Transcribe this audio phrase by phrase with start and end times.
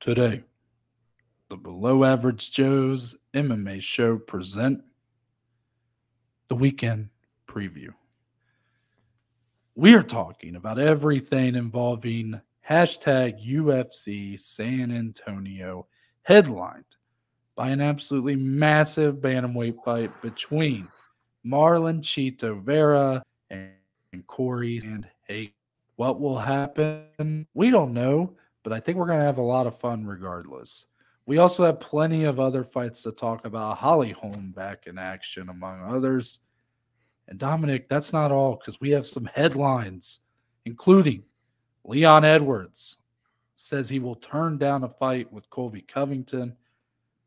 [0.00, 0.44] Today,
[1.50, 4.80] the Below Average Joe's MMA show present
[6.46, 7.08] the weekend
[7.48, 7.88] preview.
[9.74, 15.88] We are talking about everything involving hashtag UFC San Antonio,
[16.22, 16.84] headlined
[17.56, 20.86] by an absolutely massive bantamweight fight between
[21.44, 23.20] Marlon Chito Vera
[23.50, 23.72] and
[24.28, 25.52] Cory Sandhagen.
[25.96, 27.48] What will happen?
[27.52, 28.36] We don't know,
[28.68, 30.88] but I think we're going to have a lot of fun regardless.
[31.24, 33.78] We also have plenty of other fights to talk about.
[33.78, 36.40] Holly Holm back in action, among others.
[37.28, 40.18] And Dominic, that's not all because we have some headlines,
[40.66, 41.22] including
[41.84, 42.98] Leon Edwards
[43.56, 46.54] says he will turn down a fight with Colby Covington.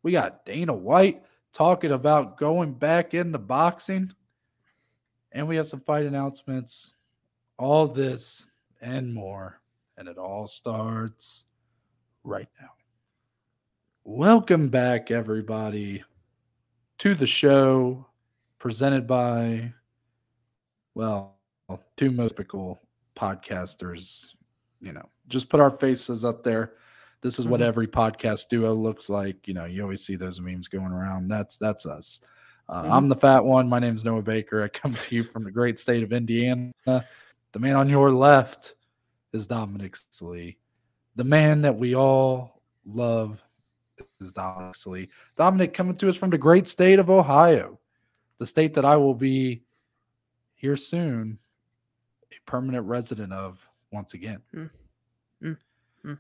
[0.04, 4.14] We got Dana White talking about going back into boxing.
[5.32, 6.94] And we have some fight announcements.
[7.58, 8.46] All this
[8.80, 9.61] and more.
[10.02, 11.46] And it all starts
[12.24, 12.70] right now.
[14.04, 16.04] Welcome back, everybody,
[16.98, 18.08] to the show
[18.58, 19.72] presented by,
[20.96, 21.38] well,
[21.98, 22.82] two most typical
[23.16, 24.34] podcasters.
[24.80, 26.74] You know, just put our faces up there.
[27.22, 27.68] This is what mm-hmm.
[27.68, 29.48] every podcast duo looks like.
[29.48, 31.28] You know, you always see those memes going around.
[31.28, 32.22] That's that's us.
[32.68, 32.92] Uh, mm-hmm.
[32.92, 33.70] I'm the fat one.
[33.70, 34.64] My name's Noah Baker.
[34.64, 36.72] I come to you from the great state of Indiana.
[36.88, 38.74] The man on your left
[39.34, 40.58] is Dominic Slee.
[41.16, 43.42] The man that we all love
[44.20, 45.10] is Dominic Slee.
[45.36, 47.80] Dominic coming to us from the great state of Ohio,
[48.38, 49.64] the state that I will be
[50.56, 51.38] here soon,
[52.32, 54.42] a permanent resident of once again.
[54.56, 54.70] Mm.
[55.44, 55.58] Mm.
[56.06, 56.18] Mm.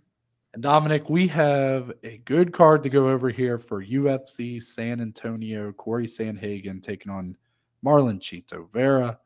[0.53, 5.71] And Dominic, we have a good card to go over here for UFC San Antonio.
[5.71, 7.37] Cory Sandhagen taking on
[7.85, 9.17] Marlon Chito Vera.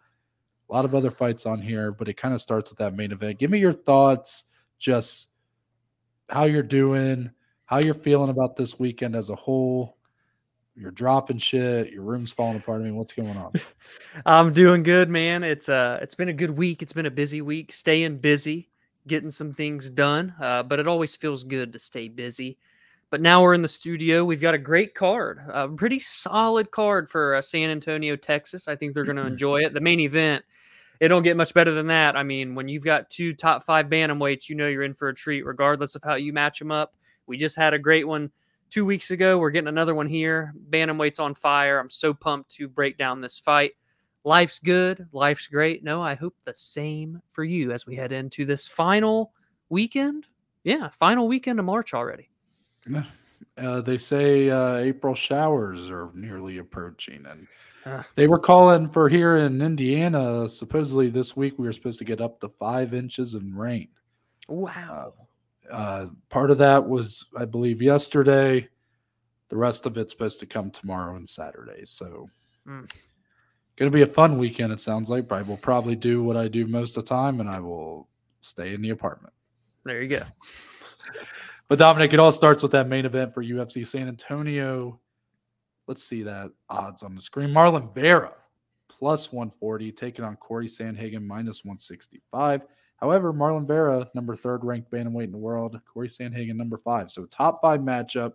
[0.69, 3.11] A lot of other fights on here, but it kind of starts with that main
[3.11, 3.39] event.
[3.39, 4.45] Give me your thoughts,
[4.79, 5.29] just
[6.29, 7.29] how you're doing,
[7.65, 9.97] how you're feeling about this weekend as a whole.
[10.75, 11.91] You're dropping shit.
[11.91, 12.81] Your room's falling apart.
[12.81, 13.53] I mean, what's going on?
[14.25, 15.43] I'm doing good, man.
[15.43, 16.81] It's uh, it's been a good week.
[16.81, 17.71] It's been a busy week.
[17.71, 18.69] Staying busy,
[19.07, 20.33] getting some things done.
[20.39, 22.57] Uh, but it always feels good to stay busy.
[23.09, 24.25] But now we're in the studio.
[24.25, 28.67] We've got a great card, a pretty solid card for uh, San Antonio, Texas.
[28.67, 29.73] I think they're going to enjoy it.
[29.73, 30.43] The main event,
[30.99, 32.15] it don't get much better than that.
[32.15, 35.15] I mean, when you've got two top five bantamweights, you know you're in for a
[35.15, 36.95] treat, regardless of how you match them up.
[37.27, 38.31] We just had a great one
[38.69, 39.37] two weeks ago.
[39.37, 40.53] We're getting another one here.
[40.69, 41.79] Bantamweight's on fire.
[41.79, 43.71] I'm so pumped to break down this fight.
[44.23, 45.07] Life's good.
[45.11, 45.83] Life's great.
[45.83, 49.33] No, I hope the same for you as we head into this final
[49.69, 50.27] weekend.
[50.63, 52.29] Yeah, final weekend of March already.
[53.57, 57.47] Uh, they say uh, April showers are nearly approaching, and
[58.15, 60.49] they were calling for here in Indiana.
[60.49, 63.89] Supposedly this week we were supposed to get up to five inches of rain.
[64.47, 65.13] Wow.
[65.71, 68.67] Uh, part of that was, I believe, yesterday.
[69.49, 71.85] The rest of it's supposed to come tomorrow and Saturday.
[71.85, 72.29] So,
[72.67, 72.89] mm.
[73.75, 74.73] going to be a fun weekend.
[74.73, 75.31] It sounds like.
[75.31, 78.07] I will probably do what I do most of the time, and I will
[78.41, 79.33] stay in the apartment.
[79.83, 80.23] There you go.
[81.67, 84.99] But Dominic, it all starts with that main event for UFC San Antonio.
[85.87, 87.49] Let's see that odds on the screen.
[87.49, 88.33] Marlon Vera
[88.87, 92.61] plus 140, taking on Cory Sandhagen minus 165.
[92.97, 97.11] However, Marlon Vera, number third ranked bantamweight in the world, Cory Sandhagen, number five.
[97.11, 98.33] So top five matchup,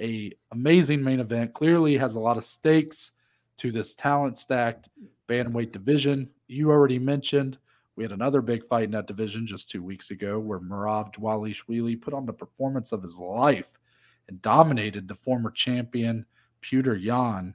[0.00, 1.52] a amazing main event.
[1.52, 3.12] Clearly has a lot of stakes
[3.58, 4.88] to this talent stacked
[5.28, 6.30] bantamweight division.
[6.46, 7.58] You already mentioned
[7.96, 12.00] we had another big fight in that division just two weeks ago where Merab Dvalishvili
[12.00, 13.66] put on the performance of his life
[14.28, 16.24] and dominated the former champion
[16.62, 17.54] Petr Yan.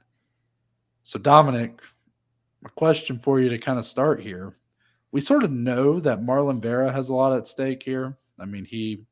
[1.02, 1.80] So, Dominic,
[2.64, 4.56] a question for you to kind of start here.
[5.12, 8.16] We sort of know that Marlon Vera has a lot at stake here.
[8.38, 9.04] I mean, he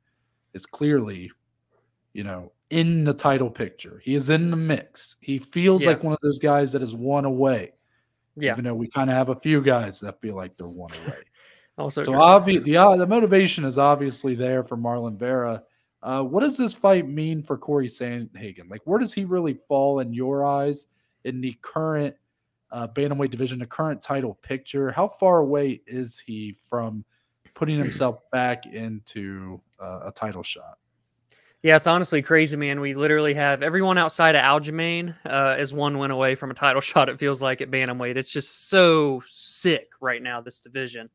[0.55, 1.31] is clearly,
[2.13, 4.01] you know, in the title picture.
[4.03, 5.17] He is in the mix.
[5.21, 5.91] He feels yeah.
[5.91, 7.73] like one of those guys that is one away.
[8.37, 8.53] Yeah.
[8.53, 11.19] Even though we kind of have a few guys that feel like they're one away.
[11.79, 15.63] also, so obvi- the uh, the motivation is obviously there for Marlon Vera.
[16.03, 18.69] Uh, what does this fight mean for Cory Sandhagen?
[18.69, 20.87] Like, where does he really fall in your eyes
[21.25, 22.15] in the current
[22.73, 24.91] uh, bantamweight division, the current title picture?
[24.91, 27.05] How far away is he from
[27.55, 30.79] putting himself back into uh, a title shot?
[31.63, 32.81] Yeah, it's honestly crazy, man.
[32.81, 36.81] We literally have everyone outside of Aljamain uh, is one went away from a title
[36.81, 37.09] shot.
[37.09, 38.17] It feels like at bantamweight.
[38.17, 40.41] It's just so sick right now.
[40.41, 41.09] This division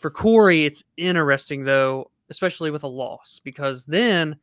[0.00, 4.36] for Cory, it's interesting though, especially with a loss, because then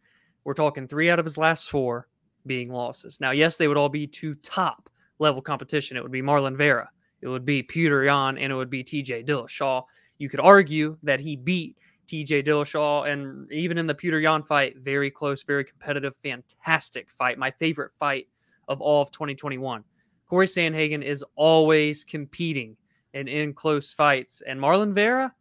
[0.43, 2.07] we're talking three out of his last four
[2.45, 3.19] being losses.
[3.19, 4.89] Now, yes, they would all be two top
[5.19, 5.97] level competition.
[5.97, 6.89] It would be Marlon Vera,
[7.21, 9.23] it would be Petr Yan, and it would be T.J.
[9.23, 9.83] Dillashaw.
[10.19, 14.77] You could argue that he beat TJ Dillashaw, and even in the Peter Yan fight,
[14.77, 17.37] very close, very competitive, fantastic fight.
[17.37, 18.27] My favorite fight
[18.67, 19.83] of all of 2021.
[20.27, 22.75] Cory Sandhagen is always competing
[23.13, 24.41] and in close fights.
[24.45, 25.33] And Marlon Vera,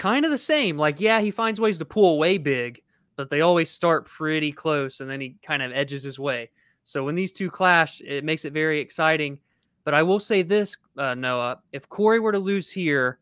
[0.00, 0.76] kind of the same.
[0.78, 2.82] Like, yeah, he finds ways to pull away big,
[3.16, 6.50] but they always start pretty close and then he kind of edges his way.
[6.84, 9.38] So when these two clash, it makes it very exciting.
[9.84, 13.18] But I will say this, uh, Noah, if Cory were to lose here,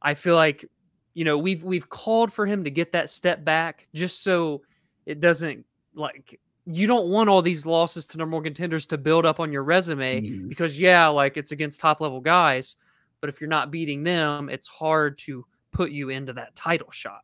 [0.00, 0.64] I feel like
[1.14, 4.62] you know we've we've called for him to get that step back just so
[5.04, 9.26] it doesn't like you don't want all these losses to number one contenders to build
[9.26, 10.48] up on your resume Mhm.
[10.48, 12.76] because yeah like it's against top level guys
[13.20, 17.22] but if you're not beating them it's hard to put you into that title shot.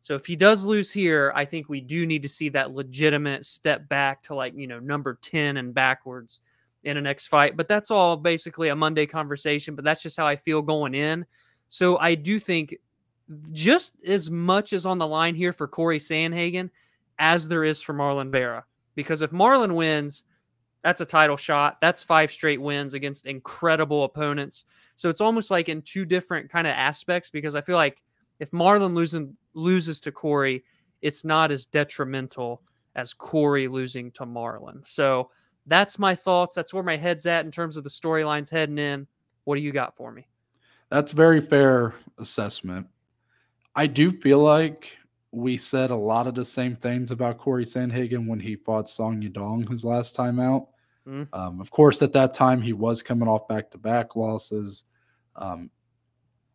[0.00, 3.44] So if he does lose here i think we do need to see that legitimate
[3.44, 6.40] step back to like you know number 10 and backwards
[6.82, 7.58] in a next fight.
[7.58, 11.26] But that's all basically a monday conversation but that's just how i feel going in.
[11.68, 12.76] So i do think
[13.52, 16.70] just as much as on the line here for Cory Sandhagen
[17.18, 18.64] as there is for Marlon Vera.
[18.94, 20.24] Because if Marlon wins,
[20.82, 21.78] that's a title shot.
[21.80, 24.64] That's five straight wins against incredible opponents.
[24.94, 28.02] So it's almost like in two different kind of aspects because I feel like
[28.38, 30.64] if Marlon losing loses to Cory,
[31.02, 32.62] it's not as detrimental
[32.96, 34.86] as Cory losing to Marlon.
[34.86, 35.30] So
[35.66, 36.54] that's my thoughts.
[36.54, 39.06] That's where my head's at in terms of the storylines heading in.
[39.44, 40.26] What do you got for me?
[40.90, 42.86] That's very fair assessment.
[43.76, 44.88] I do feel like
[45.32, 49.22] we said a lot of the same things about Cory Sandhagen when he fought Song
[49.22, 50.69] Yadong his last time out.
[51.06, 51.28] Mm.
[51.32, 54.84] Um, of course, at that time he was coming off back-to-back losses.
[55.36, 55.70] Um,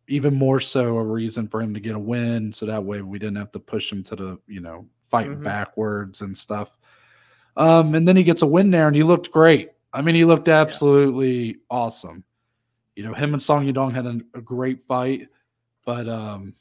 [0.08, 3.18] even more so, a reason for him to get a win, so that way we
[3.18, 5.42] didn't have to push him to the you know fighting Mhm.
[5.44, 6.78] backwards and stuff.
[7.56, 9.70] Um, and then he gets a win there, and he looked great.
[9.92, 12.22] I mean, he looked absolutely awesome.
[12.94, 15.28] You know, him and Song Yadong had an, a great fight,
[15.84, 16.54] but um,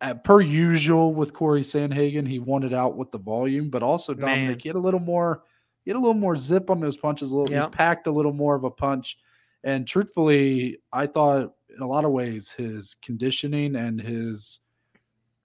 [0.00, 4.48] at, per usual with Cory Sandhagen, he wanted out with the volume, but also Dominic,
[4.48, 4.58] Man.
[4.58, 5.44] he had a little more,
[5.84, 7.32] he had a little more zip on those punches.
[7.32, 7.64] A little, Yeah.
[7.64, 9.18] he packed a little more of a punch.
[9.64, 14.60] And truthfully, I thought in a lot of ways his conditioning and his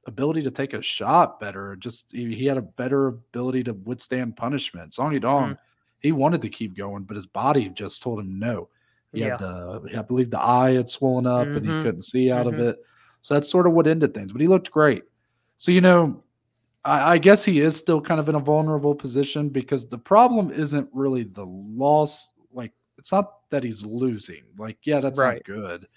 [0.05, 1.75] ability to take a shot better.
[1.75, 4.93] Just he, he had a better ability to withstand punishment.
[4.93, 5.57] Song Yadong, Mm.
[5.99, 8.69] he wanted to keep going, but his body just told him no.
[9.13, 9.31] He Yeah.
[9.31, 11.83] had the, I believe the eye had swollen up and he Mhm.
[11.83, 12.53] couldn't see out Mhm.
[12.53, 12.77] of it.
[13.21, 14.31] So that's sort of what ended things.
[14.31, 15.03] But he looked great.
[15.57, 16.23] So you know,
[16.87, 20.51] I, I guess he is still kind of in a vulnerable position because the problem
[20.51, 22.31] isn't really the loss.
[22.51, 24.43] Like it's not that he's losing.
[24.57, 25.41] Like yeah, that's Right.
[25.47, 25.87] not good.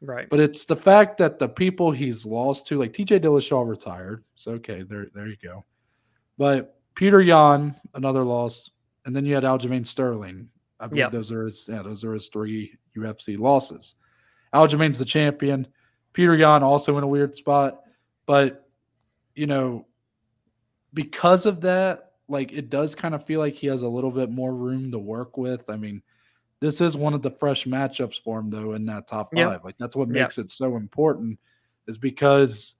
[0.00, 0.28] Right.
[0.28, 4.24] But it's the fact that the people he's lost to, like TJ Dillashaw retired.
[4.34, 5.64] So okay, there, there you go.
[6.36, 8.68] But Peter Yan, another loss,
[9.06, 10.48] and then you had Aljamain Sterling.
[10.80, 11.12] I believe Yep.
[11.12, 13.94] those are his, yeah, those are his three UFC losses.
[14.52, 15.68] Aljamain's the champion.
[16.12, 17.80] Peter Yan also in a weird spot,
[18.26, 18.68] but
[19.36, 19.86] you know,
[20.94, 24.30] because of that, like it does kind of feel like he has a little bit
[24.30, 25.68] more room to work with.
[25.68, 26.02] I mean,
[26.60, 29.48] this is one of the fresh matchups for him though in that top Yep.
[29.48, 29.64] five.
[29.64, 30.14] Like that's what Yep.
[30.14, 31.38] makes it so important,
[31.86, 32.76] is because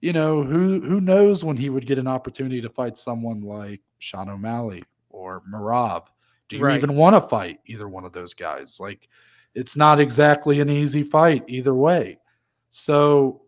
[0.00, 3.80] you know who who knows when he would get an opportunity to fight someone like
[3.98, 6.06] Sean O'Malley or Merab.
[6.48, 6.76] Do you Right.
[6.76, 8.80] even want to fight either one of those guys?
[8.80, 9.08] Like
[9.54, 12.18] it's not exactly an easy fight either way.
[12.70, 13.42] So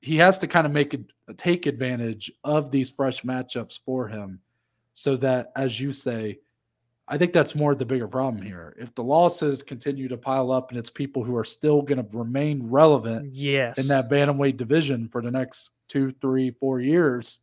[0.00, 1.02] he has to kind of make it
[1.36, 4.40] take advantage of these fresh matchups for him
[4.94, 6.38] so that as you say
[7.06, 10.70] i think that's more the bigger problem here if the losses continue to pile up
[10.70, 13.78] and it's people who are still going to remain relevant yes.
[13.78, 17.40] in that bantamweight division for the next two three four years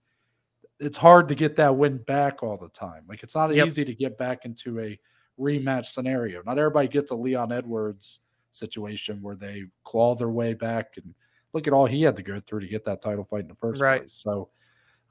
[0.79, 3.67] it's hard to get that win back all the time like it's not Yep.
[3.67, 4.99] easy to get back into a
[5.39, 8.21] rematch scenario not everybody gets a leon edwards
[8.51, 11.13] situation where they claw their way back and
[11.57, 13.55] look at all he had to go through to get that title fight in the
[13.55, 14.01] first Right.
[14.01, 14.49] place so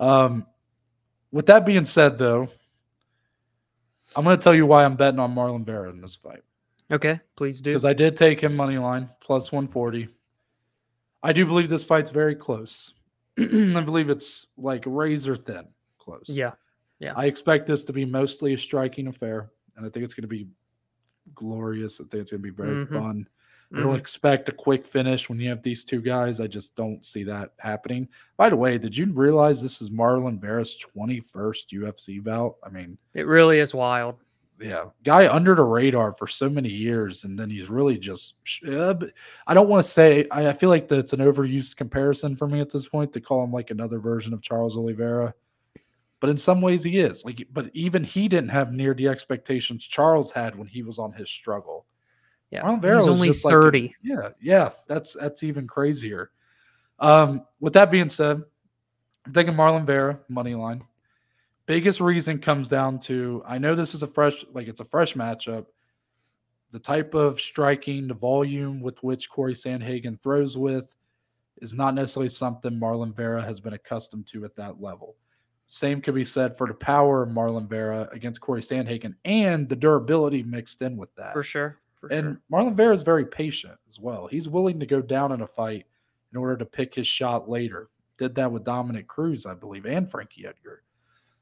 [0.00, 0.46] um
[1.32, 2.48] with that being said though
[4.14, 6.42] i'm going to tell you why i'm betting on marlon vera in this fight
[6.92, 7.70] okay, please do.
[7.72, 10.08] because I did take him money line plus 140.
[11.20, 12.94] I do believe this fight's very close.
[13.40, 15.66] I believe it's like razor thin
[15.98, 16.26] close.
[16.28, 16.52] yeah.
[17.00, 17.12] Yeah.
[17.16, 20.28] I expect this to be mostly a striking affair, and I think it's going to
[20.28, 20.46] be
[21.34, 22.00] glorious.
[22.00, 22.92] I think it's going to be very Mhm.
[22.92, 23.28] fun.
[23.74, 23.98] I don't Mhm.
[23.98, 26.40] expect a quick finish when you have these two guys.
[26.40, 28.08] I just don't see that happening.
[28.36, 32.56] By the way, did you realize this is Marlon Vera's 21st UFC bout?
[32.62, 34.16] I mean, It really is wild.
[34.60, 38.36] yeah, guy under the radar for so many years, and then he's really just.
[38.66, 38.94] Uh,
[39.48, 40.26] I don't want to say.
[40.30, 43.42] I, I feel like that's an overused comparison for me at this point to call
[43.42, 45.34] him like another version of Charles Oliveira,
[46.20, 47.24] but in some ways he is.
[47.24, 51.12] Like, but even he didn't have near the expectations Charles had when he was on
[51.12, 51.84] his struggle.
[52.50, 52.62] Yeah.
[52.62, 53.94] Marlon Vera He's only just like- 30.
[54.02, 56.30] Yeah, yeah, that's that's even crazier.
[56.98, 58.42] Um, with that being said,
[59.26, 60.84] I'm taking Marlon Vera money line.
[61.66, 65.14] Biggest reason comes down to I know this is a fresh, like it's a fresh
[65.14, 65.66] matchup.
[66.70, 70.94] The type of striking, the volume with which Cory Sandhagen throws with
[71.62, 75.16] is not necessarily something Marlon Vera has been accustomed to at that level.
[75.68, 79.74] Same could be said for the power of Marlon Vera against Cory Sandhagen and the
[79.76, 81.32] durability mixed in with that.
[81.32, 81.78] For sure.
[81.96, 82.40] For and sure.
[82.52, 84.26] Marlon Vera is very patient as well.
[84.26, 85.86] He's willing to go down in a fight
[86.32, 87.88] in order to pick his shot later.
[88.18, 90.82] Did that with Dominick Cruz, I believe, and Frankie Edgar.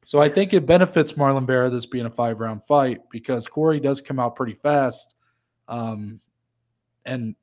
[0.05, 3.81] So I think it benefits Marlon Vera this being a five round fight because Cory
[3.81, 5.17] does come out pretty fast
[5.67, 6.21] um,
[7.07, 7.35] and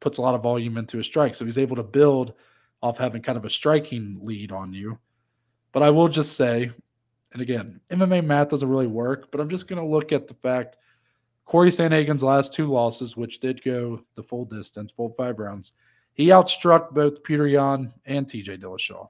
[0.00, 1.34] puts a lot of volume into his strike.
[1.34, 2.34] So he's able to build
[2.82, 4.98] off having kind of a striking lead on you.
[5.72, 6.70] But I will just say,
[7.32, 10.34] and again, MMA math doesn't really work, but I'm just going to look at the
[10.34, 10.76] fact
[11.52, 15.72] Cory Sandhagen's last two losses, which did go the full distance, full five rounds,
[16.14, 19.06] he outstruck both Peter Yan and TJ Dillashaw.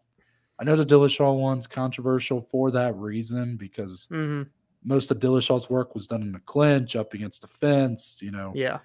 [0.59, 4.49] I know the Dillashaw one's controversial for that reason because Mhm.
[4.83, 8.21] most of Dillashaw's work was done in the clinch, up against the fence.
[8.21, 8.81] You know, Yeah.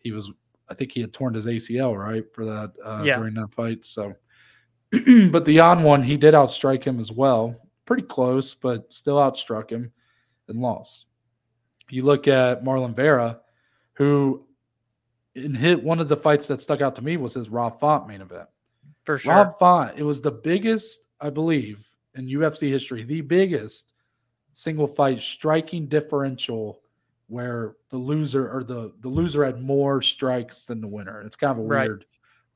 [0.00, 0.30] he was,
[0.68, 3.16] I think he had torn his ACL, right, for that uh, Yeah.
[3.16, 3.86] during that fight.
[3.86, 4.16] So,
[5.30, 7.56] but the Yan one, he did outstrike him as well.
[7.86, 9.92] Pretty close, but still outstruck him
[10.46, 11.06] and lost.
[11.90, 13.40] You look at Marlon Vera,
[13.94, 14.46] who
[15.34, 18.08] in hit one of the fights that stuck out to me was his Rob Font
[18.08, 18.48] main event.
[19.04, 19.34] For sure.
[19.34, 23.94] Rob Font, it was the biggest, I believe, in UFC history, the biggest
[24.52, 26.80] single fight striking differential
[27.28, 31.22] where the loser or the the loser had more strikes than the winner.
[31.22, 31.88] It's kind of a Right.
[31.88, 32.04] weird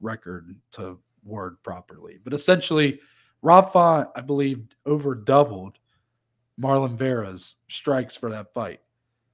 [0.00, 2.18] record to word properly.
[2.24, 3.00] But essentially,
[3.42, 5.78] Rob Font, I believe, over doubled
[6.60, 8.80] Marlon Vera's strikes for that fight.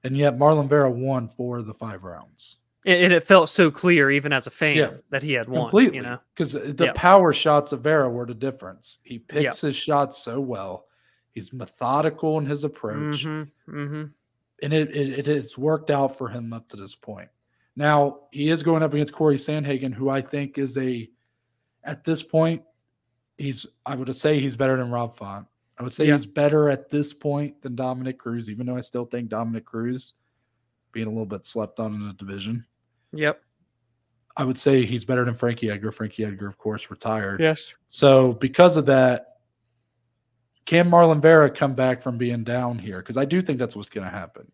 [0.03, 2.57] And yet Marlon Vera won four of the five rounds.
[2.85, 4.91] and, it felt so clear, even as a fan, Yeah.
[5.09, 5.63] that he had won.
[5.65, 6.19] completely You know.
[6.33, 6.93] because the Yeah.
[6.95, 8.99] power shots of Vera were the difference.
[9.03, 9.41] He Yeah.
[9.51, 10.87] picks his shots so well.
[11.31, 13.75] He's methodical in his approach, Mm-hmm.
[13.77, 14.03] Mm-hmm.
[14.63, 17.29] and it, it it has worked out for him up to this point.
[17.75, 21.09] Now he is going up against Cory Sandhagen, who I think is a
[21.83, 22.63] at this point
[23.37, 25.47] he's I would say he's better than Rob Font.
[25.79, 26.17] I would say Yeah.
[26.17, 30.13] he's better at this point than Dominick Cruz, even though I still think Dominick Cruz
[30.91, 32.65] being a little bit slept on in the division.
[33.13, 33.41] Yep.
[34.35, 35.91] I would say he's better than Frankie Edgar.
[35.91, 37.39] Frankie Edgar, of course, retired.
[37.39, 37.73] Yes.
[37.87, 39.37] So because of that,
[40.65, 42.99] can Marlon Vera come back from being down here?
[42.99, 44.51] Because I do think that's what's going to happen.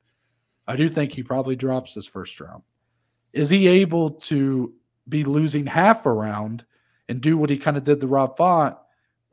[0.68, 2.64] I do think he probably drops this first round.
[3.34, 4.74] Is he able to
[5.10, 6.66] be losing half a round
[7.10, 8.78] and do what he kind of did to Rob Font,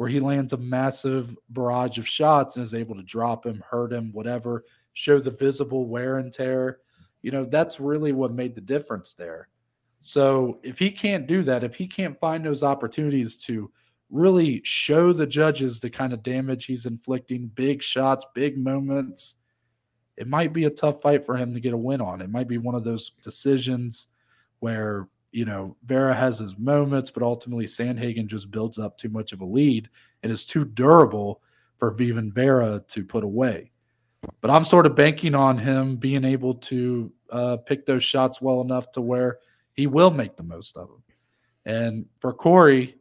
[0.03, 3.93] where he lands a massive barrage of shots and is able to drop him, hurt
[3.93, 6.81] him, whatever, show the visible wear and tear?
[7.21, 9.49] You know, that's really what made the difference there.
[10.01, 13.71] So if he can't do that, if he can't find those opportunities to
[14.11, 19.37] really show the judges the kind of damage he's inflicting, big shots, big moments,
[20.17, 22.21] it might be a tough fight for him to get a win on.
[22.21, 24.09] It might be one of those decisions
[24.59, 29.33] where, you know, Vera has his moments, but ultimately Sandhagen just builds up too much
[29.33, 29.89] of a lead
[30.23, 31.41] and is too durable
[31.79, 33.71] for even Vera to put away.
[34.41, 38.61] But I'm sort of banking on him being able to uh, pick those shots well
[38.61, 39.39] enough to where
[39.73, 41.03] he will make the most of them.
[41.65, 42.97] And for Cory,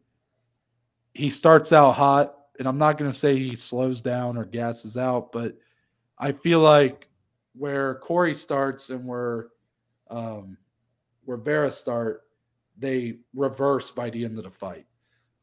[1.13, 4.97] he starts out hot, and I'm not going to say he slows down or gasses
[4.97, 5.57] out, but
[6.17, 7.07] I feel like
[7.53, 9.49] where Cory starts and where
[10.09, 10.57] um,
[11.25, 12.23] where Vera start,
[12.77, 14.85] they reverse by the end of the fight.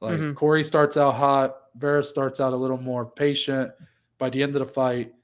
[0.01, 0.35] Like Mhm.
[0.35, 3.73] Cory starts out hot, Vera starts out a little more patient.
[4.19, 5.15] By the end of the fight,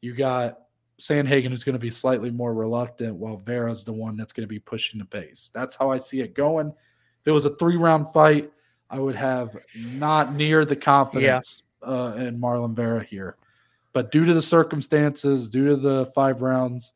[0.00, 0.60] you got
[1.00, 4.48] Sandhagen who's going to be slightly more reluctant, while Vera's the one that's going to
[4.52, 5.50] be pushing the pace.
[5.52, 6.68] That's how I see it going.
[6.68, 8.52] If it was a three round fight,
[8.90, 9.56] I would have
[9.98, 13.36] not near the confidence uh, in Marlon Vera here.
[13.92, 16.92] But due to the circumstances, due to the five rounds,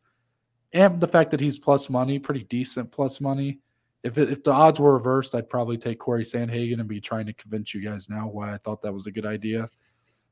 [0.72, 3.60] and the fact that he's plus money, pretty decent plus money.
[4.02, 7.26] If it, if the odds were reversed, I'd probably take Cory Sandhagen and be trying
[7.26, 9.68] to convince you guys now why I thought that was a good idea.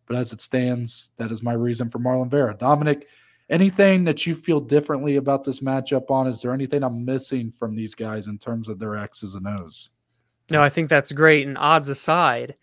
[0.06, 2.54] But as it stands, that is my reason for Marlon Vera.
[2.54, 3.08] Dominic,
[3.50, 6.28] anything that you feel differently about this matchup on?
[6.28, 9.90] Is there anything I'm missing from these guys in terms of their X's and O's?
[10.48, 11.46] No, I think that's great.
[11.46, 12.54] And odds aside,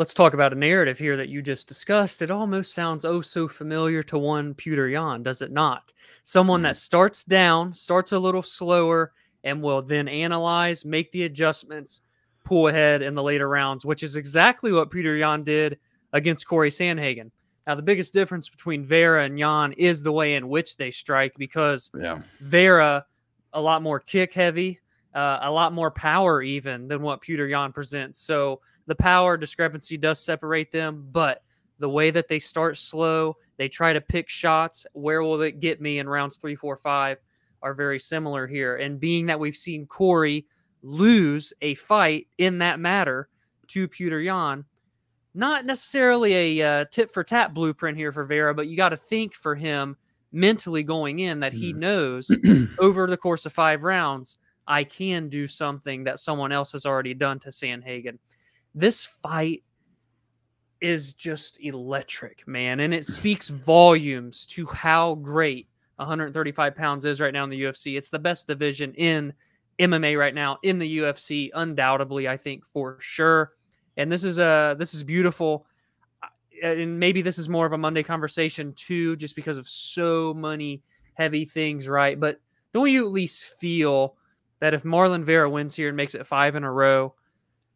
[0.00, 2.22] let's talk about a narrative here that you just discussed.
[2.22, 5.92] It almost sounds oh so familiar to one Peter Yan, does it not?
[6.22, 9.12] Someone that starts down, starts a little slower,
[9.44, 12.00] and will then analyze, make the adjustments,
[12.44, 15.78] pull ahead in the later rounds, which is exactly what Peter Yan did
[16.14, 17.30] against Cory Sandhagen.
[17.66, 21.34] Now, the biggest difference between Vera and Yan is the way in which they strike
[21.36, 22.22] because Yeah.
[22.40, 23.04] Vera
[23.52, 24.80] a lot more kick heavy,
[25.14, 28.18] uh, a lot more power even than what Peter Yan presents.
[28.18, 31.42] So the power discrepancy does separate them, but
[31.78, 34.86] the way that they start slow, they try to pick shots.
[34.92, 37.18] Where will it get me in rounds three, four, five?
[37.62, 38.76] Are very similar here.
[38.76, 40.46] And being that we've seen Cory
[40.82, 43.28] lose a fight in that matter
[43.68, 44.64] to Petr Yan,
[45.34, 48.96] not necessarily a uh, tit for tat blueprint here for Vera, but you got to
[48.96, 49.96] think for him
[50.32, 51.78] mentally going in that he Mm.
[51.78, 52.30] knows
[52.78, 57.14] over the course of five rounds, I can do something that someone else has already
[57.14, 58.18] done to Sandhagen.
[58.74, 59.62] This fight
[60.80, 62.80] is just electric, man.
[62.80, 67.96] And it speaks volumes to how great 135 pounds is right now in the UFC.
[67.96, 69.32] It's the best division in
[69.78, 73.52] MMA right now in the UFC, undoubtedly, I think for sure.
[73.96, 75.66] And this is a this is beautiful.
[76.22, 80.34] Uh, And maybe this is more of a Monday conversation too, just because of so
[80.34, 80.82] many
[81.14, 82.18] heavy things, right?
[82.18, 82.40] But
[82.72, 84.16] don't you at least feel
[84.60, 87.14] that if Marlon Vera wins here and makes it five in a row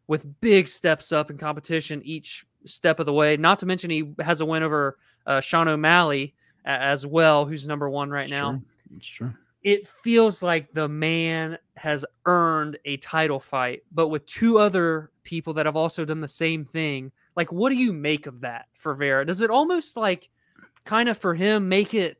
[0.07, 4.13] with big steps up in competition each step of the way, not to mention he
[4.19, 6.33] has a win over uh, Sean O'Malley
[6.65, 8.61] as well, who's number one right It's now true.
[8.97, 9.33] It's true.
[9.63, 15.53] it feels like the man has earned a title fight, but with two other people
[15.53, 17.11] that have also done the same thing.
[17.35, 19.25] Like, what do you make of that for Vera?
[19.25, 20.29] Does it almost like
[20.85, 22.17] kind of for him make it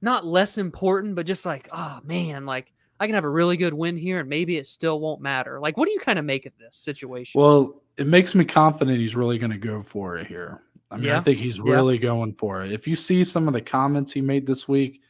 [0.00, 3.74] not less important, but just like, oh man, like I can have a really good
[3.74, 5.58] win here and maybe it still won't matter?
[5.60, 7.40] Like, what do you kind of make of this situation?
[7.40, 10.62] Well, it makes me confident he's really going to go for it here.
[10.90, 11.72] I mean, I think he's Yeah.
[11.72, 12.70] really going for it.
[12.70, 15.00] If you see some of the comments he made this week,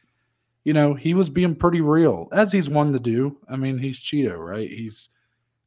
[0.63, 3.37] you know, he was being pretty real, as he's one to do.
[3.47, 4.69] I mean, he's Chito, right?
[4.69, 5.09] He's,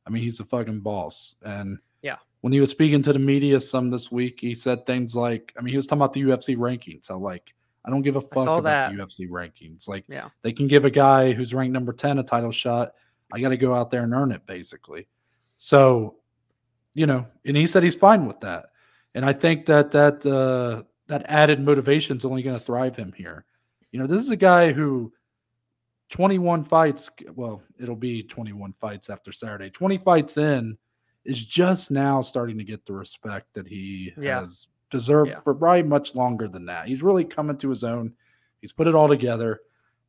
[0.07, 1.37] I mean, he's a fucking boss.
[1.43, 2.17] And Yeah.
[2.41, 5.63] when he was speaking to the media some this week, he said things like, I
[5.63, 7.07] mean, he was talking about the UFC rankings.
[7.07, 7.55] So, like,
[7.85, 8.93] I don't give a fuck about that.
[8.93, 9.89] UFC rankings.
[9.89, 10.29] Like, Yeah.
[10.43, 12.93] they can give a guy who's ranked number 10 a title shot.
[13.33, 15.07] I got to go out there and earn it, basically.
[15.57, 16.17] So,
[16.95, 18.67] you know, and he said he's fine with that.
[19.15, 23.13] And I think that that uh, that added motivation is only going to thrive him
[23.17, 23.45] here.
[23.93, 25.13] You know, this is a guy who
[26.11, 29.71] 21 fights, well, it'll be 21 fights after Saturday.
[29.71, 30.77] 20 fights in
[31.25, 34.41] is just now starting to get the respect that he Yeah.
[34.41, 35.41] has deserved Yeah.
[35.41, 36.89] for probably much longer than that.
[36.89, 38.15] He's really coming to his own.
[38.61, 39.61] He's put it all together.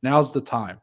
[0.02, 0.80] Now's the time.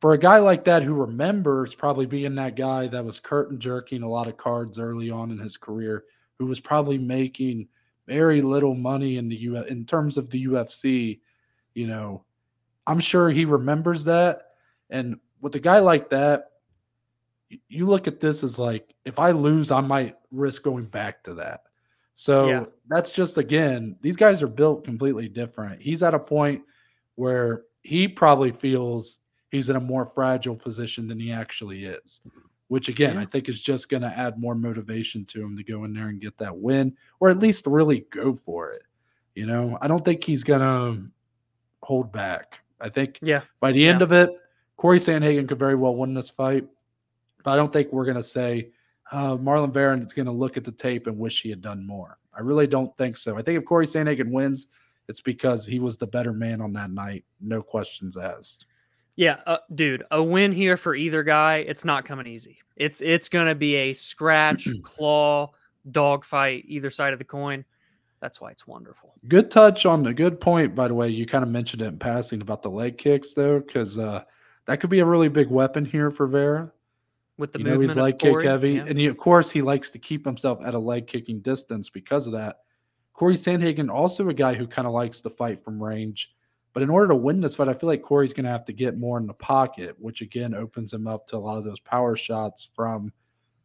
[0.00, 4.02] For a guy like that who remembers probably being that guy that was curtain jerking
[4.02, 6.04] a lot of cards early on in his career,
[6.38, 7.68] who was probably making
[8.08, 11.20] very little money in the U in terms of the UFC,
[11.74, 12.24] you know,
[12.86, 14.48] I'm sure he remembers that.
[14.90, 16.50] And with a guy like that,
[17.68, 21.34] you look at this as like, if I lose, I might risk going back to
[21.34, 21.62] that.
[22.14, 22.64] So Yeah.
[22.88, 25.80] that's just again, these guys are built completely different.
[25.80, 26.62] He's at a point
[27.14, 29.20] where he probably feels
[29.50, 32.20] he's in a more fragile position than he actually is,
[32.68, 33.22] which again, Yeah.
[33.22, 36.08] I think is just going to add more motivation to him to go in there
[36.08, 38.82] and get that win or at least really go for it.
[39.34, 41.10] You know, I don't think he's going to
[41.82, 42.60] hold back.
[42.80, 43.42] I think Yeah.
[43.60, 44.04] by the end Yeah.
[44.04, 44.30] of it,
[44.76, 46.66] Cory Sandhagen could very well win this fight,
[47.44, 48.70] but I don't think we're going to say
[49.12, 51.86] uh, Marlon Barron is going to look at the tape and wish he had done
[51.86, 52.18] more.
[52.34, 53.36] I really don't think so.
[53.36, 54.68] I think if Cory Sandhagen wins,
[55.08, 57.24] it's because he was the better man on that night.
[57.40, 58.66] No questions asked.
[59.16, 62.58] Yeah, uh, dude, a win here for either guy, it's not coming easy.
[62.76, 65.50] It's it's going to be a scratch, claw,
[65.90, 67.66] dogfight either side of the coin.
[68.20, 69.12] That's why it's wonderful.
[69.28, 71.08] Good touch on a good point, by the way.
[71.08, 74.22] You kind of mentioned it in passing about the leg kicks, though, because uh,
[74.66, 76.72] that could be a really big weapon here for Vera.
[77.38, 78.84] With the you know, movement he's leg kick Cory, heavy, yeah.
[78.86, 82.26] and he, of course he likes to keep himself at a leg kicking distance because
[82.26, 82.56] of that.
[83.14, 86.32] Cory Sandhagen, also a guy who kind of likes to fight from range,
[86.72, 88.72] but in order to win this fight, I feel like Cory's going to have to
[88.72, 91.80] get more in the pocket, which again opens him up to a lot of those
[91.80, 93.12] power shots from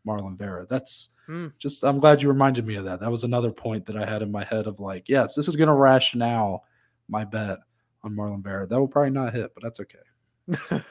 [0.06, 0.66] Marlon Vera.
[0.70, 1.48] That's Hmm.
[1.60, 3.02] just I'm glad you reminded me of that.
[3.02, 5.58] That was another point that I had in my head of like, yes, this is
[5.58, 6.64] going to rationale
[7.10, 7.60] my bet
[8.02, 8.66] on Marlon Vera.
[8.66, 10.00] That will probably not hit, but that's okay.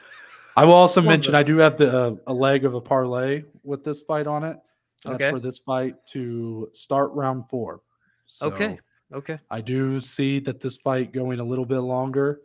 [0.57, 1.35] I will also mention.
[1.35, 4.57] I do have the uh, a leg of a parlay with this fight on it.
[5.05, 5.25] And Okay.
[5.25, 7.81] That's for this fight to start round four.
[8.25, 8.79] So Okay.
[9.13, 9.39] Okay.
[9.49, 12.41] I do see that this fight going a little bit longer.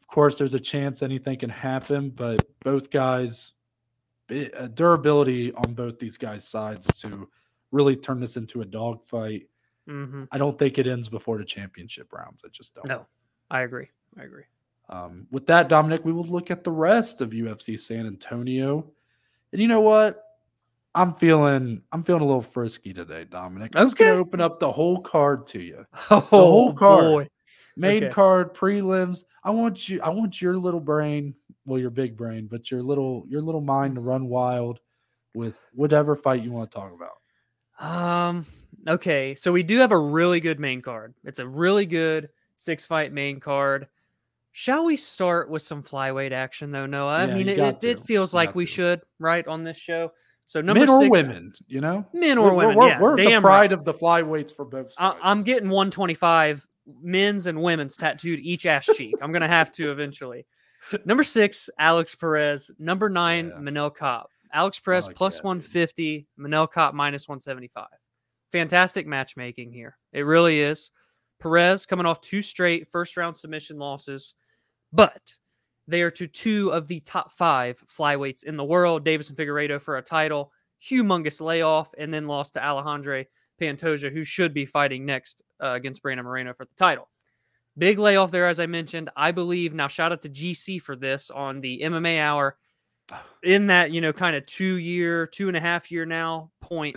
[0.00, 3.52] Of course, there's a chance anything can happen, but both guys,
[4.28, 7.28] bi- uh, durability on both these guys' sides to
[7.72, 9.48] really turn this into a dogfight.
[9.86, 12.44] hmm I don't think it ends before the championship rounds.
[12.44, 12.86] I just don't.
[12.86, 13.06] No,
[13.50, 13.88] I agree.
[14.18, 14.44] I agree.
[14.88, 18.90] Um, with that, Dominic, we will look at the rest of UFC San Antonio.
[19.52, 20.22] And you know what?
[20.94, 23.72] I'm feeling I'm feeling a little frisky today, Dominic.
[23.74, 25.84] I'm just gonna open up the whole card to you.
[26.10, 27.04] Oh, whole card.
[27.12, 27.28] boy.
[27.76, 28.12] Main Okay.
[28.12, 29.24] card, prelims.
[29.44, 31.34] I want you, I want your little brain,
[31.66, 34.80] well, your big brain, but your little your little mind to run wild.
[35.34, 37.18] with whatever fight you want to talk about.
[37.78, 38.46] Um.
[38.88, 41.12] Okay, so we do have a really good main card.
[41.24, 43.88] It's a really good six fight main card.
[44.58, 47.16] Shall we start with some flyweight action though, Noah?
[47.18, 48.72] I mean, it, it, it feels You like we to.
[48.72, 50.12] should, right, on this show.
[50.46, 52.76] So number Men or six, women, you know, men or We're- women.
[52.78, 53.72] We're, yeah, we're the pride right.
[53.72, 55.20] of the flyweights for both I, sides.
[55.22, 56.66] I'm getting 125
[57.02, 59.14] men's and women's tattooed each ass cheek.
[59.20, 60.46] I'm gonna have to eventually.
[61.04, 62.70] Number six, Alex Perez.
[62.78, 63.60] Number nine, Yeah.
[63.60, 64.26] Manel Kape.
[64.54, 65.44] Alex Perez like plus that, dude.
[65.48, 67.88] 150, Manel Kape minus 175.
[68.52, 69.98] Fantastic matchmaking here.
[70.14, 70.92] It really is.
[71.40, 74.32] Perez coming off two straight first round submission losses,
[74.92, 75.34] but
[75.88, 79.04] they are to two of the top five flyweights in the world.
[79.04, 83.24] Deiveson Figueiredo for a title, humongous layoff, and then lost to Alejandro
[83.60, 87.08] Pantoja, who should be fighting next uh, against Brandon Moreno for the title.
[87.78, 89.10] Big layoff there, as I mentioned.
[89.16, 89.86] I believe now.
[89.86, 92.56] Shout out to GC for this on the MMA Hour.
[93.42, 96.96] In that you know, kind of two year, two and a half year now point,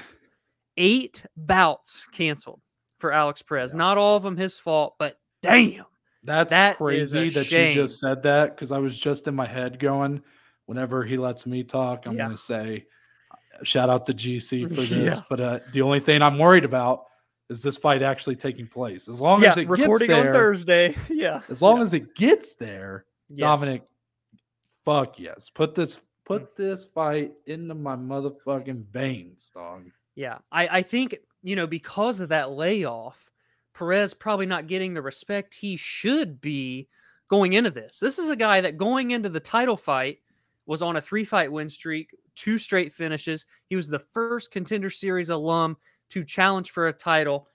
[0.78, 2.62] eight bouts canceled
[2.97, 3.71] for Alex Perez.
[3.71, 3.78] Yeah.
[3.78, 5.86] Not all of them his fault, but damn,
[6.30, 7.76] That's That crazy that shame.
[7.76, 10.22] you just said that because I was just in my head going,
[10.68, 12.26] whenever he lets me talk, I'm Yeah.
[12.26, 12.86] going to say,
[13.63, 14.89] shout out to GC for this.
[14.92, 15.20] Yeah.
[15.30, 17.06] But uh, the only thing I'm worried about
[17.50, 19.08] is this fight actually taking place.
[19.10, 20.96] As long yeah, as it recording gets there, on Thursday.
[21.10, 23.39] Yeah, as long as it gets there, Yes.
[23.60, 23.84] Dominic,
[24.86, 26.02] fuck yes, put this Mm.
[26.26, 29.89] put this fight into my motherfucking veins, dog.
[30.15, 33.32] Yeah, I, I think you know because of that layoff,
[33.74, 36.88] Perez probably not getting the respect he should be
[37.30, 38.00] going into this.
[38.00, 40.20] This is a guy that going into the title fight
[40.66, 43.46] was on a three fight win streak, two straight finishes.
[43.68, 45.78] He was the first contender series alum
[46.10, 47.48] to challenge for a title.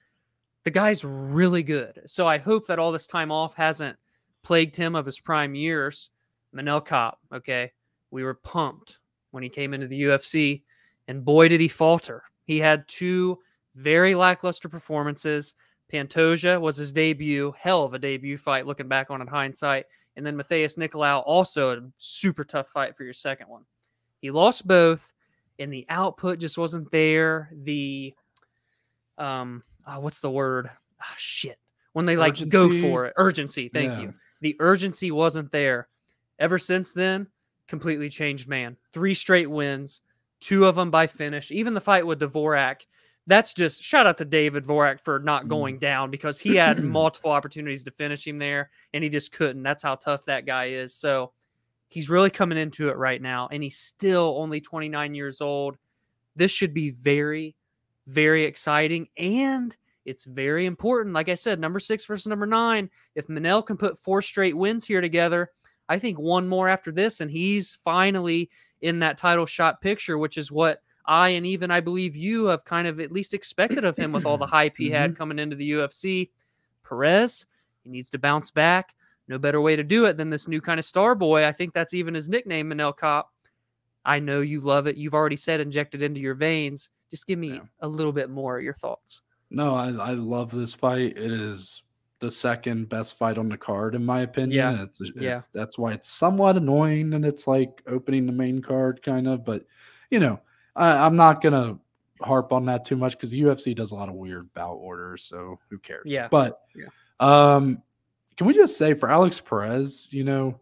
[0.65, 2.01] The guy's really good.
[2.07, 3.97] So I hope that all this time off hasn't
[4.43, 6.11] plagued him of his prime years.
[6.55, 7.73] Manel Kape, okay.
[8.11, 8.99] We were pumped
[9.33, 10.63] when he came into the UFC,
[11.09, 12.23] and boy, did he falter.
[12.45, 13.41] He had two
[13.75, 15.55] very lackluster performances.
[15.93, 19.87] Pantoja was his debut, hell of a debut fight, looking back on it hindsight.
[20.17, 23.65] And then Matheus Nicolau, also a super tough fight for your second one.
[24.21, 25.13] He lost both,
[25.59, 27.51] and the output just wasn't there.
[27.63, 28.15] The,
[29.19, 30.71] um, ah, what's the word?
[31.01, 31.59] Ah, shit.
[31.93, 33.69] When they like go for it, urgency.
[33.69, 34.01] Thank Yeah.
[34.01, 34.15] you.
[34.41, 35.89] The urgency wasn't there.
[36.39, 37.29] Ever since then,
[37.69, 38.77] completely changed man.
[38.93, 40.01] Three straight wins,
[40.41, 41.51] two of them by finish.
[41.51, 42.87] Even the fight with Dvorak,
[43.27, 45.49] that's just shout out to David Dvorak for not Mm.
[45.49, 49.63] going down because he had multiple opportunities to finish him there and he just couldn't.
[49.63, 50.95] That's how tough that guy is.
[50.95, 51.33] So
[51.89, 55.77] he's really coming into it right now and he's still only 29 years old.
[56.37, 57.57] This should be very,
[58.07, 61.15] very exciting and it's very important.
[61.15, 62.91] Like I said, number six versus number nine.
[63.15, 65.51] If Manel can put four straight wins here together,
[65.89, 68.51] I think one more after this, and he's finally
[68.83, 72.65] in that title shot picture, which is what I and even I believe you have
[72.65, 75.19] kind of at least expected of him with all the hype he had mm-hmm.
[75.19, 76.31] coming into the UFC.
[76.87, 77.47] Perez,
[77.83, 78.95] he needs to bounce back.
[79.27, 81.47] No better way to do it than this new kind of star boy.
[81.47, 83.27] I think that's even his nickname, Manel Kape.
[84.05, 84.97] I know you love it.
[84.97, 86.91] You've already said injected into your veins.
[87.11, 87.61] Just give me Yeah.
[87.81, 89.23] a little bit more of your thoughts.
[89.51, 91.17] No, I, I love this fight.
[91.17, 91.83] It is
[92.19, 94.79] the second best fight on the card, in my opinion.
[94.81, 95.41] It's, it's Yeah.
[95.53, 99.45] that's why it's somewhat annoying and it's like opening the main card kind of.
[99.45, 99.65] But
[100.11, 100.41] you know,
[100.77, 101.79] I, I'm not gonna
[102.21, 105.25] harp on that too much because the UFC does a lot of weird bout orders,
[105.25, 106.05] so who cares?
[106.07, 106.29] Yeah.
[106.29, 106.87] But Yeah.
[107.21, 107.83] um,
[108.37, 110.59] can we just say for Alex Perez, you know,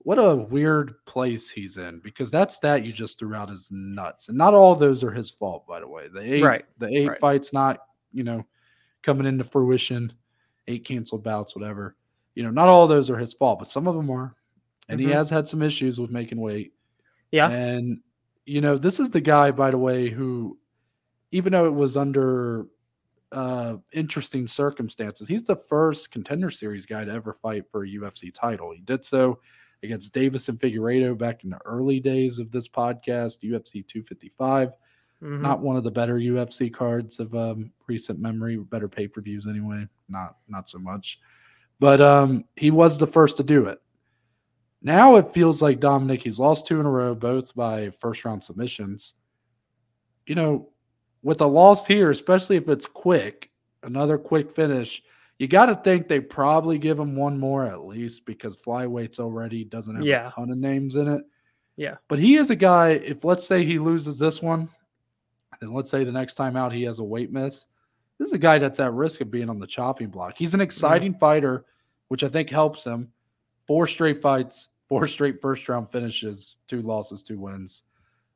[0.00, 4.28] what a weird place he's in because that stat you just threw out is nuts,
[4.28, 6.08] and not all of those are his fault, by the way.
[6.08, 7.20] The eight, Right, the eight right.
[7.20, 7.80] fights not
[8.12, 8.44] you know
[9.02, 10.12] coming into fruition,
[10.68, 11.96] eight canceled bouts, whatever.
[12.34, 14.34] You know, not all of those are his fault, but some of them are,
[14.88, 15.04] and Mhm.
[15.04, 16.72] he has had some issues with making weight.
[17.32, 17.48] Yeah.
[17.50, 18.00] and
[18.46, 20.56] you know, this is the guy, by the way, who,
[21.32, 22.66] even though it was under
[23.32, 28.32] uh interesting circumstances, he's the first contender series guy to ever fight for a UFC
[28.32, 28.70] title.
[28.72, 29.40] He did so
[29.82, 34.72] against Deiveson Figueiredo back in the early days of this podcast, UFC 255
[35.22, 35.40] Mhm.
[35.40, 39.46] not one of the better UFC cards of um, recent memory, better pay per views
[39.46, 39.86] anyway.
[40.10, 41.20] Not not so much,
[41.80, 43.80] but um, he was the first to do it.
[44.86, 46.22] Now it feels like Dominic.
[46.22, 49.14] He's lost two in a row, both by first round submissions.
[50.26, 50.68] You know,
[51.24, 53.50] with a loss here, especially if it's quick,
[53.82, 55.02] another quick finish,
[55.40, 59.64] you got to think they probably give him one more at least because flyweights already
[59.64, 60.28] doesn't have Yeah.
[60.28, 61.24] a ton of names in it.
[61.74, 61.96] Yeah.
[62.06, 64.68] But he is a guy, if let's say he loses this one,
[65.60, 67.66] and let's say the next time out he has a weight miss,
[68.18, 70.34] this is a guy that's at risk of being on the chopping block.
[70.38, 70.64] He's an mm-hmm.
[70.64, 71.64] exciting fighter,
[72.06, 73.10] which I think helps him.
[73.66, 77.82] Four straight fights, four straight first round finishes, two losses, two wins.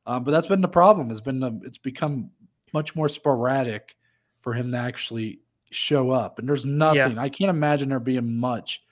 [0.07, 1.11] Um, but that's been the problem.
[1.11, 2.31] It's been the, it's become
[2.73, 3.97] much more sporadic
[4.41, 6.39] for him to actually show up.
[6.39, 7.19] And there's nothing.
[7.19, 8.83] I can't imagine there being much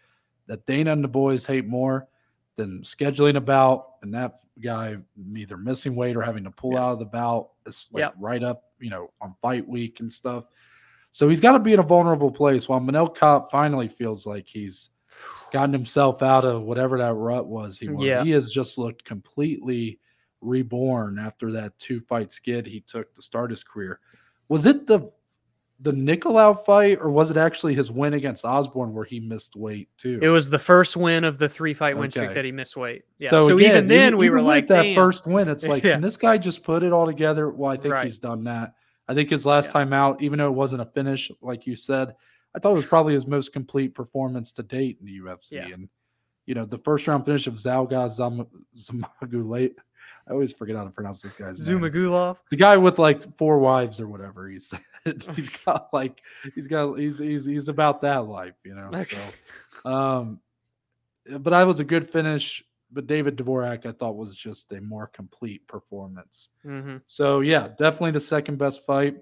[0.47, 2.07] that Dana and the boys hate more
[2.57, 4.97] than scheduling a bout and that guy
[5.35, 6.85] either missing weight or having to pull Yeah.
[6.85, 7.51] out of the bout.
[7.67, 8.15] It's like Yep.
[8.19, 10.45] right up, you know, on fight week and stuff.
[11.11, 12.69] So he's got to be in a vulnerable place.
[12.69, 14.91] While Manel Kape finally feels like he's
[15.53, 18.03] gotten himself out of whatever that rut was he was.
[18.03, 18.23] Yeah.
[18.25, 19.99] He has just looked completely
[20.41, 24.01] reborn after that two fight skid he took to start his career.
[24.49, 25.11] Was it the
[25.81, 29.89] the Nicolau fight or was it actually his win against Osbourne where he missed weight
[29.97, 30.19] too?
[30.21, 33.05] It was the first win of the three fight win streak that he missed weight.
[33.19, 33.31] Yeah.
[33.31, 34.97] So, again, even then, we were like, that Damn.
[34.97, 35.93] first win, it's like, Yeah.
[35.93, 37.49] can this guy just put it all together?
[37.49, 38.05] Well, I think Right.
[38.05, 38.75] he's done that.
[39.07, 39.73] I think his last Yeah.
[39.75, 42.17] time out, even though it wasn't a finish, like you said,
[42.59, 45.53] I thought it was probably his most complete performance to date in the UFC.
[45.53, 45.69] Yeah.
[45.69, 45.89] And
[46.45, 49.75] you know, the first round finish of Zalga Zam- Zamagulate.
[50.27, 51.79] I always forget how to pronounce this guy's name.
[51.79, 52.39] Zhumagulov.
[52.51, 54.49] The guy with like four wives or whatever.
[54.49, 54.81] He said
[55.37, 56.21] he's got like
[56.57, 58.91] he's got he's he's he's about that life, you know.
[58.93, 59.17] Okay.
[59.85, 60.41] So um
[61.39, 62.65] but I was a good finish.
[62.91, 66.49] But David Dvorak, I thought was just a more complete performance.
[66.63, 69.19] hmm So yeah, definitely the second best fight.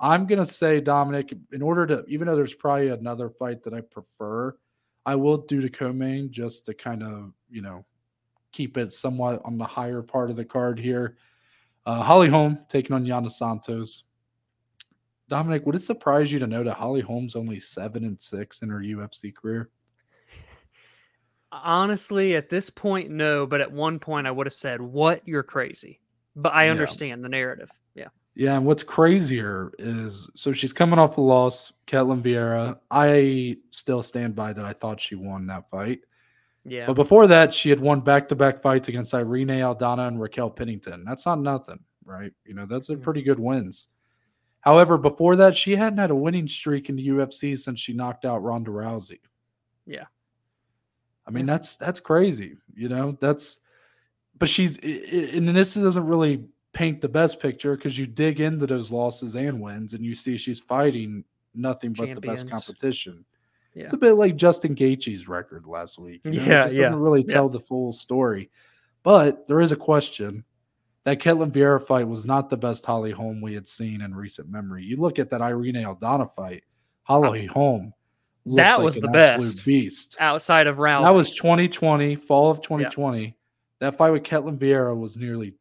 [0.00, 1.34] I'm gonna say Dominic.
[1.52, 4.56] In order to, even though there's probably another fight that I prefer,
[5.04, 7.84] I will do the co-main just to kind of you know
[8.52, 11.16] keep it somewhat on the higher part of the card here.
[11.84, 14.04] Uh, Holly Holm taking on Yana Santos.
[15.28, 18.70] Dominic, would it surprise you to know that Holly Holm's only seven and six in
[18.70, 19.68] her UFC career?
[21.52, 23.46] Honestly, at this point, no.
[23.46, 25.26] But at one point, I would have said, "What?
[25.26, 26.00] You're crazy."
[26.36, 26.72] But I Yeah.
[26.72, 27.70] understand the narrative.
[27.94, 28.08] Yeah.
[28.38, 32.78] Yeah, and what's crazier is so she's coming off a loss, Ketlin Vieira.
[32.88, 34.64] I still stand by that.
[34.64, 36.02] I thought she won that fight.
[36.64, 36.86] Yeah.
[36.86, 40.50] But before that, she had won back to back fights against Irene Aldana and Raquel
[40.50, 41.04] Pennington.
[41.04, 42.30] That's not nothing, right?
[42.44, 43.88] You know, that's a pretty good wins.
[44.60, 48.24] However, before that, she hadn't had a winning streak in the UFC since she knocked
[48.24, 49.18] out Ronda Rousey.
[49.84, 50.04] Yeah.
[51.26, 51.54] I mean, Yeah.
[51.54, 52.56] that's that's crazy.
[52.72, 53.58] You know, that's
[54.38, 56.44] but she's and this doesn't really
[56.78, 60.36] paint the best picture because you dig into those losses and wins and you see
[60.36, 63.24] she's fighting nothing but the best competition.
[63.74, 63.84] Yeah.
[63.84, 66.20] It's a bit like Justin Gaethje's record last week.
[66.24, 66.44] you know?
[66.44, 67.34] Yeah, it just yeah, doesn't really yeah.
[67.34, 68.50] tell the full story.
[69.02, 70.44] But there is a question.
[71.02, 74.48] That Ketlin Vieira fight was not the best Holly Holm we had seen in recent
[74.48, 74.84] memory.
[74.84, 76.62] You look at that Irene Aldana fight,
[77.02, 77.92] Holly um, Holm.
[78.46, 79.64] That like was an the best.
[79.64, 80.16] beast.
[80.20, 81.04] Outside of Rousey.
[81.04, 83.34] That was 2020, fall of 2020.
[83.80, 85.54] That fight with Ketlin Vieira was nearly,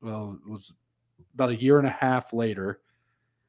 [0.00, 0.72] well, it was
[1.34, 2.80] about a year and a half later,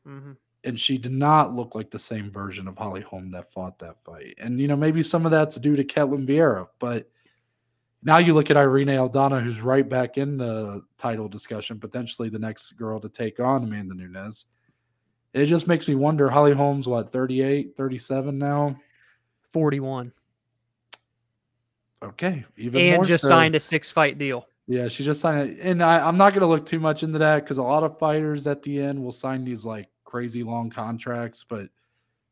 [0.07, 0.37] Mhm.
[0.63, 4.03] and she did not look like the same version of Holly Holm that fought that
[4.03, 4.35] fight.
[4.39, 7.09] And you know, maybe some of that's due to Ketlin Vieira, but
[8.01, 12.39] now you look at Irene Aldana, who's right back in the title discussion, potentially the
[12.39, 14.47] next girl to take on Amanda Nunes.
[15.33, 16.29] It just makes me wonder.
[16.29, 18.79] Holly Holmes, what, 38, 37 now?
[19.49, 20.11] 41.
[22.01, 22.45] Okay.
[22.57, 23.27] Even And more just so.
[23.27, 24.47] signed a six fight deal.
[24.69, 25.59] Yeah, she just signed it.
[25.61, 27.97] And I, I'm not going to look too much into that because a lot of
[27.97, 31.69] fighters at the end will sign these like crazy long contracts, but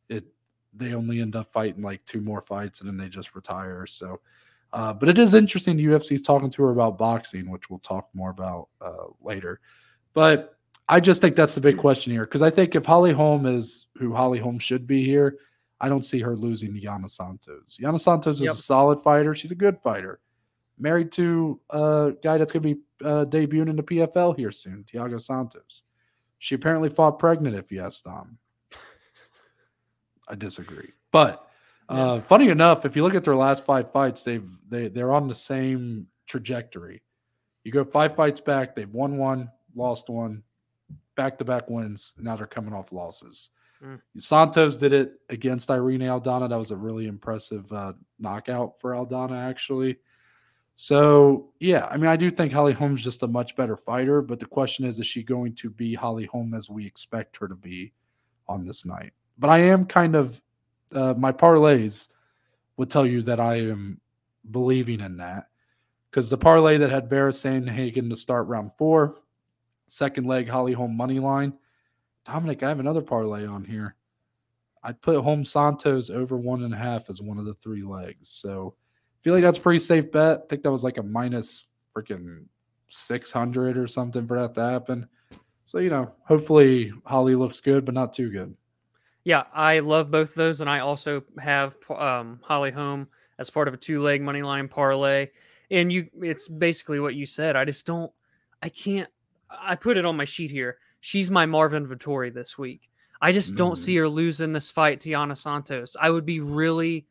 [0.08, 0.23] it
[0.71, 3.88] they only end up fighting like two more fights and then they just retire.
[3.88, 4.19] So,
[4.71, 5.78] uh, but it is interesting.
[5.78, 9.60] The UFC's talking to her about boxing, which we'll talk more about uh, later.
[10.13, 13.47] But I just think that's the big question here because I think if Holly Holm
[13.47, 15.39] is who Holly Holm should be here,
[15.82, 17.80] I don't see her losing to Yana Santos.
[17.82, 18.52] Yana Santos Yep.
[18.54, 19.34] is a solid fighter.
[19.34, 20.19] She's a good fighter
[20.79, 24.85] married to a guy that's going to be uh, debuting in the PFL here soon,
[24.91, 25.83] Thiago Santos.
[26.39, 28.37] She apparently fought pregnant, if you ask Dom.
[30.27, 30.91] I disagree.
[31.11, 31.47] But
[31.89, 35.27] uh, funny enough, if you look at their last five fights, they've they they're on
[35.27, 37.01] the same trajectory.
[37.63, 40.43] You go five fights back, they've won one, lost one,
[41.15, 42.13] back to back wins.
[42.17, 43.49] Now they're coming off losses.
[43.83, 44.01] Mm.
[44.17, 46.49] Santos did it against Irene Aldana.
[46.49, 49.97] That was a really impressive uh, knockout for Aldana, actually.
[50.79, 54.39] So yeah, I mean, I do think Holly Holm's just a much better fighter, but
[54.39, 57.55] the question is, is she going to be Holly Holm as we expect her to
[57.55, 57.93] be
[58.47, 59.11] on this night?
[59.39, 60.39] But I am kind of
[60.93, 62.09] uh, my parlays
[62.77, 63.99] would tell you that I am
[64.51, 65.47] believing in that
[66.11, 69.23] because the parlay that had Vera Sandhagen to start round four,
[69.87, 71.53] second leg Holly Holm money line.
[72.23, 73.95] Dominic, I have another parlay on here.
[74.83, 78.29] I put Holm Santos over one and a half as one of the three legs.
[78.29, 78.75] So
[79.27, 80.43] feel like that's a pretty safe bet.
[80.45, 82.45] I think that was like a minus freaking
[82.87, 85.05] 600 or something for that to happen.
[85.65, 88.55] So, you know, hopefully Holly looks good, but not too good.
[89.25, 93.67] Yeah, I love both of those, and I also have um, Holly Holm as part
[93.67, 95.27] of a two-leg money line parlay.
[95.71, 97.57] And you, it's basically what you said.
[97.57, 98.09] I just don't,
[98.63, 99.09] I can't
[99.49, 100.77] I put it on my sheet here.
[101.01, 102.89] She's my Marvin Vettori this week.
[103.21, 103.77] I just don't Mm.
[103.77, 105.97] see her losing this fight to Yana Santos.
[105.99, 107.05] I would be really,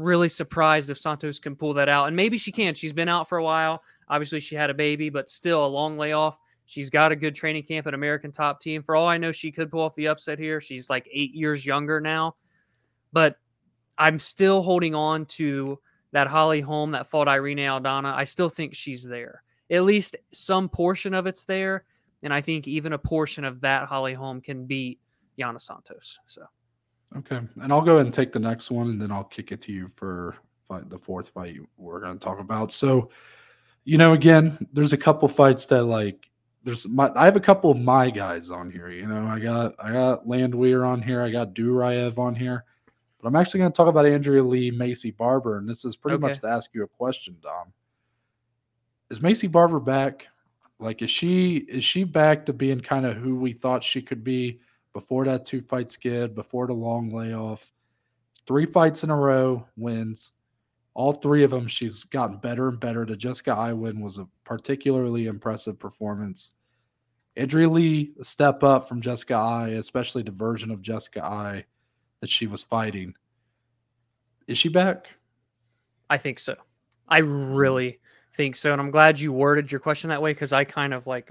[0.00, 2.08] really surprised if Santos can pull that out.
[2.08, 2.74] And maybe she can.
[2.74, 3.82] She's been out for a while.
[4.08, 6.38] Obviously, she had a baby, but still a long layoff.
[6.66, 8.82] She's got a good training camp at American Top Team.
[8.82, 10.60] For all I know, she could pull off the upset here.
[10.60, 12.36] She's like eight years younger now.
[13.12, 13.38] But
[13.98, 15.80] I'm still holding on to
[16.12, 18.14] that Holly Holm that fought Irene Aldana.
[18.14, 19.42] I still think she's there.
[19.70, 21.84] At least some portion of it's there.
[22.22, 25.00] And I think even a portion of that Holly Holm can beat
[25.38, 26.18] Yana Santos.
[26.26, 26.42] So
[27.16, 29.60] Okay, and I'll go ahead and take the next one, and then I'll kick it
[29.62, 30.36] to you for
[30.68, 32.72] fight, the fourth fight we're going to talk about.
[32.72, 33.10] So,
[33.84, 36.30] you know, again, there's a couple fights that like
[36.62, 38.90] there's my I have a couple of my guys on here.
[38.90, 42.64] You know, I got I got Landwehr on here, I got Duraev on here,
[43.20, 46.18] but I'm actually going to talk about Andrea Lee, Maycee Barber, and this is pretty
[46.18, 47.72] much to ask you a question, Dom.
[49.10, 50.28] Is Maycee Barber back?
[50.78, 54.22] Like, is she is she back to being kind of who we thought she could
[54.22, 54.60] be?
[54.92, 57.72] Before that two fight skid, before the long layoff.
[58.46, 60.32] Three fights in a row, wins.
[60.94, 63.06] All three of them, she's gotten better and better.
[63.06, 66.52] The Jessica Eye win was a particularly impressive performance.
[67.36, 71.64] Andrea Lee, a step up from Jessica Eye, especially the version of Jessica Eye
[72.20, 73.14] that she was fighting.
[74.48, 75.06] Is she back?
[76.10, 76.56] I think so.
[77.08, 78.00] I really
[78.34, 78.72] think so.
[78.72, 81.30] And I'm glad you worded your question that way because I kind of like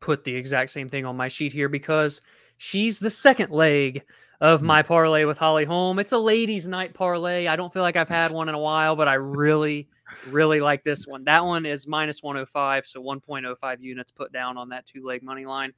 [0.00, 2.22] put the exact same thing on my sheet here because
[2.56, 4.02] she's the second leg
[4.40, 5.98] of my parlay with Holly Holm.
[5.98, 7.46] It's a ladies' night parlay.
[7.46, 9.88] I don't feel like I've had one in a while, but I really,
[10.28, 11.24] really like this one.
[11.24, 15.44] That one is minus 105, so 1.05 units put down on that two leg money
[15.44, 15.72] line.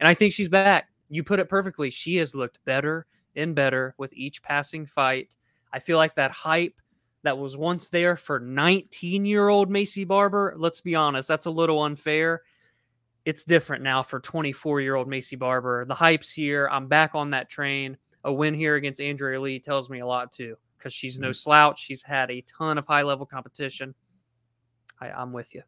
[0.00, 0.88] And I think she's back.
[1.08, 1.90] You put it perfectly.
[1.90, 5.36] She has looked better and better with each passing fight.
[5.72, 6.74] I feel like that hype
[7.22, 11.50] that was once there for 19 year old Maycee Barber, let's be honest, that's a
[11.50, 12.42] little unfair.
[13.24, 15.84] It's different now for 24 year old Maycee Barber.
[15.84, 16.68] The hype's here.
[16.70, 17.96] I'm back on that train.
[18.24, 21.36] A win here against Andrea Lee tells me a lot too, because she's no mm.
[21.36, 21.80] slouch.
[21.80, 23.94] She's had a ton of high level competition.
[25.00, 25.62] I, I'm with you.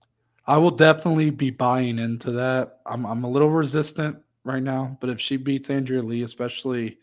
[0.47, 2.81] I will definitely be buying into that.
[2.87, 6.99] I'm I'm a little resistant right now, but if she beats Andrea Lee, especially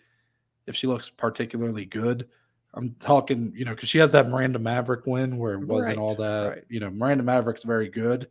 [0.68, 2.28] if she looks particularly good,
[2.74, 6.16] I'm talking, you know, because she has that Miranda Maverick win where it wasn't all
[6.16, 6.64] that, right.
[6.70, 8.30] you know, Miranda Maverick's very good,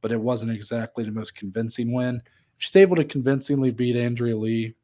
[0.00, 2.22] but it wasn't exactly the most convincing win.
[2.56, 4.74] If she's able to convincingly beat Andrea Lee,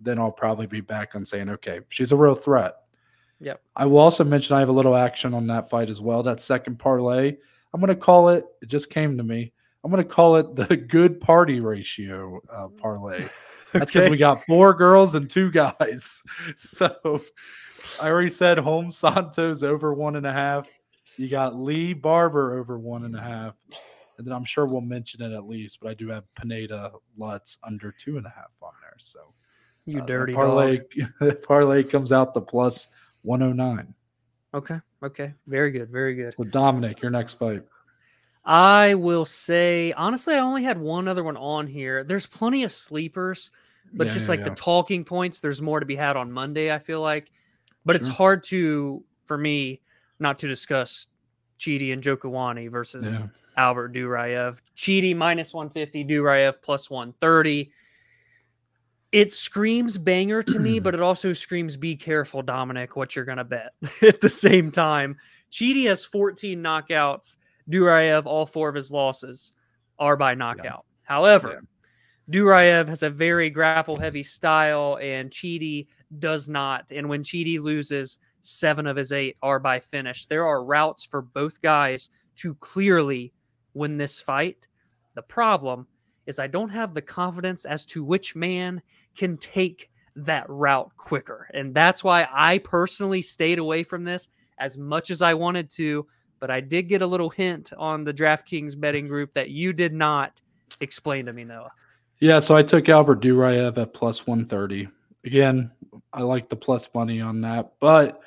[0.00, 2.74] then I'll probably be back on saying, okay, she's a real threat.
[3.40, 3.62] Yep.
[3.76, 6.22] I will also mention I have a little action on that fight as well.
[6.22, 7.36] That second parlay,
[7.72, 8.44] I'm going to call it.
[8.62, 9.52] It just came to me.
[9.82, 13.24] I'm going to call it the good party ratio uh, parlay.
[13.72, 16.22] That's because we got four girls and two guys.
[16.56, 17.22] So
[18.00, 20.68] I already said Holm Santos over one and a half.
[21.16, 23.54] You got Lee Barber over one and a half.
[24.20, 27.56] And then I'm sure we'll mention it at least, but I do have Pineda Lutz
[27.64, 28.96] under two and a half on there.
[28.98, 29.32] So
[29.86, 30.80] you uh, dirty parlay
[31.42, 32.88] parlay comes out the plus
[33.22, 33.94] 109.
[34.52, 34.78] Okay.
[35.02, 35.32] Okay.
[35.46, 35.88] Very good.
[35.88, 36.34] Very good.
[36.36, 37.62] So Dominic, your next fight.
[38.44, 42.04] I will say, honestly, I only had one other one on here.
[42.04, 43.50] There's plenty of sleepers,
[43.94, 44.50] but it's just yeah, like yeah.
[44.50, 45.40] the talking points.
[45.40, 47.32] There's more to be had on Monday, I feel like.
[47.86, 49.80] But it's hard to, for me,
[50.18, 51.06] not to discuss
[51.60, 53.28] Chidi Njokuani versus Yeah.
[53.56, 54.58] Albert Duraev.
[54.76, 57.70] Chidi minus 150, Duraev plus 130.
[59.12, 63.38] It screams banger to me, but it also screams be careful, Dominic, what you're going
[63.38, 65.16] to bet at the same time.
[65.52, 67.36] Chidi has 14 knockouts.
[67.68, 69.52] Duraev, all four of his losses
[69.98, 70.86] are by knockout.
[71.02, 71.62] However,
[72.30, 76.86] Duraev has a very grapple heavy style, and Chidi does not.
[76.90, 80.26] And when Chidi loses, seven of his eight are by finish.
[80.26, 83.32] There are routes for both guys to clearly
[83.74, 84.68] win this fight.
[85.14, 85.86] The problem
[86.26, 88.80] is I don't have the confidence as to which man
[89.16, 91.48] can take that route quicker.
[91.54, 96.06] And that's why I personally stayed away from this as much as I wanted to.
[96.38, 99.92] But I did get a little hint on the DraftKings betting group that you did
[99.92, 100.40] not
[100.80, 101.72] explain to me, Noah.
[102.18, 104.88] Yeah, so I took Albert Duraev at plus 130.
[105.24, 105.70] Again,
[106.12, 108.20] I like the plus money on that, but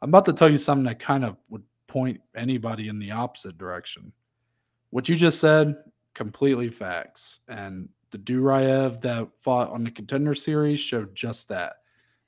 [0.00, 3.58] I'm about to tell you something that kind of would point anybody in the opposite
[3.58, 4.12] direction.
[4.90, 5.76] What you just said,
[6.14, 7.38] completely facts.
[7.48, 11.74] And the Duraev that fought on the contender series showed just that.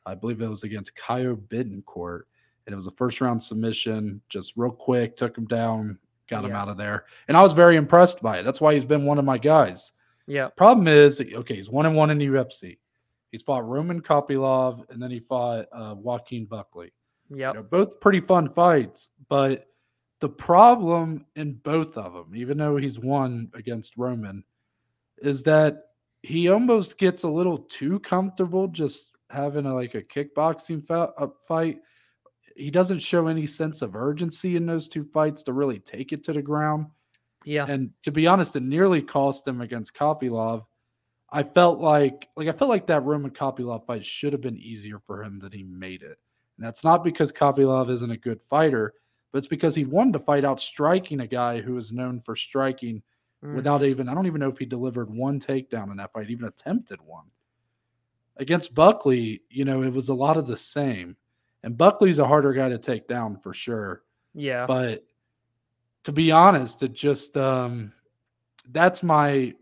[0.06, 2.22] I believe it was against Kaio Bittencourt,
[2.66, 5.98] and it was a first round submission, just real quick, took him down,
[6.28, 7.04] got him out of there.
[7.28, 8.44] And I was very impressed by it.
[8.44, 9.92] That's why he's been one of my guys.
[10.26, 10.48] Yeah.
[10.48, 12.78] Problem is, okay, he's one and one in the UFC.
[13.30, 16.92] He's fought Roman Kopylov and then he fought uh, Joaquin Buckley.
[17.30, 17.54] Yep.
[17.54, 19.66] You know, both pretty fun fights, but
[20.20, 24.44] the problem in both of them, even though he's won against Roman,
[25.18, 25.84] is that
[26.22, 31.28] he almost gets a little too comfortable just having a, like a kickboxing a uh,
[31.48, 31.78] fight.
[32.56, 36.24] He doesn't show any sense of urgency in those two fights to really take it
[36.24, 36.86] to the ground.
[37.44, 37.64] Yeah.
[37.66, 40.64] And to be honest, it nearly cost him against Kopylov.
[41.32, 44.98] I felt like like I felt like that Roman Kopylov fight should have been easier
[44.98, 46.18] for him than he made it.
[46.60, 48.92] And that's not because Kopylov isn't a good fighter,
[49.32, 52.36] but it's because he wanted to fight out striking a guy who is known for
[52.36, 53.02] striking
[53.42, 53.54] Mm.
[53.54, 56.44] without even I don't even know if he delivered one takedown in that fight, even
[56.44, 57.24] attempted one.
[58.36, 61.16] Against Buckley, you know, it was a lot of the same.
[61.62, 64.02] And Buckley's a harder guy to take down for sure.
[64.34, 64.66] yeah.
[64.66, 65.06] But
[66.04, 67.94] to be honest, it just um
[68.72, 69.54] that's my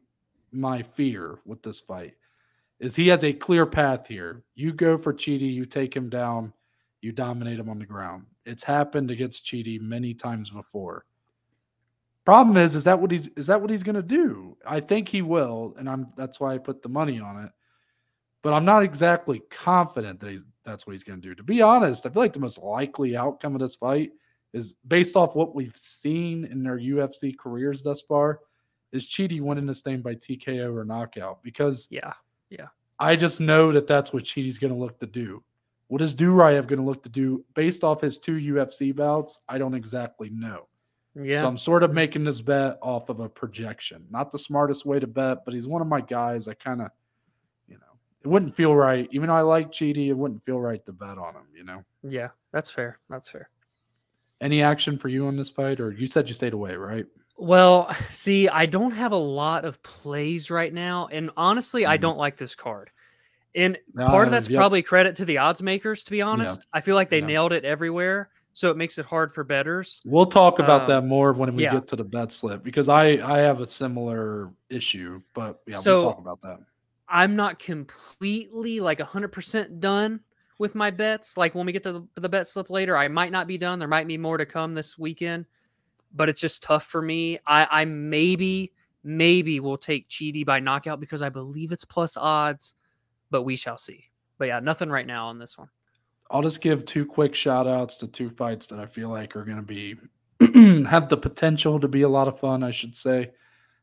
[0.50, 2.14] my fear with this fight
[2.80, 4.42] is he has a clear path here.
[4.56, 6.52] You go for Chidi, you take him down,
[7.00, 8.26] you dominate him on the ground.
[8.44, 11.04] It's happened against Chidi many times before.
[12.24, 14.56] Problem is, is that what he's is that what he's gonna do?
[14.66, 17.50] I think he will, and I'm that's why I put the money on it.
[18.42, 21.34] But I'm not exactly confident that he's that's what he's gonna do.
[21.34, 24.12] To be honest, I feel like the most likely outcome of this fight
[24.52, 28.40] is based off what we've seen in their UFC careers thus far,
[28.92, 32.12] is Chidi winning this thing by TKO or knockout because yeah.
[32.50, 32.68] Yeah,
[32.98, 35.42] I just know that that's what Chidi's going to look to do.
[35.88, 39.40] What is Duraev going to look to do based off his two UFC bouts?
[39.48, 40.68] I don't exactly know.
[41.14, 41.40] Yeah.
[41.42, 44.04] So I'm sort of making this bet off of a projection.
[44.10, 46.46] Not the smartest way to bet, but he's one of my guys.
[46.46, 46.90] I kind of,
[47.66, 49.08] you know, it wouldn't feel right.
[49.12, 51.82] Even though I like Chidi, it wouldn't feel right to bet on him, you know?
[52.02, 52.28] yeah.
[52.52, 52.98] That's fair.
[53.10, 53.50] That's fair.
[54.40, 55.80] Any action for you on this fight?
[55.80, 57.04] Or you said you stayed away, right?
[57.36, 62.02] Well, see, I don't have a lot of plays right now, and honestly, I Mhm.
[62.02, 62.90] don't like this card.
[63.54, 64.58] And part of Uh, that's yep.
[64.58, 66.66] probably credit to the odds makers, to be honest.
[66.72, 67.26] I feel like they Yeah.
[67.26, 70.00] nailed it everywhere, so it makes it hard for betters.
[70.04, 71.72] We'll talk about Um, that more when we yeah.
[71.72, 75.96] get to the bet slip because I I have a similar issue, but yeah, So-
[75.98, 76.60] we'll talk about that.
[77.08, 80.20] I'm not completely like 100% done
[80.58, 81.36] with my bets.
[81.38, 83.78] Like when we get to the, the bet slip later, I might not be done.
[83.78, 85.46] There might be more to come this weekend,
[86.14, 87.38] but it's just tough for me.
[87.46, 88.72] I, I maybe,
[89.04, 92.74] maybe will take Chidi by knockout because I believe it's plus odds,
[93.30, 94.04] but we shall see.
[94.38, 95.68] But yeah, nothing right now on this one.
[96.30, 99.44] I'll just give two quick shout outs to two fights that I feel like are
[99.44, 99.96] going to be
[100.86, 103.30] have the potential to be a lot of fun, I should say.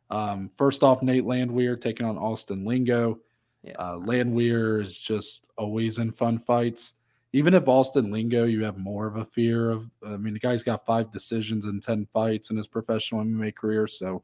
[0.09, 3.19] Um, first off, Nate Landwehr taking on Austin Lingo.
[3.63, 3.73] Yeah.
[3.77, 6.93] Uh, Landwehr is just always in fun fights.
[7.33, 9.89] Even if Austin Lingo, you have more of a fear of.
[10.05, 13.87] I mean, the guy's got five decisions in 10 fights in his professional MMA career.
[13.87, 14.23] So,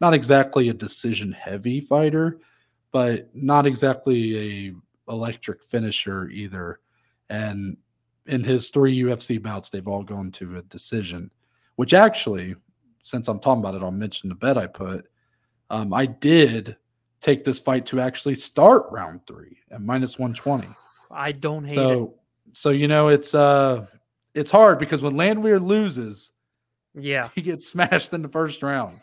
[0.00, 2.40] not exactly a decision heavy fighter,
[2.92, 6.78] but not exactly a electric finisher either.
[7.30, 7.76] And
[8.26, 11.30] in his three UFC bouts, they've all gone to a decision,
[11.76, 12.54] which actually,
[13.02, 15.08] since I'm talking about it, I'll mention the bet I put.
[15.70, 16.76] Um, I did
[17.20, 20.68] take this fight to actually start round three at minus 120.
[21.10, 21.76] I don't hate it.
[21.76, 22.14] So,
[22.52, 23.86] so you know, it's uh,
[24.34, 26.32] it's hard because when Landwehr loses,
[26.94, 27.30] Yeah.
[27.34, 29.00] he gets smashed in the first round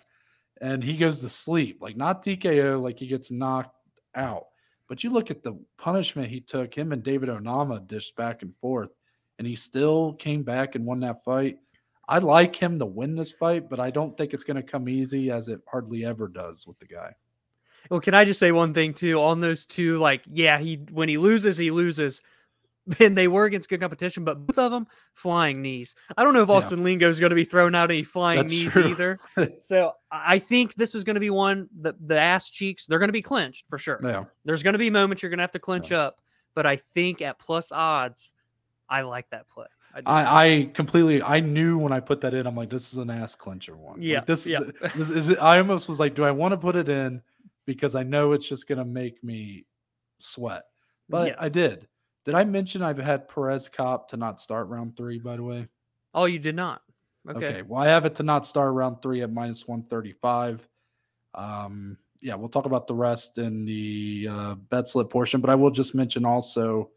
[0.62, 3.74] and he goes to sleep like not tko like he gets knocked
[4.16, 4.45] out
[4.88, 8.55] but you look at the punishment he took him and david onama dished back and
[8.57, 8.89] forth
[9.38, 11.57] and he still came back and won that fight
[12.07, 14.89] i like him to win this fight but i don't think it's going to come
[14.89, 17.14] easy as it hardly ever does with the guy
[17.89, 19.97] Well, can I just say one thing too on those two?
[19.97, 22.22] Like, yeah, he when he loses, he loses.
[23.00, 25.96] And they were against good competition, but both of them flying knees.
[26.18, 26.56] I don't know if Yeah.
[26.56, 28.88] Austin Lingo is going to be thrown out any flying That's knees true.
[28.88, 29.20] either.
[29.62, 33.10] So I think this is going to be one that the ass cheeks they're going
[33.10, 34.00] to be clenched for sure.
[34.04, 36.20] yeah There's going to be moments you're going to have to clench up,
[36.56, 38.34] but I think at plus odds,
[38.90, 39.68] I like that play.
[39.94, 40.02] I.
[40.06, 43.10] I, I completely I knew when I put that in, I'm like, this is an
[43.10, 43.96] ass clincher one.
[43.98, 44.60] Like, Yeah, this, yeah.
[44.96, 47.22] this is I almost was like, do I want to put it in
[47.66, 49.66] because I know it's just gonna make me
[50.20, 50.64] sweat.
[51.08, 51.36] But Yeah.
[51.40, 51.88] I did.
[52.30, 55.68] Did I mention I've had Perez Kape to not start round three, by the way?
[56.14, 56.82] oh, you did not.
[57.28, 57.48] Okay.
[57.48, 57.62] Okay.
[57.64, 60.68] Well, I have it to not start round three at minus 135.
[61.34, 65.56] Um, yeah, we'll talk about the rest in the uh, bet slip portion, but I
[65.56, 66.92] will just mention also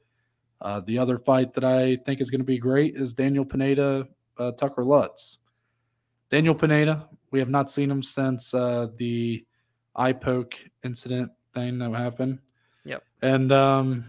[0.60, 4.08] uh, the other fight that I think is going to be great is Daniel Pineda,
[4.38, 5.38] uh, Tucker Lutz.
[6.30, 9.44] Daniel Pineda, we have not seen him since uh, the
[9.96, 12.38] eye poke incident thing that happened.
[12.84, 13.02] Yep.
[13.22, 14.04] And, um,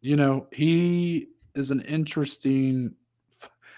[0.00, 2.94] you know, he is an interesting,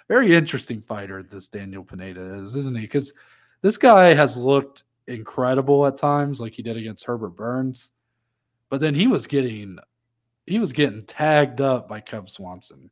[0.08, 2.82] very interesting fighter, this Daniel Pineda is, isn't he?
[2.82, 3.12] Because
[3.62, 7.92] this guy has looked incredible at times, like he did against Herbert Burns.
[8.70, 9.78] But then he was getting
[10.46, 12.90] he was getting tagged up by Cub Swanson.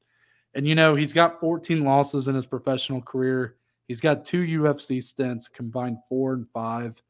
[0.54, 3.56] And you know, he's got 14 losses in his professional career.
[3.88, 7.00] He's got two UFC stints, combined four and five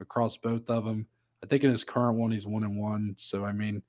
[0.00, 1.06] across both of them.
[1.42, 3.14] I think in his current one, he's one and one.
[3.18, 3.82] So I mean,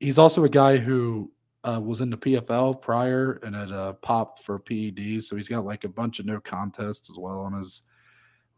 [0.00, 1.30] he's also a guy who
[1.62, 5.24] uh, was in the PFL prior and had uh, popped for PEDs.
[5.24, 7.82] So he's got like a bunch of no contests as well on his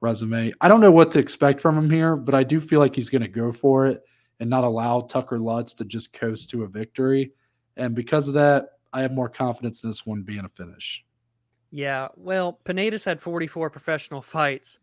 [0.00, 0.52] resume.
[0.60, 3.10] I don't know what to expect from him here, but I do feel like he's
[3.10, 4.02] going to go for it
[4.40, 7.32] and not allow Tucker Lutz to just coast to a victory.
[7.76, 11.04] And because of that, I have more confidence in this one being a finish.
[11.70, 14.78] Yeah, well, Pineda's had 44 professional fights.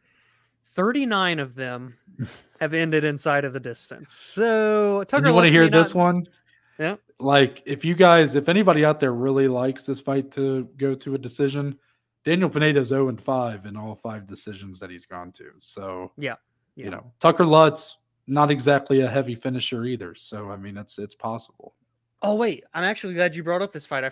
[0.65, 1.95] 39 of them
[2.59, 4.13] have ended inside of the distance.
[4.13, 6.01] So Tucker, and you want to hear this not...
[6.01, 6.27] one?
[6.79, 6.95] Yeah.
[7.19, 11.15] Like if you guys, if anybody out there really likes this fight to go to
[11.15, 11.77] a decision,
[12.23, 15.51] Daniel Pineda is 0 and 5 in all five decisions that he's gone to.
[15.59, 16.35] So yeah,
[16.75, 16.85] yeah.
[16.85, 20.15] you know, Tucker Lutz not exactly a heavy finisher either.
[20.15, 21.75] So I mean, it's it's possible.
[22.21, 24.03] Oh wait, I'm actually glad you brought up this fight.
[24.03, 24.11] I,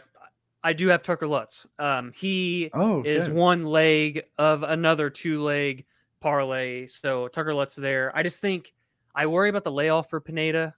[0.63, 1.65] I do have Tucker Lutz.
[1.79, 3.09] Um, he oh, okay.
[3.09, 5.85] is one leg of another two leg
[6.19, 6.87] parlay.
[6.87, 8.11] So Tucker Lutz there.
[8.15, 8.73] I just think
[9.15, 10.73] I worry about the layoff for Pineda,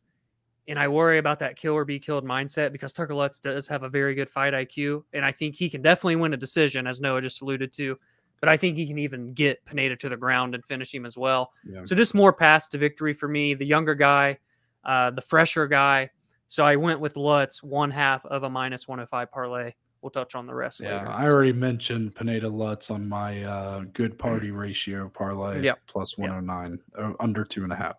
[0.70, 3.82] and I worry about that kill or be killed mindset because Tucker Lutz does have
[3.82, 7.02] a very good fight IQ, and I think he can definitely win a decision, as
[7.02, 7.98] Noah just alluded to.
[8.40, 11.18] But I think he can even get Pineda to the ground and finish him as
[11.18, 11.52] well.
[11.68, 11.82] Yeah.
[11.84, 13.56] So just more pass to victory for me.
[13.56, 14.38] The younger guy,
[14.86, 16.12] uh, the fresher guy.
[16.48, 19.74] So I went with Lutz, one half of a minus 105 parlay.
[20.02, 21.10] We'll touch on the rest yeah, later.
[21.10, 25.80] I already mentioned Pineda Lutz on my uh, good party ratio parlay yep.
[25.88, 26.80] plus 109, yep.
[26.98, 27.98] uh, under two and a half.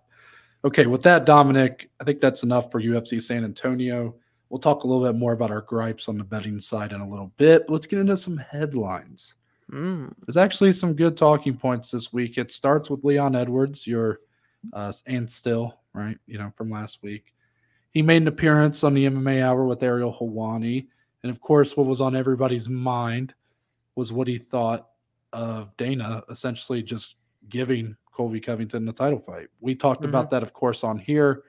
[0.65, 4.15] Okay, with that, Dominic, I think that's enough for UFC San Antonio.
[4.51, 7.09] We'll talk a little bit more about our gripes on the betting side in a
[7.09, 7.67] little bit.
[7.67, 9.35] But let's get into some headlines.
[9.71, 10.13] Mm.
[10.27, 12.37] There's actually some good talking points this week.
[12.37, 14.21] It starts with Leon Edwards, your
[14.73, 17.33] uh, and still right, you know, from last week.
[17.93, 20.87] He made an appearance on the MMA Hour with Ariel Helwani.
[21.23, 23.35] And of course, what was on everybody's mind
[23.95, 24.89] was what he thought
[25.33, 27.17] of Dana essentially just
[27.49, 29.49] giving Colby Covington in the title fight.
[29.61, 30.11] We talked mm-hmm.
[30.11, 31.45] about that, of course, on here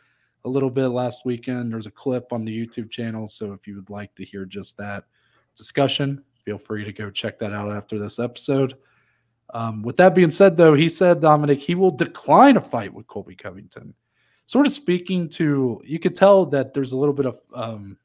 [0.46, 1.74] a little bit last weekend.
[1.74, 3.28] There's a clip on the YouTube channel.
[3.28, 5.04] So if you would like to hear just that
[5.58, 8.76] discussion, feel free to go check that out after this episode.
[9.54, 13.06] Um, with that being said, though, he said, Dominic, he will decline a fight with
[13.08, 13.94] Colby Covington
[14.46, 17.98] sort of speaking to you could tell that there's a little bit of um,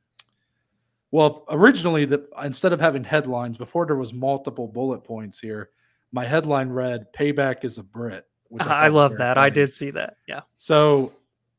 [1.11, 5.71] well originally that instead of having headlines before there was multiple bullet points here
[6.13, 8.27] my headline read payback is a brit
[8.61, 11.13] I, I love that i did see that yeah so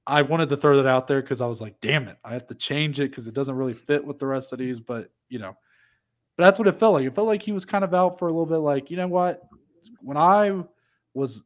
[0.05, 2.47] i wanted to throw that out there because i was like damn it i have
[2.47, 5.39] to change it because it doesn't really fit with the rest of these but you
[5.39, 5.55] know
[6.35, 8.27] but that's what it felt like it felt like he was kind of out for
[8.27, 9.41] a little bit like you know what
[10.01, 10.51] when i
[11.13, 11.43] was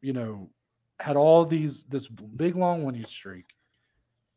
[0.00, 0.50] you know
[1.02, 3.46] had all these this big long winning streak,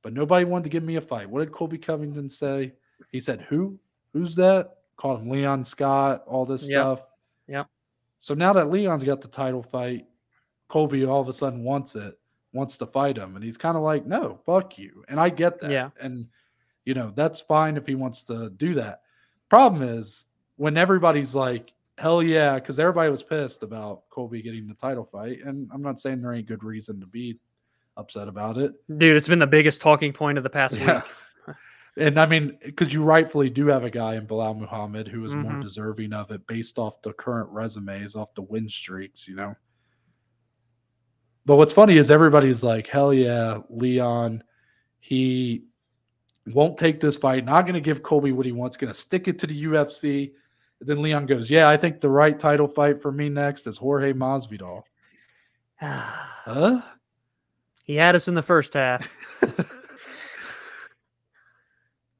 [0.01, 1.29] but nobody wanted to give me a fight.
[1.29, 2.73] What did Colby Covington say?
[3.11, 3.79] He said, "Who?
[4.13, 6.23] Who's that?" Called him Leon Scott.
[6.25, 6.81] All this yep.
[6.81, 7.05] stuff.
[7.47, 7.65] Yeah.
[8.19, 10.05] So now that Leon's got the title fight,
[10.67, 12.17] Colby all of a sudden wants it,
[12.53, 15.59] wants to fight him, and he's kind of like, "No, fuck you." And I get
[15.61, 15.71] that.
[15.71, 15.89] Yeah.
[15.99, 16.27] And
[16.85, 19.01] you know that's fine if he wants to do that.
[19.49, 20.25] Problem is
[20.57, 25.39] when everybody's like, Hell yeah, because everybody was pissed about Colby getting the title fight,
[25.45, 27.39] and I'm not saying there ain't good reason to be
[27.95, 28.73] upset about it.
[28.97, 31.03] Dude, it's been the biggest talking point of the past yeah.
[31.47, 31.55] week.
[31.97, 35.33] and I mean, because you rightfully do have a guy in Belal Muhammad who is
[35.33, 35.53] mm-hmm.
[35.53, 39.55] more deserving of it based off the current resumes, off the win streaks, you know.
[41.45, 44.43] But what's funny is everybody's like, hell yeah, Leon,
[44.99, 45.65] he
[46.47, 49.27] won't take this fight, not going to give Colby what he wants, going to stick
[49.27, 50.31] it to the UFC
[50.81, 54.13] then Leon goes, "Yeah, I think the right title fight for me next is Jorge
[54.13, 54.83] Masvidal."
[55.81, 56.81] huh?
[57.83, 59.07] He had us in the first half.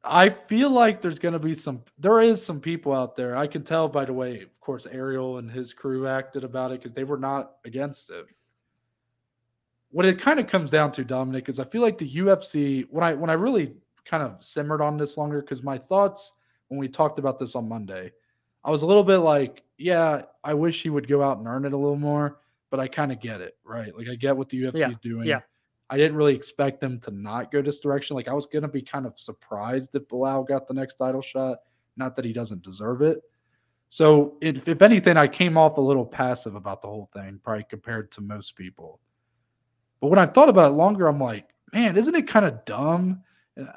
[0.04, 3.36] I feel like there's going to be some, there is some people out there.
[3.36, 6.80] I can tell by the way, of course, Ariel and his crew acted about it
[6.80, 8.28] because they were not against it.
[9.96, 13.04] What it kind of comes down to, Dominic, is I feel like the UFC, when
[13.04, 13.74] I when I really
[14.04, 16.34] kind of simmered on this longer, because my thoughts
[16.68, 18.12] when we talked about this on Monday
[18.66, 21.66] I was a little bit like, yeah, I wish he would go out and earn
[21.66, 22.40] it a little more,
[22.72, 23.96] but I kind of get it, right?
[23.96, 25.28] Like I get what the UFC yeah, is doing.
[25.28, 25.42] Yeah.
[25.88, 28.16] I didn't really expect them to not go this direction.
[28.16, 31.60] Like I was gonna be kind of surprised if Belal got the next title shot.
[31.96, 33.22] Not that he doesn't deserve it.
[33.90, 37.68] So if, if anything, I came off a little passive about the whole thing, probably
[37.70, 39.00] compared to most people.
[40.02, 43.22] But when I thought about it longer, I'm like, man, isn't it kind of dumb?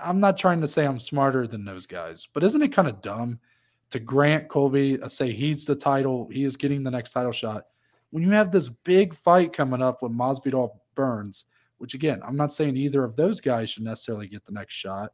[0.02, 3.00] I'm not trying to say I'm smarter than those guys, but isn't it kind of
[3.00, 3.38] dumb
[3.90, 7.66] to grant Colby, say he's the title, he is getting the next title shot.
[8.10, 11.46] When you have this big fight coming up with Masvidal Burns,
[11.78, 15.12] which again, I'm not saying either of those guys should necessarily get the next shot,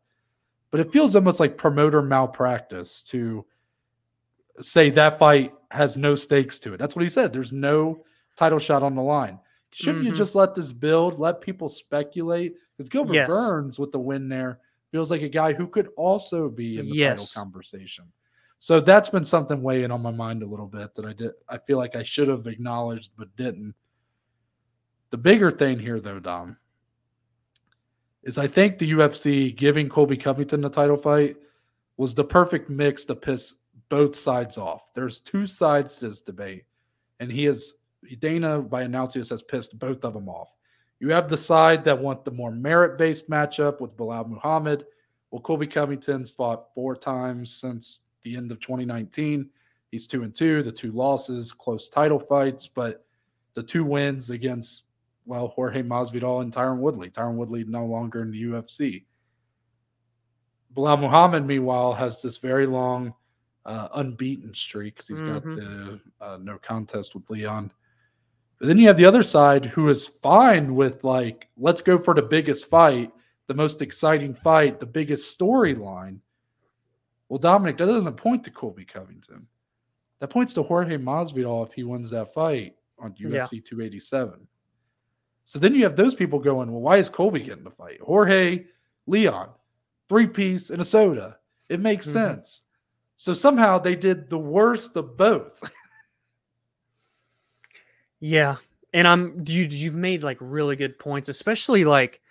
[0.71, 3.45] but it feels almost like promoter malpractice to
[4.61, 6.79] say that fight has no stakes to it.
[6.79, 7.33] That's what he said.
[7.33, 8.05] There's no
[8.37, 9.39] title shot on the line.
[9.75, 10.17] Shouldn't you Mhm.
[10.17, 12.55] just let this build, let people speculate?
[12.77, 13.29] Because Gilbert Yes.
[13.29, 14.61] Burns with the win there
[14.93, 17.33] feels like a guy who could also be in the Yes.
[17.33, 18.05] title conversation.
[18.61, 21.33] So that's been something weighing on my mind a little bit that I did.
[21.49, 23.75] I feel like I should have acknowledged but didn't.
[25.11, 26.57] The bigger thing here, though, Dom,
[28.23, 31.37] is I think the UFC giving Colby Covington the title fight
[31.97, 33.55] was the perfect mix to piss
[33.89, 34.95] both sides off.
[34.95, 36.65] There's two sides to this debate,
[37.21, 37.81] and he is
[38.19, 40.49] Dana by announcing this has pissed both of them off.
[41.01, 44.87] You have the side that want the more merit-based matchup with Belal Muhammad.
[45.31, 49.51] Well, Colby Covington's fought four times since the end of 2019.
[49.91, 53.05] He's two and two, the two losses, close title fights, but
[53.55, 54.85] the two wins against
[55.27, 57.09] well, Jorge Masvidal and Tyron Woodley.
[57.11, 59.05] Tyron Woodley no longer in the UFC.
[60.77, 63.15] Belal Muhammad, meanwhile, has this very long
[63.65, 65.55] uh, unbeaten streak because he's got Mhm.
[65.57, 67.73] the uh, no contest with Leon.
[68.59, 72.15] But then you have the other side who is fine with like, let's go for
[72.15, 73.11] the biggest fight,
[73.47, 76.19] the most exciting fight, the biggest storyline.
[77.29, 79.47] Well, Dominic, that doesn't point to Colby Covington.
[80.21, 83.45] That points to Jorge Masvidal if he wins that fight on UFC Yeah.
[83.65, 84.47] 287.
[85.45, 88.01] So then you have those people going, well, why is Colby getting the fight?
[88.01, 88.65] Jorge,
[89.07, 89.51] Leon,
[90.09, 91.39] three piece, and a soda.
[91.69, 92.13] It makes Mhm.
[92.13, 92.63] sense.
[93.17, 95.61] So somehow they did the worst of both.
[98.27, 98.57] Yeah,
[98.95, 99.65] and I'm you.
[99.65, 102.23] You've made like really good points, especially like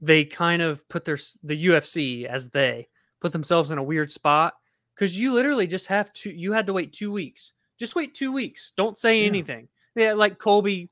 [0.00, 2.86] they kind of put their the UFC as they
[3.20, 4.54] put themselves in a weird spot
[4.94, 6.30] because you literally just have to.
[6.30, 7.52] You had to wait two weeks.
[7.80, 8.72] Just wait two weeks.
[8.76, 9.26] Don't say Yeah.
[9.26, 9.66] anything.
[9.96, 10.88] Yeah, like Colby,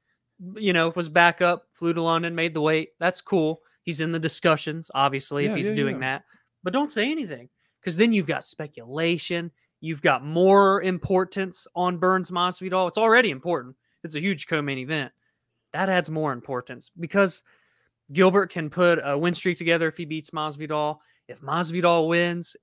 [0.57, 2.89] you know, was back up, flew to London, made the weight.
[2.99, 3.63] That's cool.
[3.85, 6.25] He's in the discussions, obviously, Yeah, if he's yeah, doing that.
[6.65, 7.49] But don't say anything
[7.81, 9.53] because then you've got speculation.
[9.81, 12.89] You've got more importance on Burns Masvidal.
[12.89, 13.77] It's already important.
[14.07, 15.13] It's a huge co-main event.
[15.73, 17.43] That adds more importance because
[18.13, 20.99] Gilbert can put a win streak together if he beats Masvidal.
[21.29, 22.57] If Masvidal wins,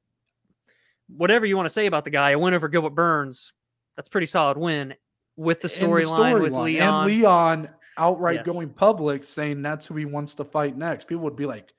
[1.07, 3.53] whatever you want to say about the guy, a win over Gilbert Burns,
[3.95, 4.95] that's a pretty solid win
[5.35, 6.63] with the storyline with storyline.
[6.63, 7.03] Leon.
[7.03, 8.45] And Leon outright Yes.
[8.45, 11.07] going public saying that's who he wants to fight next.
[11.07, 11.73] People would be like,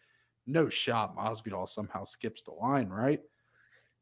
[0.47, 3.21] no shot Masvidal somehow skips the line, right?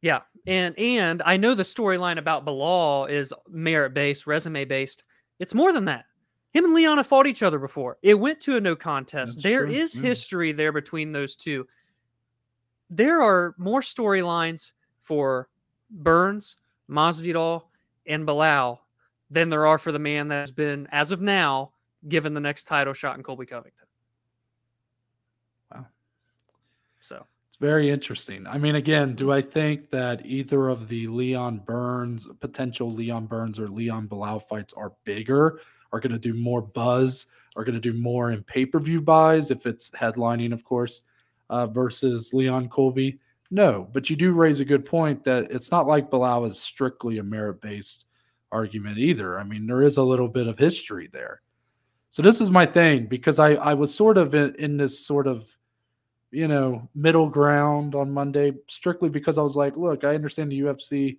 [0.00, 5.04] Yeah, and and I know the storyline about Belal is merit based, resume based.
[5.42, 6.04] It's more than that.
[6.52, 7.98] Him and Leon have fought each other before.
[8.00, 9.38] It went to a no contest.
[9.38, 10.02] That's There true, is yeah.
[10.02, 11.66] history there between those two.
[12.90, 14.70] There are more storylines
[15.00, 15.48] for
[15.90, 17.64] Burns, Masvidal,
[18.06, 18.78] and Belal
[19.30, 21.72] than there are for the man that has been, as of now,
[22.08, 23.88] given the next title shot in Colby Covington.
[25.74, 25.86] Wow.
[27.00, 28.44] So It's very interesting.
[28.48, 33.60] I mean, again, do I think that either of the Leon Burns, potential Leon Burns
[33.60, 35.60] or Leon Belal fights are bigger,
[35.92, 39.00] are going to do more buzz, are going to do more in pay per view
[39.00, 41.02] buys if it's headlining, of course,
[41.50, 43.20] uh, versus Leon Colby?
[43.52, 47.18] No, but you do raise a good point that it's not like Belal is strictly
[47.18, 48.06] a merit based
[48.50, 49.38] argument either.
[49.38, 51.42] I mean, there is a little bit of history there.
[52.10, 55.28] So this is my thing because I I was sort of in, in this sort
[55.28, 55.56] of
[56.32, 60.60] you know, middle ground on Monday strictly because I was like, look, I understand the
[60.60, 61.18] UFC.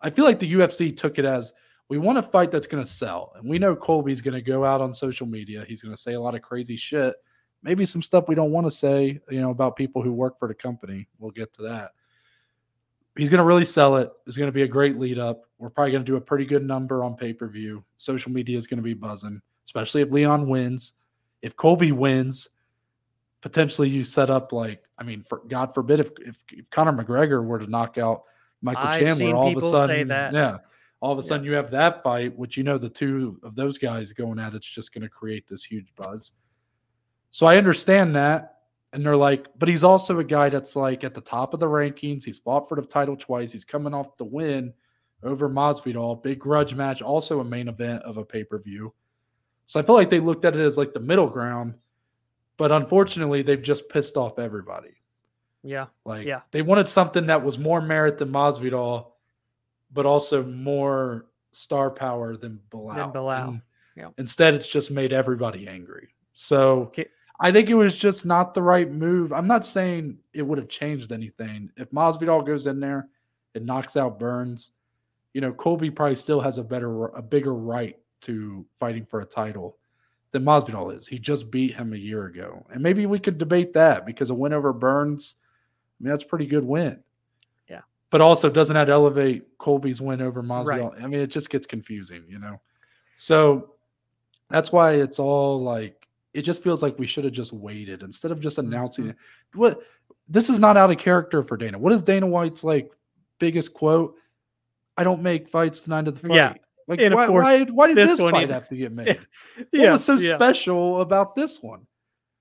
[0.00, 1.52] I feel like the UFC took it as
[1.88, 3.32] we want a fight that's going to sell.
[3.36, 5.64] And we know Colby's going to go out on social media.
[5.66, 7.14] He's going to say a lot of crazy shit.
[7.62, 10.48] Maybe some stuff we don't want to say, you know, about people who work for
[10.48, 11.06] the company.
[11.18, 11.90] We'll get to that.
[13.16, 14.10] He's going to really sell it.
[14.26, 15.42] It's going to be a great lead up.
[15.58, 17.84] We're probably going to do a pretty good number on pay per view.
[17.98, 20.94] Social media is going to be buzzing, especially if Leon wins.
[21.42, 22.48] If Colby wins,
[23.40, 27.44] potentially you set up like I mean, for God forbid if if, if Conor McGregor
[27.44, 28.24] were to knock out
[28.62, 30.32] Michael I've Chandler, all of a sudden, that.
[30.32, 30.58] yeah,
[31.00, 31.28] all of a Yeah.
[31.28, 34.54] sudden you have that fight, which you know the two of those guys going at
[34.54, 36.32] it's just going to create this huge buzz.
[37.30, 38.56] So I understand that.
[38.92, 41.66] And they're like, but he's also a guy that's like at the top of the
[41.66, 42.24] rankings.
[42.24, 43.52] He's fought for the title twice.
[43.52, 44.74] He's coming off the win
[45.22, 48.92] over Masvidal, big grudge match, also a main event of a pay per view.
[49.66, 51.74] So I feel like they looked at it as like the middle ground,
[52.60, 54.90] but unfortunately, they've just pissed off everybody.
[55.62, 56.40] yeah, Like, Yeah.
[56.52, 59.12] they wanted something that was more merit than Masvidal,
[59.92, 63.12] but also more star power than Belal.
[63.12, 63.62] Belal, And
[63.96, 64.08] yeah.
[64.18, 66.14] Instead, it's just made everybody angry.
[66.32, 67.06] So Okay.
[67.40, 69.32] I think it was just not the right move.
[69.32, 71.70] I'm not saying it would have changed anything.
[71.76, 73.08] If Masvidal goes in there
[73.54, 74.72] and knocks out Burns,
[75.34, 79.24] you know, Colby probably still has a better, a bigger right to fighting for a
[79.26, 79.76] title
[80.32, 81.06] than Masvidal is.
[81.06, 84.34] He just beat him a year ago, and maybe we could debate that because a
[84.34, 85.36] win over Burns,
[86.00, 87.02] I mean, that's a pretty good win.
[87.68, 87.80] Yeah.
[88.10, 90.48] but also doesn't that elevate Colby's win over Right.
[90.66, 91.02] Masvidal?
[91.02, 92.60] I mean, it just gets confusing, you know.
[93.16, 93.74] So
[94.48, 98.32] That's why it's all like it just feels like we should have just waited instead
[98.32, 99.10] of just announcing Mhm.
[99.10, 99.16] it.
[99.54, 99.80] What
[100.28, 101.78] this is not out of character for Dana.
[101.78, 102.90] What is Dana White's like
[103.38, 104.16] biggest quote?
[104.96, 106.34] I don't make fights the night of the fight.
[106.34, 106.54] Yeah.
[106.90, 109.20] Like And of why, course, why, why did this this, fight have to get made?
[109.70, 110.36] What was so yeah.
[110.36, 111.86] special about this one?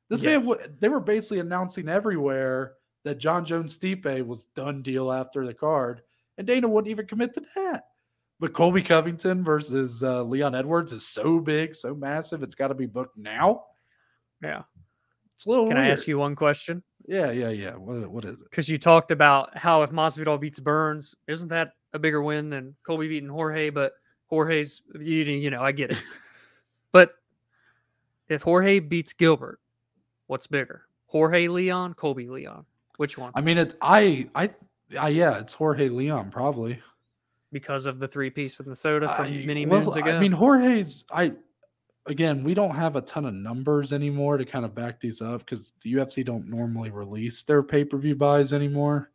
[0.10, 0.44] This Yes.
[0.44, 2.74] man, they were basically announcing everywhere
[3.04, 6.02] that Jon Jones Stipe was done deal after the card,
[6.40, 7.84] and Dana wouldn't even commit to that.
[8.40, 12.74] But Colby Covington versus uh, Leon Edwards is so big, so massive, it's got to
[12.74, 13.66] be booked now.
[14.42, 14.64] Yeah.
[15.36, 15.68] It's a little.
[15.68, 16.82] Can I ask you one question?
[17.08, 17.76] Yeah, yeah, yeah.
[17.76, 18.50] What, what is it?
[18.50, 22.76] Because you talked about how if Masvidal beats Burns, isn't that a bigger win than
[22.84, 23.70] Colby beating Jorge?
[23.70, 23.94] But
[24.30, 26.04] Jorge's, you, you know, I get it.
[26.92, 27.16] but
[28.28, 29.60] if Jorge beats Gilbert,
[30.28, 30.84] what's bigger?
[31.08, 32.66] Jorge Leon, Colby Leon?
[32.98, 33.32] Which one?
[33.34, 34.52] I mean, it's I, I,
[35.00, 36.80] I, yeah, it's Jorge Leon probably.
[37.52, 40.16] Because of the three piece in the soda from I- many well, moons ago.
[40.16, 41.06] I mean, Jorge's.
[41.12, 41.34] I
[42.06, 45.46] again, we don't have a ton of numbers anymore to kind of back these up
[45.46, 49.12] because the UFC don't normally release their pay per view buys anymore.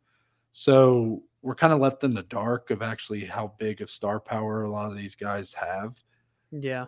[0.51, 4.63] So we're kind of left in the dark of actually how big of star power
[4.63, 6.01] a lot of these guys have.
[6.49, 6.87] yeah.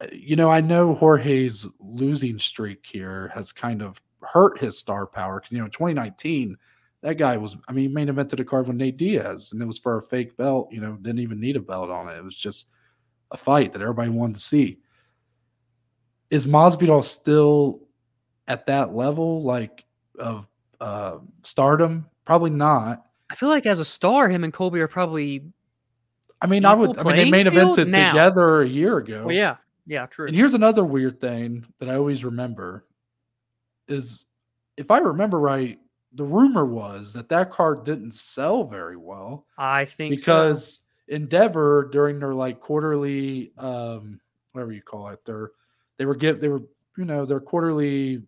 [0.00, 5.04] Uh, You know, I know Jorge's losing streak here has kind of hurt his star
[5.04, 6.56] power because you know, 2019,
[7.02, 7.56] that guy was.
[7.66, 10.02] I mean, he main evented a card with Nate Diaz, and it was for a
[10.02, 10.68] fake belt.
[10.70, 12.16] You know, didn't even need a belt on it.
[12.16, 12.68] It was just
[13.32, 14.78] a fight that everybody wanted to see.
[16.30, 17.80] Is Masvidal still
[18.46, 19.84] at that level, like
[20.16, 20.46] of
[20.80, 22.06] uh, stardom?
[22.24, 23.04] Probably not.
[23.32, 25.42] I feel like as a star, him and Colby are probably.
[26.42, 26.98] I mean, I would.
[26.98, 28.10] I mean, they main evented now.
[28.10, 29.24] together a year ago.
[29.26, 29.56] Well, yeah.
[29.86, 30.26] Yeah, true.
[30.26, 32.84] And here's another weird thing that I always remember
[33.88, 34.26] is
[34.76, 35.78] if I remember right,
[36.12, 40.20] the rumor was that that card didn't sell very well I think so.
[40.20, 44.20] because Endeavor during their like quarterly um
[44.52, 45.52] whatever you call it, their
[45.96, 46.62] they were give they were
[46.98, 48.22] you know their quarterly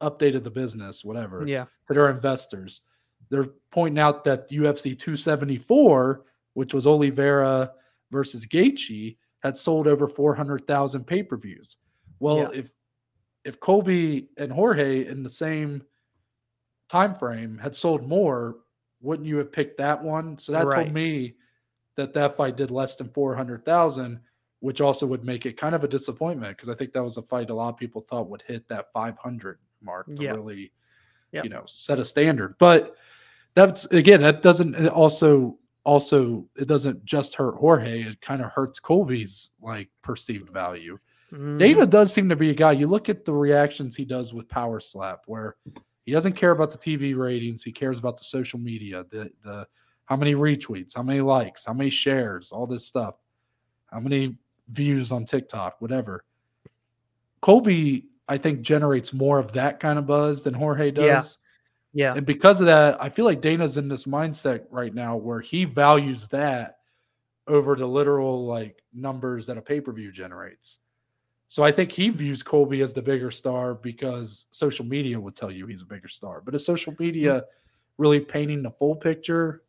[0.00, 1.64] update of the business, whatever Yeah.
[1.88, 2.82] to their investors.
[3.30, 6.22] They're pointing out that UFC 274,
[6.54, 7.72] which was Oliveira
[8.10, 11.76] versus Gaethje, had sold over 400,000 pay-per-views.
[12.20, 12.50] Well, Yeah.
[12.52, 12.70] if
[13.44, 15.82] if Colby and Jorge in the same
[16.88, 18.60] time frame had sold more,
[19.02, 20.38] wouldn't you have picked that one?
[20.38, 20.84] So that Right.
[20.84, 21.36] told me
[21.96, 24.18] that that fight did less than 400,000,
[24.60, 27.22] which also would make it kind of a disappointment because I think that was a
[27.22, 30.32] fight a lot of people thought would hit that 500 mark to Yeah.
[30.32, 30.72] really
[31.32, 31.42] Yeah.
[31.42, 32.96] you know set a standard but
[33.54, 38.80] that's again that doesn't also also it doesn't just hurt jorge it kind of hurts
[38.80, 40.98] colby's like perceived value.
[41.32, 41.58] Mm-hmm.
[41.58, 44.48] Dana does seem to be a guy you look at the reactions he does with
[44.48, 45.56] power slap where
[46.04, 49.66] he doesn't care about the tv ratings he cares about the social media the the
[50.04, 53.16] how many retweets how many likes how many shares all this stuff
[53.90, 54.36] how many
[54.68, 56.24] views on tiktok whatever.
[57.40, 61.38] Colby i think generates more of that kind of buzz than jorge does
[61.94, 62.14] Yeah.
[62.14, 65.64] And because of that, I feel like Dana's in this mindset right now where he
[65.64, 66.78] values that
[67.46, 70.80] over the literal like numbers that a pay per view generates.
[71.46, 75.52] So I think he views Colby as the bigger star because social media would tell
[75.52, 76.42] you he's a bigger star.
[76.44, 77.46] But is social media mm-hmm.
[78.02, 79.62] really painting the full picture?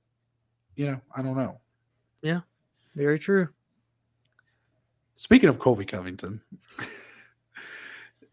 [0.75, 1.59] You know, I don't know.
[2.23, 2.41] Yeah,
[2.95, 3.49] very true.
[5.15, 6.41] Speaking of Colby Covington,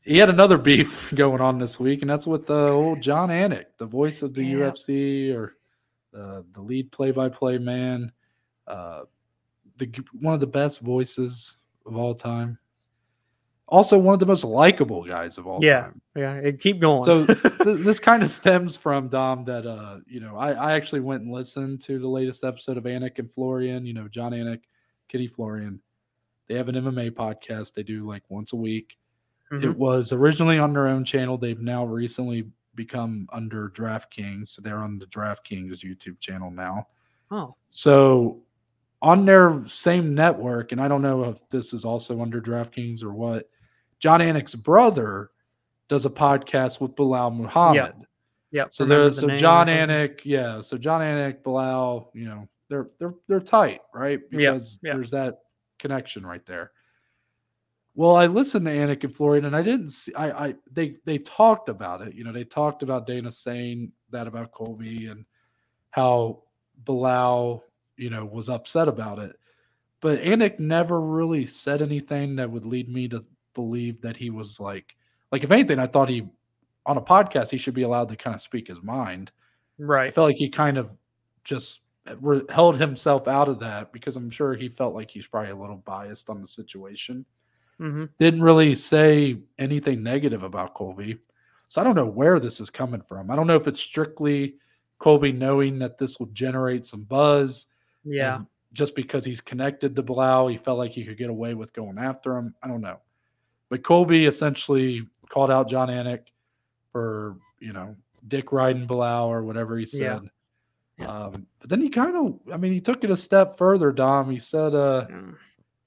[0.04, 3.66] he had another beef going on this week, and that's with the old Jon Anik,
[3.78, 4.56] the voice of the Yeah.
[4.70, 5.56] UFC or
[6.16, 8.12] uh, the lead play-by-play man,
[8.66, 9.02] uh,
[9.78, 9.90] the
[10.20, 12.58] one of the best voices of all time.
[13.68, 15.82] Also, one of the most likable guys of all Yeah.
[15.82, 16.00] time.
[16.14, 16.34] Yeah.
[16.34, 17.04] it- Keep going.
[17.04, 17.38] So th-
[17.78, 21.32] this kind of stems from Dom that uh you know I, I actually went and
[21.32, 23.86] listened to the latest episode of Anik and Florian.
[23.86, 24.60] You know Jon Anik,
[25.08, 25.80] Kenny Florian.
[26.48, 28.98] They have an MMA podcast they do like once a week.
[29.52, 29.64] Mhm.
[29.64, 31.36] It was originally on their own channel.
[31.36, 34.48] They've now recently become under DraftKings.
[34.48, 36.88] So they're on the DraftKings YouTube channel now.
[37.30, 37.54] oh.
[37.70, 38.42] So
[39.00, 43.12] on their same network, and I don't know if this is also under DraftKings or
[43.12, 43.48] what,
[43.98, 45.30] Jon Anik's brother
[45.88, 47.94] does a podcast with Belal Muhammad.
[48.52, 48.74] Yep.
[48.74, 49.66] So there's there, the so Jon.
[49.66, 50.60] Anik, yeah.
[50.60, 54.20] So Jon Anik, Belal, you know, they're they're they're tight, right?
[54.30, 54.94] Because yeah.
[54.94, 55.40] there's that
[55.78, 56.72] connection right there.
[57.94, 60.14] Well, I listened to Anik and Florian, and I didn't see.
[60.14, 62.14] I, I they they talked about it.
[62.14, 65.26] You know, they talked about Dana saying that about Colby and
[65.90, 66.42] how
[66.84, 67.60] Belal,
[67.96, 69.38] you know, was upset about it.
[70.00, 73.24] But Anik never really said anything that would lead me to
[73.54, 74.96] believe that he was like,
[75.30, 76.26] like if anything, I thought he
[76.86, 79.30] on a podcast he should be allowed to kind of speak his mind.
[79.78, 80.08] Right.
[80.08, 80.92] I felt like he kind of
[81.44, 81.80] just
[82.50, 85.76] held himself out of that because I'm sure he felt like he's probably a little
[85.76, 87.24] biased on the situation.
[87.90, 91.18] Hmm didn't really say anything negative about Colby.
[91.68, 93.30] So I don't know where this is coming from.
[93.30, 94.56] I don't know if it's strictly
[94.98, 97.66] Colby knowing that this will generate some buzz.
[98.04, 98.42] Yeah.
[98.72, 101.98] just because he's connected to Belal, he felt like he could get away with going
[101.98, 102.54] after him.
[102.62, 102.98] I don't know.
[103.68, 106.24] But Colby essentially called out Jon Anik
[106.90, 107.94] for, you know,
[108.28, 110.22] dick riding Belal or whatever he said.
[110.98, 111.06] Yeah.
[111.06, 114.30] Um, but then he kind of, I mean, he took it a step further, Dom.
[114.30, 115.34] He said, uh, Mm.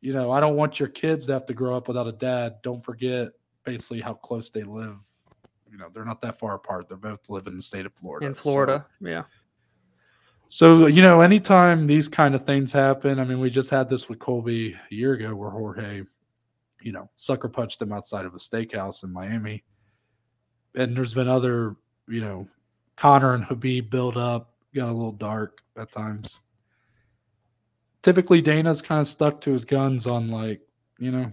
[0.06, 2.58] You know, I don't want your kids to have to grow up without a dad.
[2.62, 3.30] Don't forget
[3.64, 4.98] basically how close they live.
[5.72, 6.88] You know, they're not that far apart.
[6.88, 8.28] They're both living in the state of Florida.
[8.28, 8.86] In So- Florida.
[9.02, 9.24] Yeah.
[10.48, 14.08] So, you know, anytime these kind of things happen, I mean, we just had this
[14.08, 16.04] with Colby a year ago where Jorge,
[16.84, 19.64] you know, sucker punched him outside of a steakhouse in Miami.
[20.76, 21.78] And there's been other,
[22.08, 22.48] you know,
[22.96, 26.42] Conor and Khabib build up, got a little dark at times.
[28.06, 30.62] Typically, Dana's kind of stuck to his guns on like,
[31.00, 31.32] you know,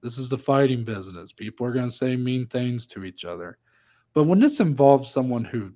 [0.00, 1.30] this is the fighting business.
[1.30, 3.58] People are going to say mean things to each other.
[4.14, 5.74] But when this involves someone who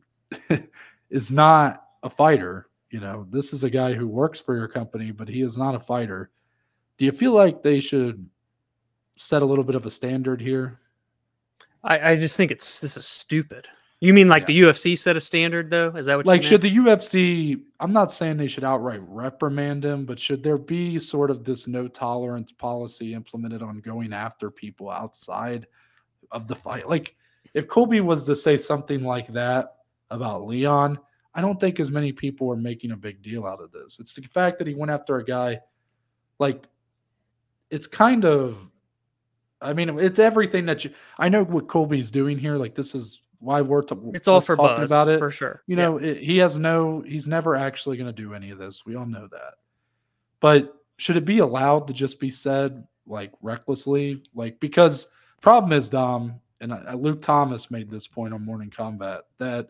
[1.10, 5.10] is not a fighter, you know, this is a guy who works for your company,
[5.10, 6.30] but he is not a fighter.
[6.96, 8.26] Do you feel like they should
[9.18, 10.80] set a little bit of a standard here?
[11.84, 13.68] I, I just think it's this is stupid.
[14.00, 15.88] You mean like the UFC set a standard though?
[15.96, 19.84] Is that what you like should the UFC I'm not saying they should outright reprimand
[19.84, 24.50] him, but should there be sort of this no tolerance policy implemented on going after
[24.50, 25.66] people outside
[26.30, 26.88] of the fight?
[26.88, 27.16] Like
[27.54, 29.74] if Colby was to say something like that
[30.10, 30.98] about Leon,
[31.34, 33.98] I don't think as many people are making a big deal out of this.
[33.98, 35.58] It's the fact that he went after a guy
[36.38, 36.64] like
[37.70, 38.58] it's kind of
[39.60, 43.22] I mean it's everything that you I know what Colby's doing here like this is
[43.40, 45.62] why we're t- It's all for talking buzz about it for sure.
[45.66, 45.82] you Yeah.
[45.84, 48.96] know it, he has no he's never actually going to do any of this we
[48.96, 49.54] all know that
[50.40, 55.08] but should it be allowed to just be said like recklessly like because
[55.40, 59.68] problem is dom and uh, luke thomas made this point on morning combat that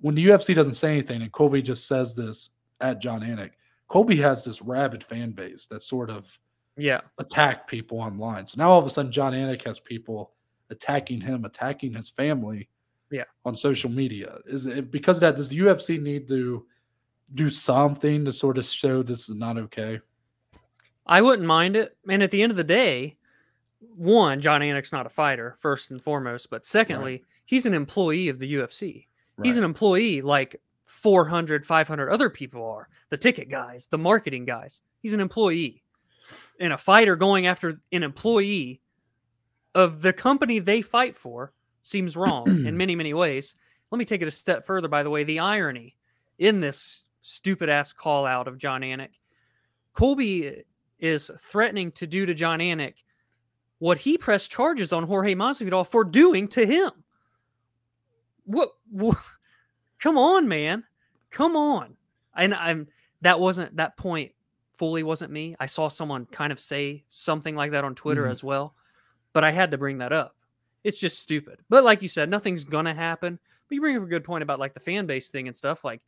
[0.00, 2.50] when the ufc doesn't say anything and colby just says this
[2.80, 3.52] at jon anik
[3.88, 6.38] colby has this rabid fan base that sort of
[6.76, 7.02] yeah.
[7.18, 8.48] attack people online.
[8.48, 10.32] So now all of a sudden, Jon Anik has people
[10.70, 12.68] attacking him, attacking his family,
[13.10, 13.24] Yeah.
[13.44, 14.38] on social media.
[14.46, 15.36] Is it because of that?
[15.36, 16.66] Does the UFC need to
[17.34, 20.00] do something to sort of show this is not okay?
[21.06, 21.96] I wouldn't mind it.
[22.08, 23.16] And at the end of the day,
[23.94, 26.50] one, Jon Anik's not a fighter, first and foremost.
[26.50, 29.06] But secondly, he's an employee of the UFC.
[29.42, 34.82] He's an employee like 400, 500 other people are the ticket guys, the marketing guys.
[35.00, 35.82] He's an employee.
[36.60, 38.80] And a fighter going after an employee
[39.74, 41.52] of the company they fight for
[41.82, 43.56] seems wrong in many, many ways.
[43.90, 45.24] Let me take it a step further, by the way.
[45.24, 45.96] The irony
[46.38, 49.10] in this stupid ass call out of Jon Anik,
[49.92, 50.64] Colby
[50.98, 52.94] is threatening to do to Jon Anik
[53.78, 56.90] what he pressed charges on Jorge Masvidal for doing to him.
[58.44, 59.18] What, what?
[59.98, 60.84] Come on, man.
[61.30, 61.96] Come on.
[62.36, 62.88] And I'm
[63.22, 64.32] that wasn't that point
[64.72, 65.54] fully wasn't me.
[65.60, 68.30] I saw someone kind of say something like that on Twitter Mhm.
[68.30, 68.74] as well,
[69.34, 70.34] but I had to bring that up.
[70.82, 71.60] It's just stupid.
[71.68, 73.38] But like you said, nothing's gonna happen.
[73.68, 75.84] But you bring up a good point about like the fan base thing and stuff.
[75.84, 76.00] Like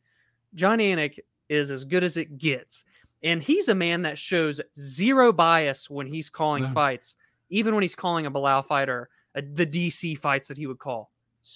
[0.55, 1.19] Jon Anik
[1.49, 2.85] is as good as it gets.
[3.23, 6.73] And he's a man that shows zero bias when he's calling Yeah.
[6.73, 7.17] fights,
[7.51, 10.79] even when he's calling a Belal fight or a, the DC fights that he would
[10.79, 11.11] call.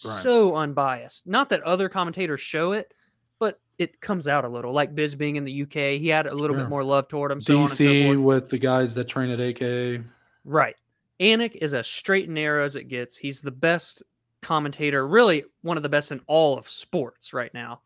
[0.05, 0.19] Right.
[0.21, 1.27] So unbiased.
[1.27, 2.95] Not that other commentators show it,
[3.39, 4.73] but it comes out a little.
[4.73, 6.63] Like Biz being in the UK, he had a little Yeah.
[6.63, 7.41] bit more love toward him.
[7.43, 8.19] So on and so DC forth.
[8.19, 10.03] with the guys that train at AK.
[10.45, 10.77] Right.
[11.21, 13.17] Anik is as straight and narrow as it gets.
[13.17, 14.03] He's the best
[14.41, 17.83] commentator, really one of the best in all of sports right now.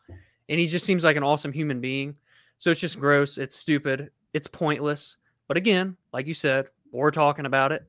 [0.48, 2.14] And he just seems like an awesome human being.
[2.58, 3.38] So it's just gross.
[3.38, 4.10] It's stupid.
[4.34, 5.16] It's pointless.
[5.48, 7.84] But again, like you said, we're talking about it.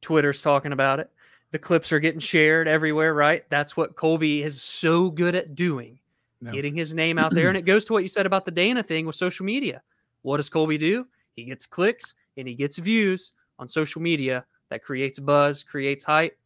[0.00, 1.10] Twitter's talking about it.
[1.52, 3.44] The clips are getting shared everywhere, right?
[3.50, 5.98] That's what Colby is so good at doing,
[6.42, 6.52] Yeah.
[6.52, 7.48] getting his name out there.
[7.48, 9.82] And it goes to what you said about the Dana thing with social media.
[10.22, 11.06] What does Colby do?
[11.36, 16.36] He gets clicks and he gets views on social media that creates buzz, creates hype.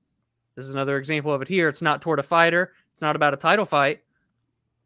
[0.57, 1.69] This is another example of it here.
[1.69, 4.01] It's not toward a fighter, it's not about a title fight,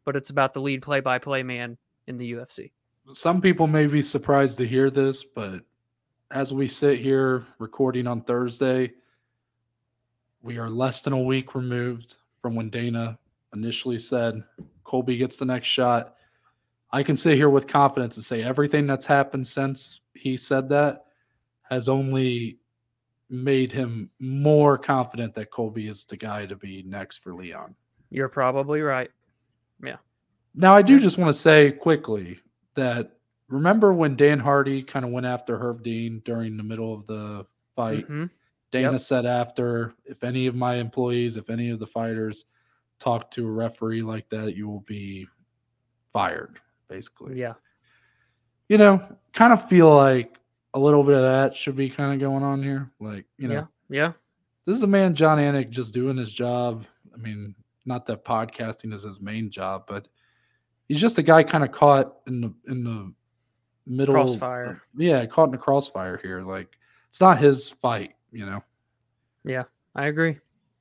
[0.05, 1.77] but it's about the lead play by play man
[2.07, 2.71] in the UFC.
[3.13, 5.61] Some people may be surprised to hear this, but
[6.31, 8.91] as we sit here recording on Thursday,
[10.41, 13.17] we are less than a week removed from when Dana
[13.53, 14.43] initially said
[14.83, 16.15] Colby gets the next shot.
[16.91, 21.05] I can sit here with confidence and say everything that's happened since he said that
[21.69, 22.58] has only
[23.29, 27.75] made him more confident that Colby is the guy to be next for Leon.
[28.09, 29.11] You're probably right.
[29.83, 29.97] Yeah.
[30.55, 32.39] Now, I do just want to say quickly
[32.75, 33.17] that
[33.47, 37.45] remember when Dan Hardy kind of went after Herb Dean during the middle of the
[37.75, 38.07] fight?
[38.07, 38.29] Mhm.
[38.71, 39.01] Dana Yep.
[39.01, 42.45] said after, if any of my employees, if any of the fighters
[42.99, 45.27] talk to a referee like that, you will be
[46.11, 47.39] fired, basically.
[47.39, 47.53] Yeah.
[48.67, 50.38] You know, kind of feel like
[50.73, 52.91] a little bit of that should be kind of going on here.
[52.99, 53.65] Like, you know, Yeah.
[53.89, 54.11] Yeah.
[54.65, 56.85] this is a man, Jon Anik, just doing his job.
[57.13, 57.55] I mean,
[57.85, 60.07] not that podcasting is his main job, but
[60.87, 63.11] he's just a guy kind of caught in the in the
[63.87, 64.81] middle Crossfire.
[64.95, 66.41] Yeah, caught in the crossfire here.
[66.43, 66.77] Like
[67.09, 68.63] it's not his fight, you know.
[69.43, 69.63] Yeah,
[69.95, 70.37] I agree.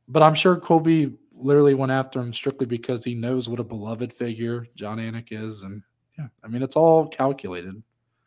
[0.09, 4.13] But I'm sure Colby literally went after him strictly because he knows what a beloved
[4.13, 5.83] figure Jon Anik is, and
[6.19, 7.83] yeah, I mean it's all calculated.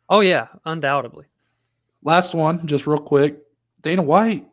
[0.08, 1.26] Oh yeah, undoubtedly.
[2.02, 3.38] Last one, just real quick.
[3.80, 4.48] Dana White,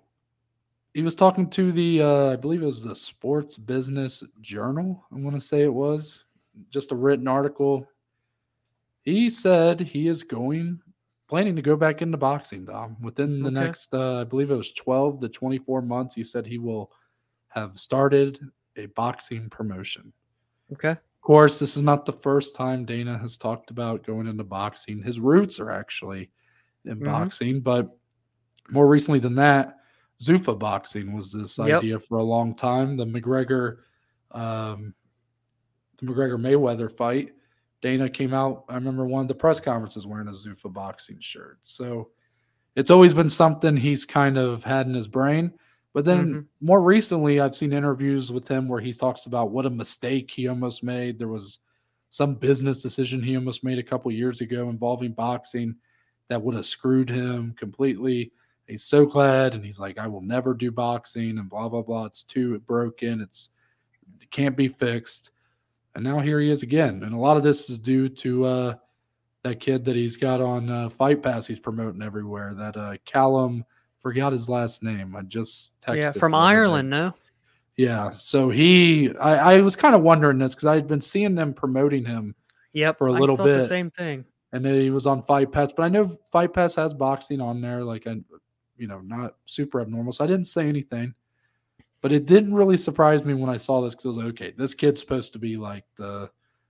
[0.94, 5.06] he was talking to the, uh, I believe it was the Sports Business Journal.
[5.12, 6.26] I want to say it was
[6.70, 7.88] just a written article.
[9.04, 10.80] He said he is going,
[11.28, 13.60] planning to go back into boxing, Dom, within the Okay.
[13.66, 16.16] next, uh, I believe it was 12 to 24 months.
[16.16, 16.92] He said he will
[17.50, 18.40] have started
[18.76, 20.12] a boxing promotion.
[20.74, 20.92] Okay.
[20.92, 25.02] Of course, this is not the first time Dana has talked about going into boxing.
[25.02, 26.32] His roots are actually
[26.86, 27.06] in Mhm.
[27.06, 27.98] boxing, but
[28.70, 29.78] more recently than that,
[30.22, 31.80] Zuffa boxing was this Yep.
[31.80, 32.98] idea for a long time.
[32.98, 33.78] The McGregor,
[34.32, 34.94] um,
[36.00, 37.34] the McGregor Mayweather fight.
[37.82, 38.66] Dana came out.
[38.68, 41.60] I remember one of the press conferences wearing a Zuffa boxing shirt.
[41.64, 42.12] So
[42.76, 45.54] it's always been something he's kind of had in his brain.
[45.94, 46.46] But then Mhm.
[46.62, 50.48] more recently, I've seen interviews with him where he talks about what a mistake he
[50.48, 51.18] almost made.
[51.18, 51.60] There was
[52.12, 55.76] some business decision he almost made a couple years ago involving boxing
[56.30, 58.32] that would have screwed him completely.
[58.68, 62.06] He's so glad, and he's like, "I will never do boxing," and blah blah blah.
[62.06, 63.22] It's too broken.
[63.22, 63.50] It's
[64.22, 65.32] it can't be fixed.
[65.96, 67.04] And now here he is again.
[67.04, 68.76] And a lot of this is due to uh,
[69.44, 71.48] that kid that he's got on uh, Fight Pass.
[71.48, 72.54] He's promoting everywhere.
[72.54, 73.66] That uh, Callum
[73.98, 75.16] forgot his last name.
[75.16, 75.98] I just texted.
[75.98, 76.36] Yeah, from.
[76.36, 77.16] Ireland, no?
[77.76, 78.12] Yeah.
[78.12, 81.54] So he, I, I was kind of wondering this because I had been seeing them
[81.54, 82.36] promoting him,
[82.74, 82.98] Yep.
[82.98, 83.64] For a little thought the bit.
[83.64, 84.26] same thing.
[84.52, 85.70] And he was on Fight Pass.
[85.76, 88.18] But I know Fight Pass has boxing on there, like I,
[88.78, 90.12] you know, not super abnormal.
[90.14, 91.14] So I didn't say anything.
[92.02, 94.54] But it didn't really surprise me when I saw this because I was like, okay,
[94.58, 96.30] this kid's supposed to be like the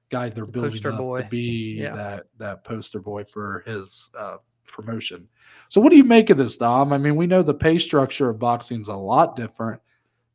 [0.10, 1.22] guy they're building poster up boy.
[1.22, 1.96] to be Yeah.
[1.96, 5.28] that that poster boy for his uh, promotion.
[5.68, 6.92] So what do you make of this, Dom?
[6.92, 9.80] I mean, we know the pay structure of boxing is a lot different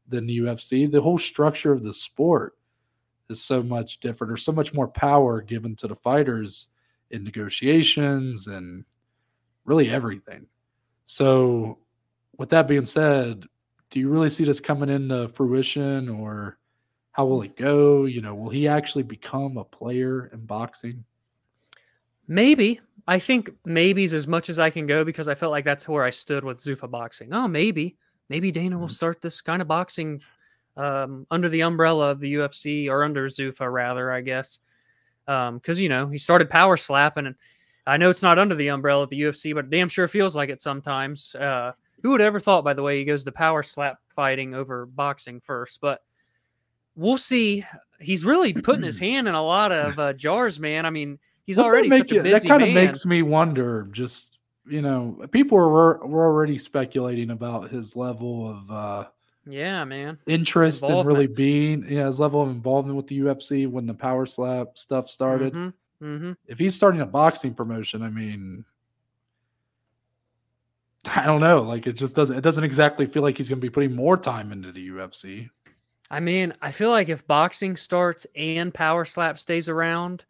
[0.07, 0.89] than the UFC.
[0.91, 2.57] The whole structure of the sport
[3.29, 4.31] is so much different.
[4.31, 6.69] There's so much more power given to the fighters
[7.11, 8.85] in negotiations and
[9.65, 10.47] really everything.
[11.05, 11.79] So,
[12.39, 13.45] with that being said,
[13.91, 16.59] do you really see this coming into fruition or
[17.13, 18.07] how will it go?
[18.07, 21.05] You know, will he actually become a player in boxing?
[22.27, 22.81] Maybe.
[23.07, 26.05] I think maybe's as much as I can go because I felt like that's where
[26.05, 27.33] I stood with Zuffa boxing.
[27.33, 27.97] Oh, maybe.
[28.31, 28.93] Maybe Dana will Mhm.
[28.93, 30.23] start this kind of boxing
[30.77, 34.59] um, under the umbrella of the UFC or under Zuffa, rather, I guess.
[35.27, 37.27] Because, you know, he started power slapping.
[37.27, 37.35] And
[37.87, 40.51] I know it's not under the umbrella of the UFC, but damn sure feels like
[40.51, 41.35] it sometimes.
[41.35, 41.73] Uh,
[42.03, 45.41] who would ever thought, by the way, he goes to power slap fighting over boxing
[45.41, 45.81] first?
[45.81, 46.03] But
[46.97, 47.65] we'll see.
[48.01, 50.87] He's really putting his hand in a lot of uh, jars, man.
[50.87, 53.89] I mean, he's that already such a busy That kind of makes me wonder.
[53.91, 59.09] Just you know, people were were already speculating about his level of uh,
[59.47, 60.19] Yeah, man.
[60.27, 64.27] interest in really being, yeah, his level of involvement with the UFC when the power
[64.27, 65.53] slap stuff started.
[65.53, 66.05] Mm-hmm.
[66.05, 66.33] Mm-hmm.
[66.47, 68.65] If he's starting a boxing promotion, I mean,
[71.15, 71.63] I don't know.
[71.63, 72.37] Like it just doesn't.
[72.37, 75.51] It doesn't exactly feel like he's going to be putting more time into the UFC.
[76.11, 80.25] I mean, I feel like if boxing starts and power slap stays around,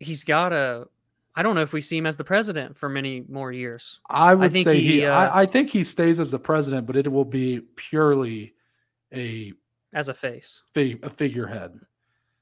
[0.00, 0.88] he's got to.
[1.36, 4.00] I don't know if we see him as the president for many more years.
[4.08, 5.06] I would think say he, he.
[5.06, 8.54] uh, I, I think he stays as the president, but it will be purely
[9.12, 9.52] a
[9.92, 10.62] as a face.
[10.72, 11.78] fi- a figurehead.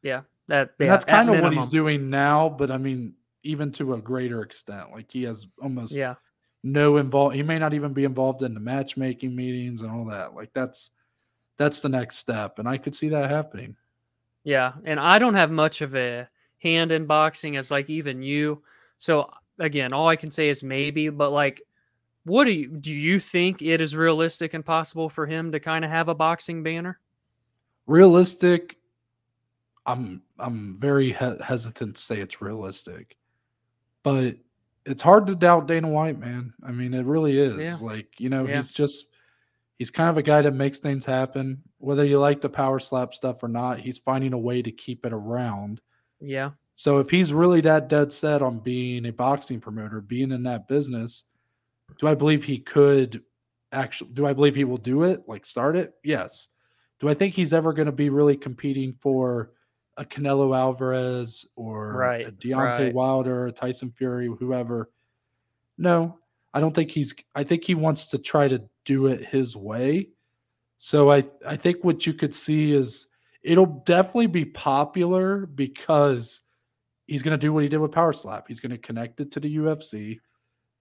[0.03, 3.95] Yeah, That yeah, that's kind of what he's doing now, but I mean, even to
[3.95, 4.93] a greater extent.
[4.93, 6.15] Like he has almost Yeah,
[6.63, 7.35] no involved.
[7.35, 10.35] He may not even be involved in the matchmaking meetings and all that.
[10.35, 10.91] Like that's
[11.59, 13.77] that's the next step, and I could see that happening.
[14.45, 16.29] yeah, and I don't have much of a
[16.59, 18.63] hand in boxing as like even you.
[19.05, 21.61] So again, all I can say is maybe, but like,
[22.25, 22.91] what do you do?
[22.91, 26.63] You think it is realistic and possible for him to kind of have a boxing
[26.63, 26.99] banner?
[27.87, 28.79] Realistic.
[29.85, 33.19] I'm I'm very he- hesitant to say it's realistic,
[34.03, 34.37] but
[34.87, 36.55] it's hard to doubt Dana White, man.
[36.67, 37.59] I mean, it really is.
[37.59, 37.77] Yeah.
[37.87, 38.57] Like you know, Yeah.
[38.57, 39.11] he's just
[39.79, 41.61] he's kind of a guy that makes things happen.
[41.77, 45.05] Whether you like the power slap stuff or not, he's finding a way to keep
[45.05, 45.83] it around.
[46.21, 50.43] Yeah, So if he's really that dead set on being a boxing promoter, being in
[50.45, 51.25] that business,
[51.99, 53.23] do I believe he could
[53.73, 55.23] actually do I believe he will do it?
[55.27, 55.95] Like start it?
[56.03, 56.49] Yes.
[57.01, 59.53] Do I think he's ever going to be really competing for
[59.97, 62.95] a Canelo Alvarez or Right, a Deontay right.
[62.95, 64.91] Wilder, a Tyson Fury, whoever?
[65.79, 66.19] No,
[66.53, 70.09] I don't think he's I think he wants to try to do it his way.
[70.79, 73.07] So I I think what you could see is
[73.43, 76.41] it'll definitely be popular because
[77.07, 78.47] he's going to do what he did with Power Slap.
[78.49, 80.21] He's going to connect it to the UFC.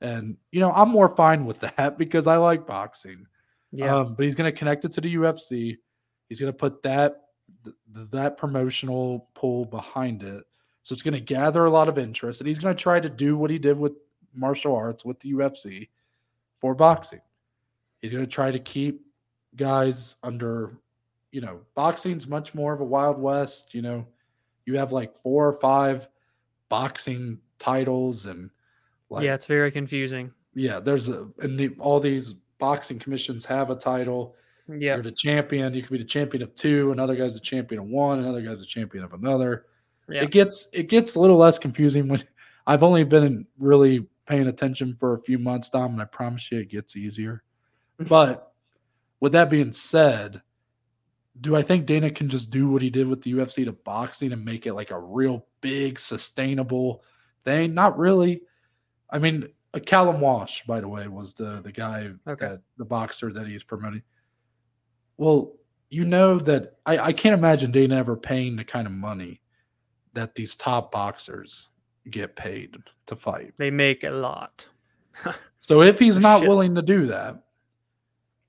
[0.02, 3.26] And you know, I'm more fine with that because I like boxing.
[3.72, 3.96] Yeah.
[3.96, 5.78] Um, but he's going to connect it to the UFC.
[6.30, 7.22] He's going to put that
[7.64, 7.76] th-
[8.12, 10.44] that promotional pull behind it.
[10.84, 13.10] So it's going to gather a lot of interest, and he's going to try to
[13.10, 13.94] do what he did with
[14.34, 15.88] martial arts with the UFC
[16.60, 17.22] for boxing.
[18.02, 19.02] He's going to try to keep
[19.56, 20.78] guys under,
[21.32, 23.74] you know, boxing's much more of a wild west.
[23.74, 24.06] You know,
[24.66, 26.10] you have like four or five
[26.74, 28.50] boxing titles, and
[29.12, 30.32] like yeah, it's very confusing.
[30.56, 34.36] yeah, there's a and the, all these boxing commissions have a title.
[34.68, 34.96] Yeah.
[34.96, 35.72] You're the champion.
[35.76, 36.92] You could be the champion of two.
[36.92, 38.18] Another guy's the champion of one.
[38.18, 39.68] Another guy's the champion of another.
[40.10, 40.24] Yeah.
[40.24, 42.24] It gets it gets a little less confusing when
[42.66, 46.60] I've only been really paying attention for a few months, Dom, and I promise you
[46.60, 47.44] it gets easier.
[48.10, 48.52] But
[49.20, 50.42] with that being said,
[51.40, 54.34] do I think Dana can just do what he did with the UFC to boxing
[54.34, 57.04] and make it like a real big, sustainable
[57.44, 57.74] thing?
[57.74, 58.44] Not really.
[59.10, 62.46] I mean, uh, Callum Walsh, by the way, was the the guy Okay.
[62.48, 64.04] that the boxer that he's promoting.
[65.18, 65.54] Well,
[65.90, 69.42] you know that I, I can't imagine Dana ever paying the kind of money
[70.14, 71.70] that these top boxers
[72.10, 72.76] get paid
[73.08, 73.54] to fight.
[73.58, 74.68] They make a lot.
[75.66, 76.50] So if he's not Shit.
[76.50, 77.42] willing to do that,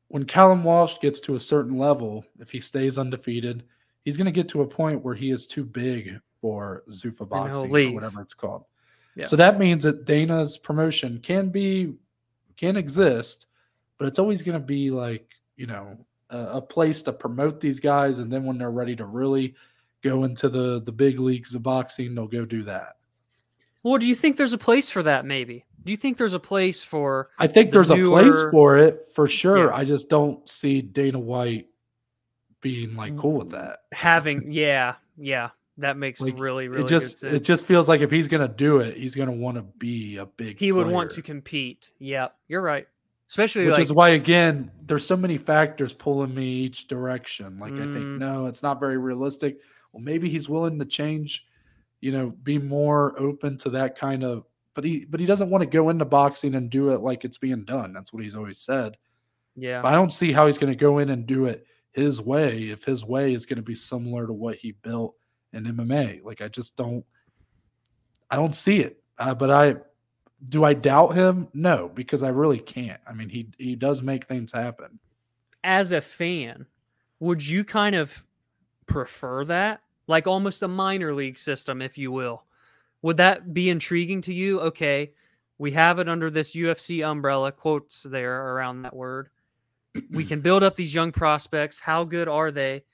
[0.09, 3.63] when Callum Walsh gets to a certain level, if he stays undefeated,
[4.05, 7.75] he's going to get to a point where he is too big for Zuffa boxing
[7.75, 8.67] or whatever it's called.
[9.15, 9.25] Yeah.
[9.25, 11.95] So that means that Dana's promotion can be
[12.59, 13.47] can exist,
[13.97, 15.27] but it's always going to be like
[15.57, 15.97] you know
[16.29, 19.55] a, a place to promote these guys, and then when they're ready to really
[20.03, 22.97] go into the the big leagues of boxing, they'll go do that.
[23.83, 25.25] Well, do you think there's a place for that?
[25.25, 25.65] Maybe.
[25.83, 27.31] Do you think there's a place for?
[27.39, 29.71] I think the there's a place for it for sure.
[29.71, 29.77] Yeah.
[29.77, 31.69] I just don't see Dana White
[32.61, 33.81] being like cool with mm, that.
[33.93, 38.11] having yeah yeah that makes Like, really really it just it just feels like if
[38.11, 40.59] he's gonna do it, he's gonna want to be a big.
[40.59, 42.87] he would want to compete yeah you're right
[43.29, 47.59] especially which like is why again there's so many factors pulling me each direction.
[47.59, 48.19] Like I think Mm.
[48.19, 49.59] no, it's not very realistic.
[49.93, 51.45] Well, maybe he's willing to change,
[52.01, 54.45] you know, be more open to that kind of.
[54.75, 57.39] But he but he doesn't want to go into boxing and do it like it's
[57.39, 57.93] being done.
[57.93, 58.97] That's what he's always said.
[59.57, 62.21] yeah But I don't see how he's going to go in and do it his
[62.21, 65.15] way if his way is going to be similar to what he built
[65.55, 66.23] in MMA.
[66.25, 67.05] Like I just don't,
[68.31, 69.03] I don't see it.
[69.19, 69.77] Uh, but I
[70.49, 71.49] do I doubt him?
[71.55, 73.01] No, because I really can't.
[73.07, 74.99] I mean, he he does make things happen.
[75.63, 76.67] as a fan
[77.21, 78.27] would you kind of
[78.87, 82.45] prefer that like almost a minor league system if you will
[83.01, 85.11] would that be intriguing to you okay
[85.57, 89.31] we have it under this UFC umbrella quotes there around that word
[90.11, 92.85] we can build up these young prospects how good are they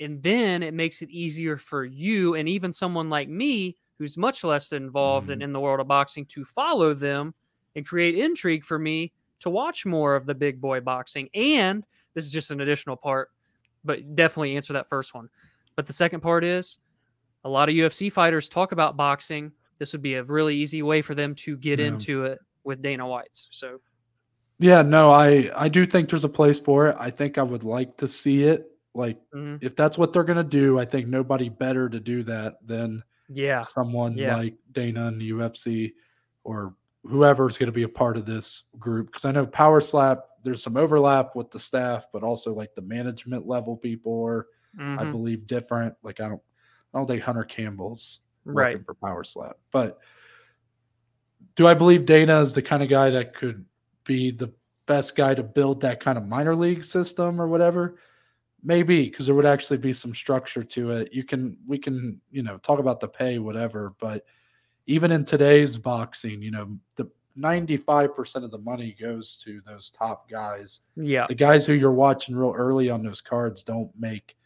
[0.00, 4.44] and then it makes it easier for you and even someone like me who's much
[4.44, 5.42] less involved in, Mhm.
[5.42, 7.34] in the world of boxing to follow them
[7.74, 12.24] and create intrigue for me to watch more of the big boy boxing and this
[12.24, 13.30] is just an additional part
[13.84, 15.28] but definitely answer that first one
[15.76, 16.78] but the second part is
[17.44, 21.00] a lot of UFC fighters talk about boxing this would be a really easy way
[21.02, 21.86] for them to get Yeah.
[21.86, 23.80] into it with Dana White's so
[24.60, 26.96] Yeah, no, I I do think there's a place for it.
[26.98, 28.66] I think I would like to see it.
[28.94, 29.58] Like mhm.
[29.62, 33.02] if that's what they're going to do, I think nobody better to do that than
[33.28, 34.36] yeah someone Yeah.
[34.36, 35.92] like Dana and the UFC
[36.44, 36.74] or
[37.04, 39.06] whoever's going to be a part of this group.
[39.06, 42.82] Because I know Power Slap, there's some overlap with the staff, but also like the
[42.82, 44.46] management level people are,
[44.78, 45.94] I mhm, believe, different.
[46.02, 46.42] Like I don't,
[46.94, 49.98] I don't think Hunter Campbell's right working for Power Slap, but
[51.54, 53.64] do I believe Dana is the kind of guy that could
[54.04, 54.52] be the
[54.86, 57.98] best guy to build that kind of minor league system or whatever?
[58.62, 61.12] Maybe because there would actually be some structure to it.
[61.12, 64.24] You can, we can, you know, talk about the pay, whatever, but
[64.86, 67.08] even in today's boxing, you know, the
[67.38, 70.80] 95% of the money goes to those top guys.
[70.96, 74.36] yeah The guys who you're watching real early on those cards don't make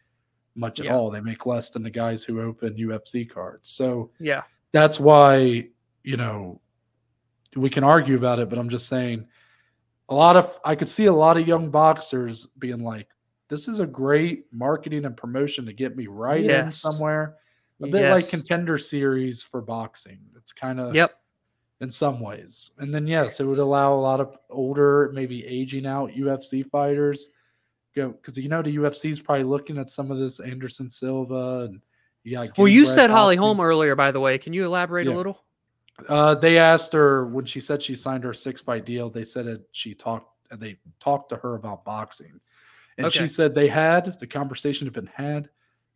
[0.55, 0.94] much at Yeah.
[0.94, 1.10] all.
[1.10, 3.70] They make less than the guys who open UFC cards.
[3.70, 5.68] So, yeah that's why
[6.02, 6.59] you know
[7.56, 9.26] we can argue about it but i'm just saying
[10.09, 13.06] a lot of i could see a lot of young boxers being like
[13.52, 17.36] this is a great marketing and promotion to get me right in somewhere
[17.82, 20.18] a bit like contender series for boxing.
[20.38, 21.20] It's kind of Yep.
[21.82, 22.70] in some ways.
[22.78, 27.28] And then yes, it would allow a lot of older, maybe aging out UFC fighters
[27.94, 31.68] go because you know the UFC is probably looking at some of this Anderson Silva
[31.68, 31.82] and
[32.24, 32.56] you got.
[32.56, 33.36] Well, you said Holly.
[33.36, 34.38] Holm earlier, by the way.
[34.38, 35.12] Can you elaborate Yeah.
[35.12, 35.44] a little?
[36.08, 39.10] Uh, they asked her when she said she signed her six fight deal.
[39.10, 42.40] They said that she talked and they talked to her about boxing,
[43.04, 43.20] and Okay.
[43.20, 45.48] she said they had the conversation had been had,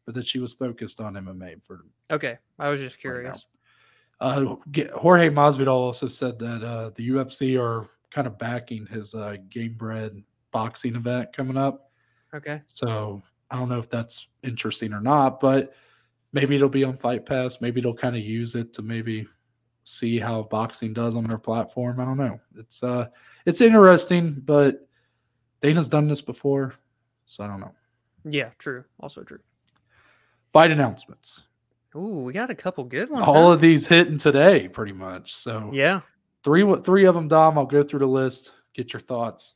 [0.04, 3.46] but that she was focused on MMA for Okay, I was just curious.
[4.20, 4.56] Uh,
[4.94, 9.74] Jorge Masvidal also said that uh, the UFC are kind of backing his uh, game
[9.74, 10.22] bred
[10.52, 11.90] boxing event coming up.
[12.34, 12.62] Okay.
[12.66, 15.74] So I don't know if that's interesting or not, but
[16.32, 17.60] maybe it'll be on Fight Pass.
[17.60, 19.26] Maybe they'll kind of use it to maybe
[19.84, 22.00] see how boxing does on their platform.
[22.00, 22.40] I don't know.
[22.56, 23.08] It's uh
[23.44, 24.88] it's interesting, but
[25.60, 26.74] Dana's done this before,
[27.26, 27.74] so I don't know.
[28.24, 28.84] Yeah, true.
[29.00, 29.40] Also true.
[30.52, 31.46] Fight announcements.
[31.94, 33.26] Ooh, we got a couple good ones.
[33.26, 33.52] All huh?
[33.52, 35.34] of these hitting today, pretty much.
[35.34, 36.00] So yeah.
[36.42, 37.58] three three of them, Dom.
[37.58, 38.52] I'll go through the list.
[38.74, 39.54] Get your thoughts.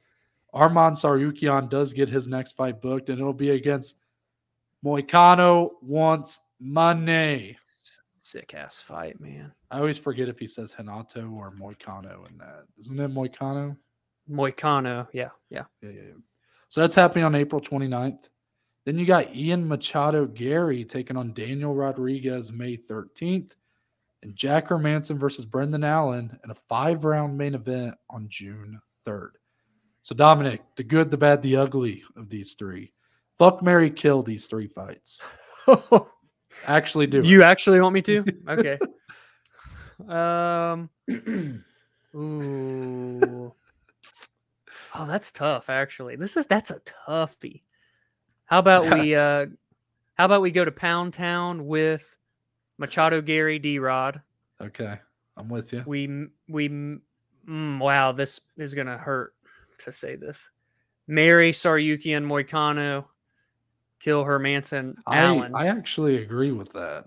[0.55, 3.97] Arman Tsarukyan does get his next fight booked, and it'll be against
[4.85, 7.57] Moicano wants money.
[8.23, 9.53] Sick ass fight, man.
[9.71, 12.65] I always forget if he says Hanato or Moicano in that.
[12.79, 13.77] Isn't it Moicano?
[14.31, 15.07] Moicano.
[15.13, 15.65] Yeah, yeah.
[15.83, 16.15] Yeah, yeah, yeah.
[16.71, 18.29] So that's happening on April 29th.
[18.87, 23.53] Then you got Ian Machado Garry taking on Daniel Rodriguez May 13th.
[24.23, 29.31] And Jack Hermansson versus Brendan Allen in a five round main event on June 3rd.
[30.03, 32.93] So, Dominic, the good, the bad, the ugly of these three.
[33.39, 35.23] Fuck Mary kill these three fights.
[36.67, 37.21] Actually, do.
[37.21, 37.27] it.
[37.27, 38.25] you actually want me to?
[38.49, 38.79] Okay.
[40.09, 40.91] um.
[42.15, 43.53] Ooh.
[44.95, 45.71] Oh, that's tough.
[45.71, 47.63] Actually, this is that's a toughie.
[48.45, 49.15] How about we?
[49.15, 49.47] uh
[50.15, 52.17] How about we go to Pound Town with
[52.79, 53.79] Machado, Garry, D.
[53.79, 54.21] Rod.
[54.61, 54.99] okay.
[55.37, 55.83] I'm with you.
[55.87, 59.35] We we mm, wow, this is gonna hurt
[59.79, 60.51] to say this.
[61.07, 63.07] Mary Tsarukyan Moicano
[64.01, 65.55] kill Hermansson I, Allen.
[65.55, 67.07] I actually agree with that.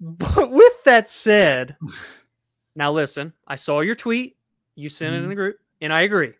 [0.00, 1.76] But with that said,
[2.76, 4.36] now listen, I saw your tweet.
[4.74, 6.32] You sent it in the group, and I agree.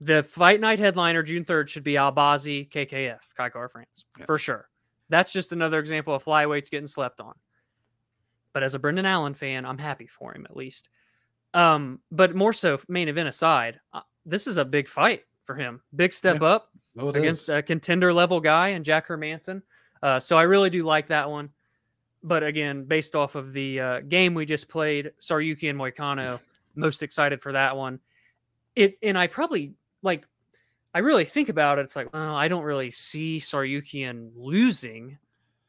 [0.00, 4.24] The fight night headliner June 3rd should be Albazi KKF, Kai Kara France, Yeah.
[4.24, 4.68] for sure.
[5.10, 7.34] That's just another example of flyweights getting slept on.
[8.52, 10.88] But as a Brendan Allen fan, I'm happy for him at least.
[11.52, 15.82] Um, but more so, main event aside, uh, this is a big fight for him.
[15.96, 17.48] Big step up Oh, against is.
[17.50, 19.62] a contender level guy and Jack Hermansson.
[20.02, 21.50] Uh, so I really do like that one.
[22.22, 26.40] But again, based off of the uh, game we just played, Tsarukyan Moicano,
[26.74, 27.98] most excited for that one.
[28.76, 30.24] It and I probably like.
[30.92, 31.82] I really think about it.
[31.82, 35.16] It's like, well, I don't really see Tsarukyan losing,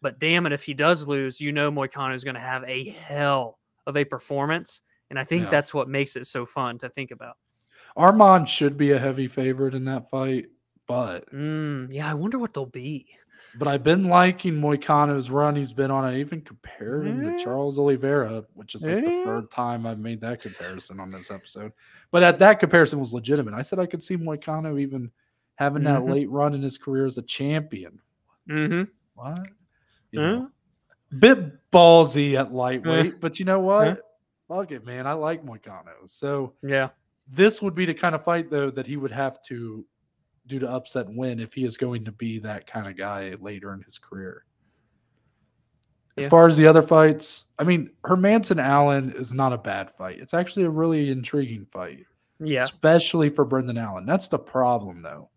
[0.01, 2.89] but damn it, if he does lose, you know Moicano is going to have a
[2.89, 4.81] hell of a performance,
[5.11, 5.51] and I think Yeah.
[5.51, 7.37] that's what makes it so fun to think about.
[7.95, 10.47] Arman should be a heavy favorite in that fight,
[10.87, 13.05] but Mm, yeah, I wonder what they'll be.
[13.57, 16.03] But I've been liking Moicano's run he's been on.
[16.03, 17.37] I even compared him Yeah.
[17.37, 21.29] to Charles Oliveira, which is like the third time I've made that comparison on this
[21.31, 21.71] episode.
[22.11, 23.53] But that, that comparison was legitimate.
[23.53, 25.11] I said I could see Moicano even
[25.55, 26.09] having that Mhm.
[26.11, 27.99] late run in his career as a champion.
[28.49, 28.89] Mm-hmm.
[29.15, 29.47] What?
[30.11, 30.25] You Huh?
[30.27, 30.51] know,
[31.19, 34.01] bit ballsy at lightweight, but you know what?
[34.47, 35.07] Fuck it, man.
[35.07, 36.07] I like Moicano.
[36.07, 36.89] So Yeah.
[37.27, 39.85] this would be the kind of fight though that he would have to
[40.51, 43.35] do to upset and win if he is going to be that kind of guy
[43.41, 44.45] later in his career.
[46.17, 46.29] As Yeah.
[46.29, 50.19] far as the other fights, I mean, Hermansson Allen is not a bad fight.
[50.19, 52.05] It's actually a really intriguing fight,
[52.39, 52.63] Yeah.
[52.63, 54.05] especially for Brendan Allen.
[54.05, 55.29] That's the problem though.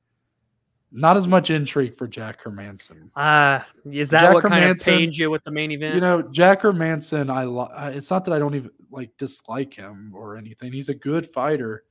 [0.97, 3.11] Not as much intrigue for Jack Hermansson.
[3.17, 3.61] Uh,
[3.91, 5.95] is that Jack what kind of Hermansson, pains you with the main event?
[5.97, 10.13] You know, Jack Hermansson, I I- it's not that I don't even like dislike him
[10.15, 10.73] or anything.
[10.73, 11.85] He's a good fighter,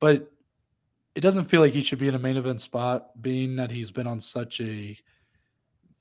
[0.00, 0.30] but
[1.14, 3.90] it doesn't feel like he should be in a main event spot, being that he's
[3.90, 4.96] been on such a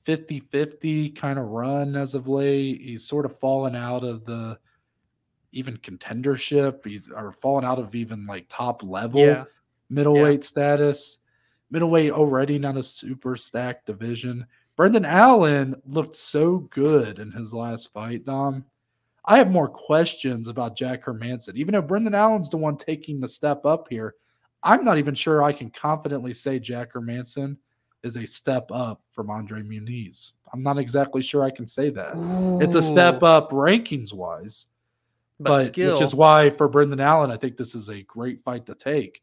[0.03, 2.81] 50 50 kind of run as of late.
[2.81, 4.57] He's sort of fallen out of the
[5.51, 6.85] even contendership.
[6.85, 9.45] He's or fallen out of even like top level Yeah.
[9.89, 11.17] middleweight status.
[11.71, 14.45] Middleweight already not a super stacked division.
[14.75, 18.65] Brendan Allen looked so good in his last fight, Dom.
[19.25, 21.55] I have more questions about Jack Hermansson.
[21.55, 24.15] Even though Brendan Allen's the one taking the step up here,
[24.63, 27.57] I'm not even sure I can confidently say Jack Hermansson
[28.03, 30.31] is a step up from Andre Muniz.
[30.53, 32.11] I'm not exactly sure I can say that.
[32.61, 34.67] It's a step up rankings wise,
[35.39, 35.93] but, but, skill.
[35.93, 39.21] which is why for Brendan Allen, I think this is a great fight to take.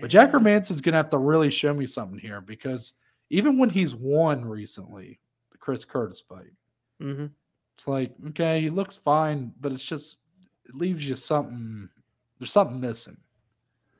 [0.00, 0.38] But Jack Yeah.
[0.38, 2.94] Hermansson's gonna have to really show me something here because
[3.30, 5.18] even when he's won recently,
[5.52, 6.52] the Chris Curtis fight,
[7.00, 7.30] Mhm.
[7.76, 10.18] It's like, okay, he looks fine, but it's just
[10.66, 11.88] it leaves you something
[12.38, 13.16] there's something missing.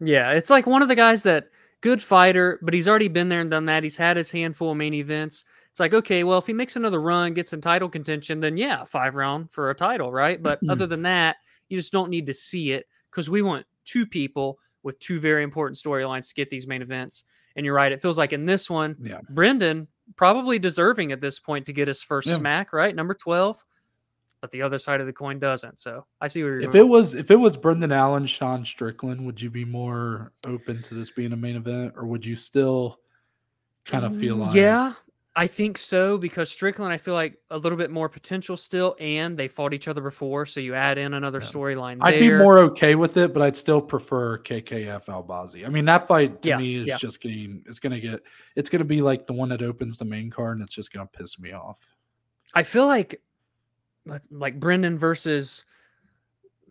[0.00, 1.48] Yeah, it's like one of the guys that
[1.82, 3.82] good fighter, but he's already been there and done that.
[3.82, 5.44] He's had his handful of main events.
[5.70, 8.84] It's like, okay, well, if he makes another run, gets in title contention, then yeah,
[8.84, 10.42] five round for a title, right?
[10.42, 11.36] But other than that,
[11.68, 15.42] you just don't need to see it because we want two people with two very
[15.42, 17.24] important storylines to get these main events.
[17.56, 19.20] And you're right, it feels like in this one, Yeah.
[19.30, 22.36] Brendan probably deserving at this point to get his first Yeah.
[22.36, 22.94] smack, right?
[22.94, 23.64] Number 12.
[24.40, 25.78] But the other side of the coin doesn't.
[25.78, 26.86] So I see where you're If going.
[26.86, 30.94] it was if it was Brendan Allen, Sean Strickland, would you be more open to
[30.94, 32.98] this being a main event, or would you still
[33.86, 34.92] kind of feel Mm, like yeah
[35.36, 39.36] i think so because strickland i feel like a little bit more potential still and
[39.38, 41.46] they fought each other before so you add in another Yeah.
[41.46, 45.66] storyline I'd be more okay with it, but I'd still prefer KKF Albazi.
[45.66, 46.96] I mean, that fight to Yeah, me is yeah.
[46.98, 48.20] just getting it's gonna get
[48.54, 51.06] it's gonna be like the one that opens the main card and it's just gonna
[51.06, 51.78] piss me off.
[52.54, 53.20] i feel like
[54.06, 55.64] like- brendan versus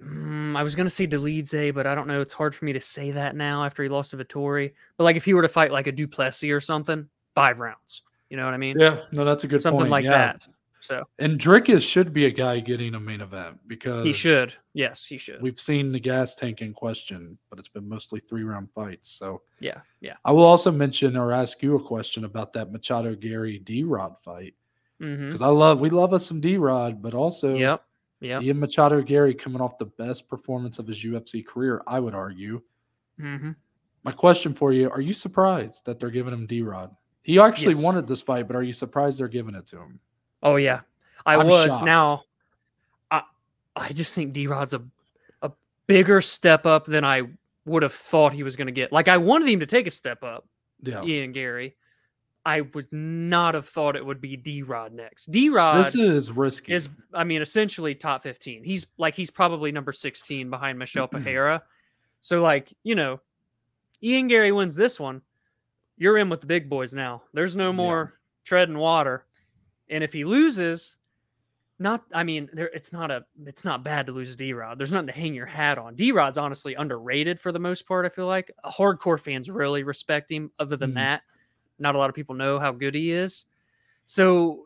[0.04, 2.74] mm, i was going to say Dolidze, but i don't know it's hard for me
[2.74, 5.48] to say that now after he lost to Vettori but like if he were to
[5.48, 9.02] fight like a du Plessis or something five rounds you know what i mean Yeah,
[9.12, 9.92] no, that's a good something point.
[9.92, 10.12] like yeah.
[10.12, 10.48] that
[10.82, 15.06] so And Dricus should be a guy getting a main event because he should yes
[15.06, 18.70] he should We've seen the gas tank in question, but it's been mostly three round
[18.74, 19.10] fights.
[19.12, 23.14] So yeah yeah I will also mention or ask you a question about that Machado
[23.14, 24.54] Garry D Rod fight
[25.02, 25.28] mm-hmm.
[25.28, 27.84] because I love we love us some D Rod, but also yep
[28.20, 32.16] yep Ian Machado Garry coming off the best performance of his UFC career, I would
[32.16, 32.62] argue.
[33.20, 33.52] mm-hmm.
[34.04, 36.96] My question for you: Are you surprised that they're giving him D Rod?
[37.22, 37.84] He actually Yes.
[37.84, 40.00] wanted this fight, but are you surprised they're giving it to him?
[40.42, 40.82] Oh yeah,
[41.26, 41.72] I I'm was.
[41.74, 41.86] shocked.
[41.86, 42.24] Now,
[43.12, 43.24] I
[43.76, 44.82] I just think D Rod's a
[45.42, 45.52] a
[45.86, 47.24] bigger step up than I
[47.66, 48.92] would have thought he was going to get.
[48.94, 50.48] Like I wanted him to take a step up,
[50.82, 51.76] Yeah, Ian Garry.
[52.46, 55.30] I would not have thought it would be D Rod next.
[55.32, 56.74] D Rod this is risky.
[56.74, 58.64] is, I mean, essentially top fifteen.
[58.64, 61.62] He's like he's probably number sixteen behind Michelle Pajera.
[62.22, 63.20] So like you know,
[64.02, 65.22] Ian Garry wins this one.
[65.98, 67.24] You're in with the big boys now.
[67.34, 67.76] There's no Yeah.
[67.76, 68.14] more
[68.46, 69.26] treading water.
[69.90, 70.98] And if he loses,
[71.78, 74.80] not I mean, there it's not a it's not bad to lose D Rod.
[74.80, 75.96] There's nothing to hang your hat on.
[75.96, 78.50] D Rod's honestly underrated for the most part, I feel like.
[78.66, 80.52] Hardcore fans really respect him.
[80.58, 80.96] Other than Mhm.
[80.96, 81.22] that,
[81.80, 83.46] not a lot of people know how good he is.
[84.06, 84.66] So,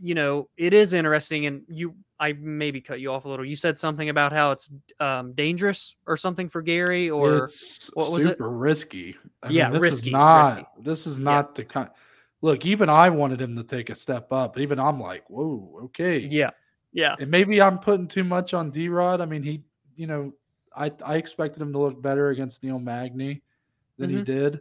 [0.00, 1.46] you know, it is interesting.
[1.46, 3.44] And you I maybe cut you off a little.
[3.44, 4.70] You said something about how it's
[5.00, 8.30] um dangerous or something for Garry or it's what was it?
[8.30, 9.16] super risky.
[9.42, 10.54] I Yeah, this risky, is not.
[10.56, 10.66] risky.
[10.80, 11.90] This is not the kind.
[12.40, 14.58] Look, even I wanted him to take a step up.
[14.58, 16.18] Even I'm like, whoa, okay.
[16.18, 16.50] yeah.
[16.92, 17.16] Yeah.
[17.18, 19.20] And maybe I'm putting too much on D Rod.
[19.20, 19.62] I mean, he,
[19.96, 20.32] you know,
[20.76, 23.42] I I expected him to look better against Neil Magny
[23.98, 24.24] than he Mhm.
[24.24, 24.60] did,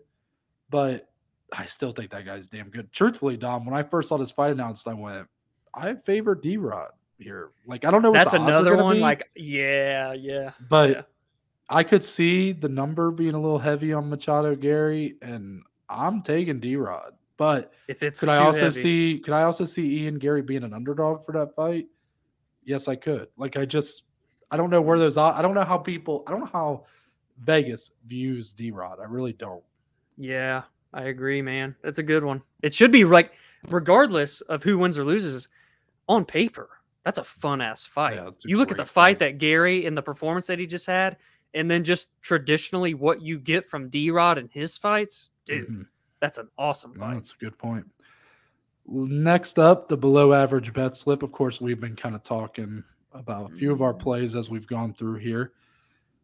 [0.70, 1.12] but
[1.56, 2.92] I still think that guy's damn good.
[2.92, 5.28] Truthfully, Dom, when I first saw this fight announced, I went,
[5.74, 6.90] I favor D Rod
[7.20, 7.52] here.
[7.68, 8.96] Like, I don't know what That's another one.
[8.96, 10.52] be, Like, yeah, yeah.
[10.68, 11.02] but yeah.
[11.70, 16.60] I could see the number being a little heavy on Machado Garry, and I'm taking
[16.60, 17.14] D Rod.
[17.38, 18.82] But If it's could I also heavy.
[18.82, 21.88] see could I also see Ian Garry being an underdog for that fight?
[22.64, 23.28] Yes, I could.
[23.38, 24.04] Like I just
[24.52, 25.34] I don't know where those are.
[25.34, 26.86] I don't know how people I don't know how
[27.40, 29.00] Vegas views D Rod.
[29.00, 29.64] I really don't.
[30.16, 30.62] Yeah,
[30.94, 31.76] I agree, man.
[31.82, 32.42] That's a good one.
[32.62, 33.34] It should be like,
[33.70, 35.48] regardless of who wins or loses,
[36.08, 36.70] on paper,
[37.04, 38.16] that's a fun ass fight.
[38.16, 39.20] Yeah, you look at the fight fight.
[39.20, 41.18] that Garry and the performance that he just had,
[41.54, 45.88] and then just traditionally what you get from D Rod and his fights, dude, Mhm.
[46.20, 47.86] that's an awesome No, that's a good point.
[48.86, 51.24] Next up, the below average bet slip.
[51.24, 52.84] Of course, we've been kind of talking
[53.14, 55.54] about a few of our plays as we've gone through here.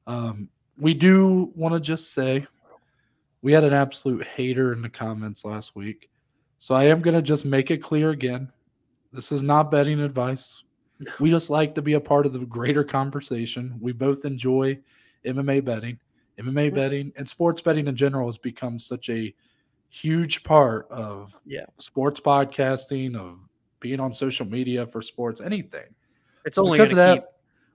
[0.08, 2.46] Um, we do want to just say
[3.42, 6.10] we had an absolute hater in the comments last week.
[6.58, 8.52] So I am going to just make it clear again.
[9.14, 10.64] This is not betting advice.
[11.22, 13.78] We just like to be a part of the greater conversation.
[13.80, 14.80] We both enjoy
[15.26, 15.98] MMA betting.
[16.38, 16.76] MMA Mhm.
[16.76, 19.34] betting and sports betting in general has become such a
[19.88, 21.66] huge part of Yeah.
[21.78, 23.40] sports podcasting, of
[23.80, 25.96] being on social media for sports, anything.
[26.46, 27.24] It's only because of that, keep.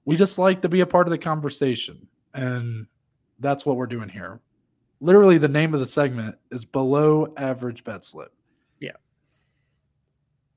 [0.05, 2.07] we just like to be a part of the conversation.
[2.35, 2.86] And
[3.39, 4.39] that's what we're doing here.
[5.05, 8.32] Literally, the name of the segment is below average bet slip.
[8.81, 8.93] Yeah.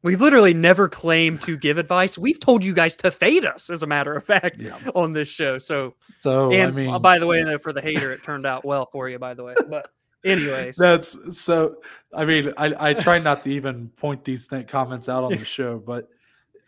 [0.03, 2.18] We've literally never claimed to give advice.
[2.18, 4.78] We've told you guys to fade us, as a matter of fact, Yeah.
[4.95, 5.57] on this show.
[5.57, 8.45] So, So and I mean, uh, by the way, though, for the hater, it turned
[8.45, 9.56] out well for you, by the way.
[9.69, 9.90] But,
[10.24, 11.76] anyways, that's so.
[12.15, 15.44] I mean, I, I try not to even point these th- comments out on the
[15.57, 16.07] show, but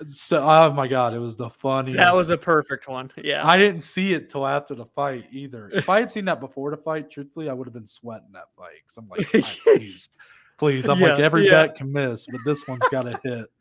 [0.06, 1.98] so oh my god, it was the funniest.
[1.98, 3.12] that was a perfect one.
[3.22, 3.46] Yeah.
[3.46, 5.70] I didn't see it till after the fight either.
[5.74, 8.46] If I had seen that before the fight, truthfully, I would have been sweating that
[8.58, 10.10] fight because I'm like, "God, please,
[10.58, 10.88] please.
[10.88, 11.66] I'm like, every yeah.
[11.66, 13.52] bet can miss, but this one's got to hit.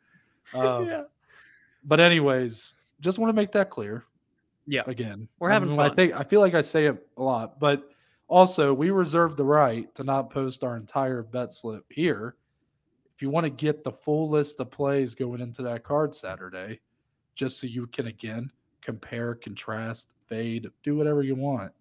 [0.53, 1.03] Um, yeah.
[1.83, 4.05] but anyways, just want to make that clear.
[4.65, 4.83] Yeah.
[4.85, 7.59] Again, We're I having mean, I think I feel like I say it a lot,
[7.59, 7.89] but
[8.27, 12.35] also we reserve the right to not post our entire bet slip here.
[13.19, 16.79] If you want to get the full list of plays going into that card Saturday,
[17.35, 18.49] just so you can again
[18.81, 21.73] compare, contrast, fade, do whatever you want.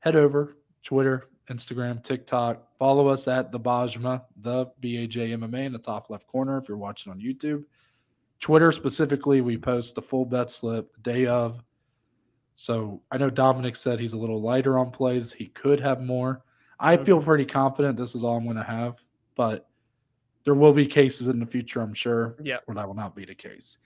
[0.00, 2.76] Head over Twitter, Instagram, TikTok.
[2.76, 6.76] Follow us at the Bajma, the BAJ MMA in the top left corner if you're
[6.76, 7.62] watching on YouTube.
[8.40, 11.62] Twitter specifically, we post the full bet slip the day of.
[12.56, 15.32] So I know Dominic said he's a little lighter on plays.
[15.32, 16.42] He could have more.
[16.80, 18.96] I feel pretty confident this is all I'm going to have,
[19.36, 19.65] but
[20.46, 22.58] there will be cases in the future, I'm sure, Yeah.
[22.64, 23.78] where that will not be the case.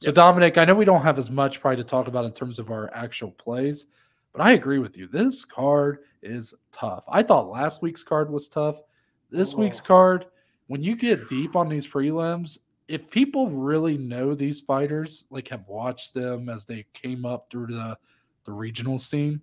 [0.00, 0.14] So, Yep.
[0.16, 2.68] Dominic, I know we don't have as much probably to talk about in terms of
[2.70, 3.86] our actual plays,
[4.32, 5.06] but I agree with you.
[5.06, 7.04] This card is tough.
[7.08, 8.82] I thought last week's card was tough.
[9.30, 9.84] This week's Oh.
[9.84, 10.26] card,
[10.66, 12.58] when you get deep on these prelims,
[12.88, 17.68] if people really know these fighters, like have watched them as they came up through
[17.68, 17.96] the,
[18.46, 19.40] the regional scene,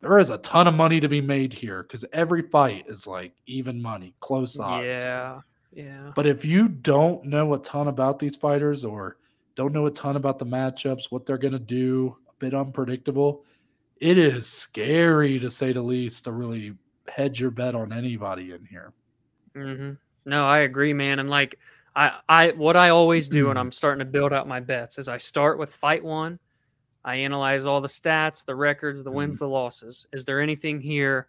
[0.00, 3.32] there is a ton of money to be made here because every fight is like
[3.46, 4.84] even money, close odds.
[4.86, 5.40] Yeah.
[5.74, 6.12] Yeah.
[6.14, 9.16] But if you don't know a ton about these fighters or
[9.56, 13.44] don't know a ton about the matchups, what they're going to do, a bit unpredictable,
[14.00, 16.74] it is scary to say the least to really
[17.08, 18.92] hedge your bet on anybody in here.
[19.54, 19.92] hmm
[20.24, 21.18] No, I agree, man.
[21.18, 21.58] And like
[21.96, 25.08] I, I, what I always do when I'm starting to build out my bets is
[25.08, 26.38] I start with fight one.
[27.04, 30.06] I analyze all the stats, the records, the wins, the losses.
[30.12, 31.28] Is there anything here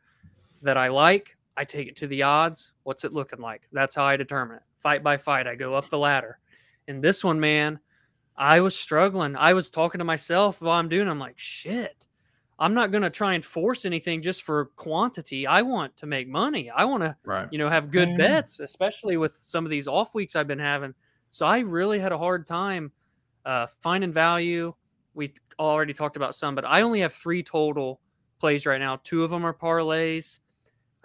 [0.61, 1.35] that I like?
[1.57, 2.73] I take it to the odds.
[2.83, 3.63] What's it looking like?
[3.71, 4.63] That's how I determine it.
[4.77, 6.39] Fight by fight, I go up the ladder.
[6.87, 7.79] And this one, man,
[8.37, 9.35] I was struggling.
[9.35, 11.07] I was talking to myself while I'm doing.
[11.07, 11.11] it.
[11.11, 12.05] I'm like, shit.
[12.59, 15.45] I'm not gonna try and force anything just for quantity.
[15.45, 16.69] I want to make money.
[16.69, 17.47] I want to Right.
[17.51, 18.17] you know, have good Man.
[18.17, 20.93] bets, especially with some of these off weeks I've been having.
[21.31, 22.91] So I really had a hard time
[23.45, 24.73] uh, finding value.
[25.15, 27.99] We already talked about some, but I only have three total
[28.39, 28.97] plays right now.
[29.03, 30.39] Two of them are parlays.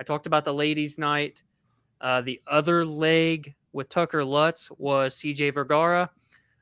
[0.00, 1.42] I talked about the ladies' night.
[2.00, 6.10] Uh, the other leg with Tucker Lutz was CJ Vergara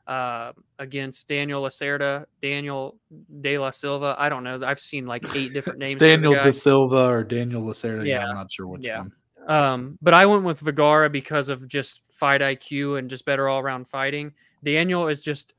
[0.08, 2.98] uh, against Daniel Lacerda, Daniel
[3.40, 4.16] De La Silva.
[4.18, 4.60] I don't know.
[4.64, 5.92] I've seen like eight different names.
[5.92, 6.34] It's for the Daniel.
[6.42, 8.04] De Silva or Daniel Lacerda.
[8.04, 8.20] Yeah.
[8.24, 8.26] Yeah.
[8.26, 8.98] I'm not sure which Yeah.
[8.98, 9.12] one.
[9.46, 13.60] Um, but I went with Vergara because of just fight IQ and just better all
[13.60, 14.32] around fighting.
[14.64, 15.54] Daniel is just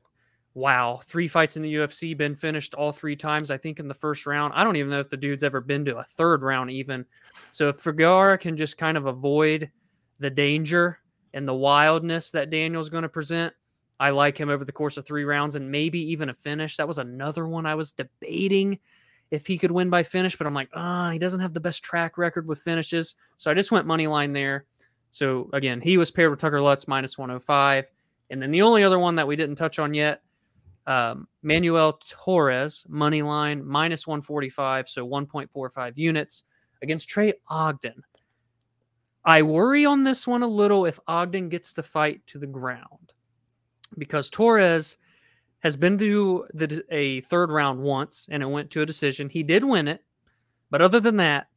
[0.54, 1.00] wow.
[1.04, 3.50] Three fights in the UFC, been finished all three times.
[3.50, 4.52] I think in the first round.
[4.54, 7.04] I don't even know if the dude's ever been to a third round even.
[7.50, 9.70] So if Vergara can just kind of avoid
[10.18, 10.98] the danger
[11.34, 13.54] and the wildness that Daniel's going to present,
[13.98, 16.76] I like him over the course of three rounds and maybe even a finish.
[16.76, 18.78] That was another one I was debating
[19.30, 21.84] if he could win by finish, but I'm like, ah, he doesn't have the best
[21.84, 23.16] track record with finishes.
[23.36, 24.64] So I just went money line there.
[25.10, 27.86] So again, he was paired with Tucker Lutz minus 105.
[28.30, 30.22] And then the only other one that we didn't touch on yet,
[30.86, 36.44] um, Manuel Torres, money line minus 145, so 1.45 units
[36.82, 38.02] against Trey Ogden.
[39.24, 43.12] I worry on this one a little if Ogden gets the fight to the ground
[43.98, 44.96] because Torres
[45.60, 49.28] has been to the a third round once and it went to a decision.
[49.28, 50.02] He did win it,
[50.70, 51.48] but other than that,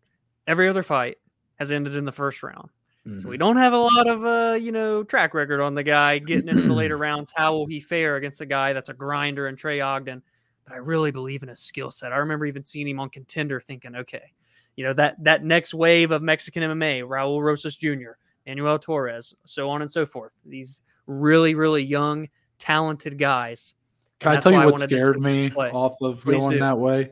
[0.46, 1.18] every other fight
[1.56, 2.70] has ended in the first round.
[3.18, 6.20] So we don't have a lot of uh, you know, track record on the guy
[6.20, 7.34] getting into the later rounds.
[7.36, 10.22] How will he fare against a guy that's a grinder and Trey Ogden?
[10.64, 12.14] But I really believe in his skill set.
[12.14, 14.32] I remember even seeing him on contender thinking, okay,
[14.76, 18.12] you know, that that next wave of Mexican MMA, Raul Rosas Jr.,
[18.48, 20.34] Manuel Torres, so on and so forth.
[20.46, 22.28] These really, really young,
[22.58, 23.76] talented guys.
[24.20, 25.70] Can I tell you what scared me play.
[25.72, 26.60] off of Please going do.
[26.60, 27.12] that way?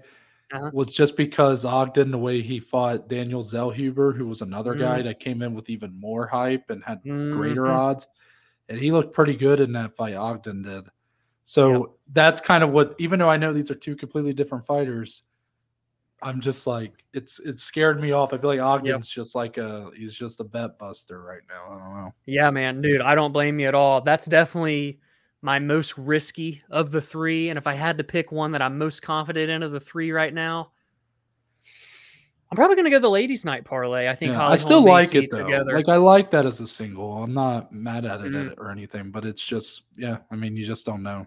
[0.53, 0.69] Uh-huh.
[0.73, 5.19] Was just because Ogden, the way he fought Daniel Zellhuber, who was another guy that
[5.21, 7.73] came in with even more hype and had greater Mhm.
[7.73, 8.07] odds.
[8.67, 10.88] And he looked pretty good in that fight, Ogden did.
[11.43, 15.23] So that's kind of what, even though I know these are two completely different fighters,
[16.23, 18.31] I'm just like, it's it scared me off.
[18.34, 21.65] I feel like Ogden's just like a he's just a bet buster right now.
[21.76, 22.14] I don't know.
[22.26, 24.02] Yeah, man, dude, I don't blame you at all.
[24.02, 24.99] That's definitely
[25.41, 27.49] my most risky of the three.
[27.49, 30.11] And if I had to pick one that I'm most confident in of the three
[30.11, 30.72] right now,
[32.52, 34.07] I'm probably going to go the ladies' night parlay.
[34.10, 35.43] I think Yeah, I still like it though.
[35.43, 35.73] together.
[35.73, 37.23] Like I like that as a single.
[37.23, 38.57] I'm not mad at it, Mhm.
[38.57, 40.18] or anything, but it's just yeah.
[40.30, 41.26] I mean, you just don't know.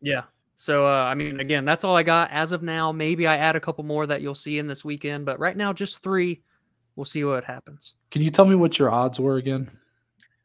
[0.00, 0.22] yeah.
[0.62, 2.92] So, uh, I mean, again, that's all I got as of now.
[2.92, 5.72] Maybe I add a couple more that you'll see in this weekend, but right now,
[5.72, 6.40] just three.
[6.94, 7.96] We'll see what happens.
[8.12, 9.68] Can you tell me what your odds were again?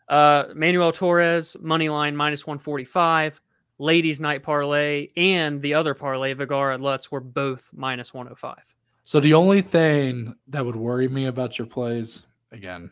[0.09, 3.39] Uh, Manuel Torres, money line minus 145.
[3.77, 8.75] Ladies' night parlay and the other parlay, Vergara and Lutz, were both minus 105.
[9.05, 12.89] So the only thing that would worry me about your plays, again,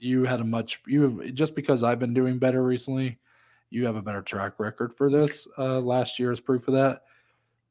[0.00, 3.20] you had a much you have, just because I've been doing better recently,
[3.74, 5.48] You have a better track record for this.
[5.58, 7.02] Uh, last year is proof of that.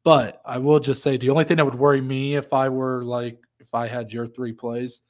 [0.04, 3.04] But I will just say the only thing that would worry me if I were
[3.06, 5.02] like if I had your three plays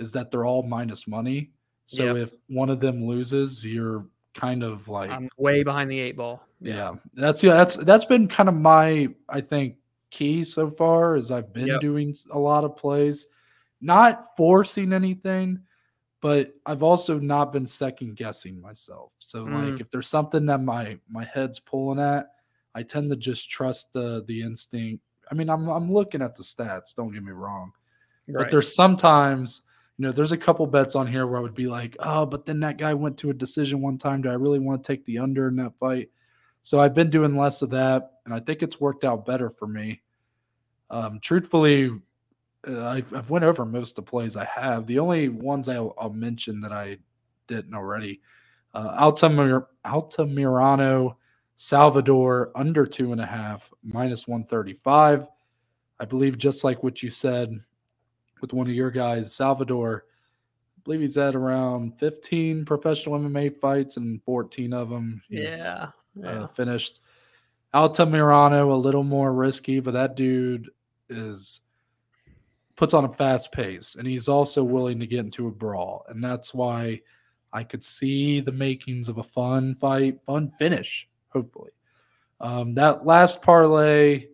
[0.00, 1.52] is that they're all minus money.
[1.86, 2.16] So Yep.
[2.16, 6.42] if one of them loses, you're kind of like I'm way behind the eight ball.
[6.60, 6.94] yeah.
[7.14, 9.76] That's yeah, that's that's been kind of my I think
[10.10, 11.80] key so far is I've been Yep.
[11.80, 13.28] doing a lot of plays,
[13.80, 15.60] not forcing anything,
[16.24, 19.12] but I've also not been second guessing myself.
[19.18, 19.72] So Mm.
[19.72, 22.28] like if there's something that my my head's pulling at,
[22.74, 25.04] I tend to just trust the the instinct.
[25.30, 27.72] I mean, I'm I'm looking at the stats, don't get me wrong.
[28.26, 29.64] But there's sometimes,
[29.98, 32.46] you know, there's a couple bets on here where I would be like, oh, but
[32.46, 34.22] then that guy went to a decision one time.
[34.22, 36.08] Do I really want to take the under in that fight?
[36.62, 39.66] So I've been doing less of that, and I think it's worked out better for
[39.66, 40.00] me.
[40.88, 41.90] Um, truthfully,
[42.66, 44.86] uh, I've, I've went over most of the plays I have.
[44.86, 46.98] The only ones I'll, I'll mention that I
[47.46, 48.20] didn't already,
[48.74, 51.16] uh, Altamir, Altamirano,
[51.56, 55.26] Salvador under two and a half, minus 135.
[56.00, 57.60] I believe just like what you said
[58.40, 60.04] with one of your guys, Salvador,
[60.76, 65.88] I believe he's at around 15 professional MMA fights and 14 of them he's yeah.
[66.16, 66.44] Yeah.
[66.44, 67.00] uh, finished.
[67.72, 70.70] Altamirano, a little more risky, but that dude
[71.08, 71.60] is
[72.76, 76.04] puts on a fast pace and he's also willing to get into a brawl.
[76.08, 77.00] And that's why
[77.52, 81.70] I could see the makings of a fun fight, fun finish, hopefully.
[82.40, 84.26] Um, that last parlay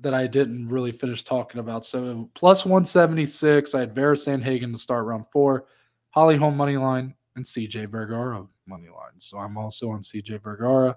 [0.00, 1.84] that I didn't really finish talking about.
[1.84, 5.66] So plus 176, I had Vera Sandhagen to start round four,
[6.10, 9.18] Holly Holm money line, and CJ Vergara money line.
[9.18, 10.96] So I'm also on CJ Vergara.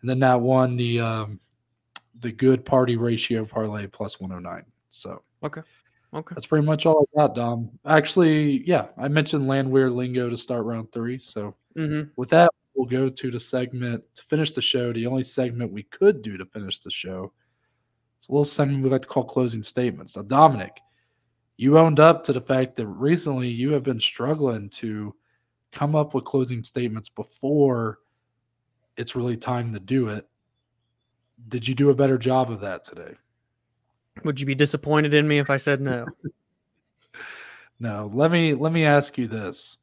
[0.00, 1.40] And then that one, the um,
[2.20, 4.64] the good party ratio parlay plus 109.
[4.90, 5.62] So Okay.
[6.12, 6.34] Okay.
[6.34, 7.70] That's pretty much all I got, Dom.
[7.84, 11.18] Actually, yeah, I mentioned land Landwehr Lingo to start round three.
[11.18, 12.10] So Mm-hmm.
[12.14, 14.92] with that, we'll go to the segment to finish the show.
[14.92, 17.32] The only segment we could do to finish the show.
[18.20, 20.14] It's a little segment we like to call closing statements.
[20.14, 20.78] Now, Dominic,
[21.56, 25.16] you owned up to the fact that recently you have been struggling to
[25.72, 27.98] come up with closing statements before
[28.96, 30.28] it's really time to do it.
[31.48, 33.14] Did you do a better job of that today?
[34.22, 36.06] Would you be disappointed in me if I said no?
[37.80, 39.78] No, let me let me ask you this.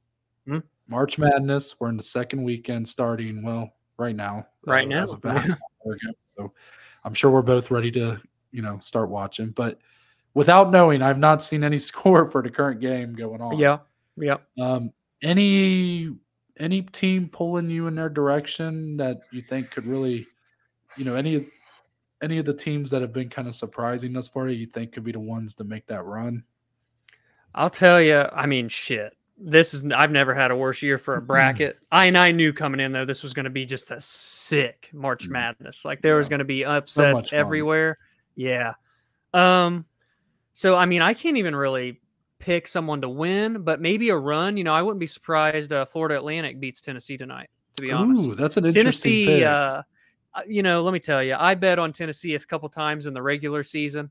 [0.48, 0.60] Hmm?
[0.88, 4.48] March Madness, we're in the second weekend starting, well, right now.
[4.66, 5.52] Right uh, now, as of about an
[5.86, 6.14] hour ago.
[6.36, 6.54] So
[7.04, 8.20] I'm sure we're both ready to,
[8.52, 9.50] you know, start watching.
[9.50, 9.80] But
[10.34, 13.60] without knowing, I've not seen any score for the current game going on.
[13.60, 13.80] yeah.
[14.16, 14.38] Yeah.
[14.60, 14.92] Um
[15.22, 16.16] any
[16.58, 20.26] any team pulling you in their direction that you think could really,
[20.98, 21.48] you know, any
[22.22, 25.04] any of the teams that have been kind of surprising thus far, you think could
[25.04, 26.44] be the ones to make that run?
[27.54, 28.26] I'll tell you.
[28.32, 29.16] I mean, shit.
[29.44, 29.84] This is.
[29.92, 31.80] I've never had a worse year for a bracket.
[31.92, 34.90] I and I knew coming in though this was going to be just a sick
[34.94, 35.32] March Mm.
[35.32, 35.84] Madness.
[35.84, 37.40] Like there was going to be upsets fun.
[37.40, 37.98] everywhere.
[38.36, 38.74] Yeah.
[39.34, 39.86] Um.
[40.54, 42.00] So I mean, I can't even really
[42.38, 44.58] pick someone to win, but maybe a run.
[44.58, 45.74] You know, I wouldn't be surprised.
[45.74, 47.50] Uh, Florida Atlantic beats Tennessee tonight.
[47.78, 49.44] To be honest, Ooh, that's an interesting Tennessee, pick.
[49.44, 49.82] uh,
[50.48, 53.22] you know, let me tell you, I bet on Tennessee a couple times in the
[53.22, 54.10] regular season,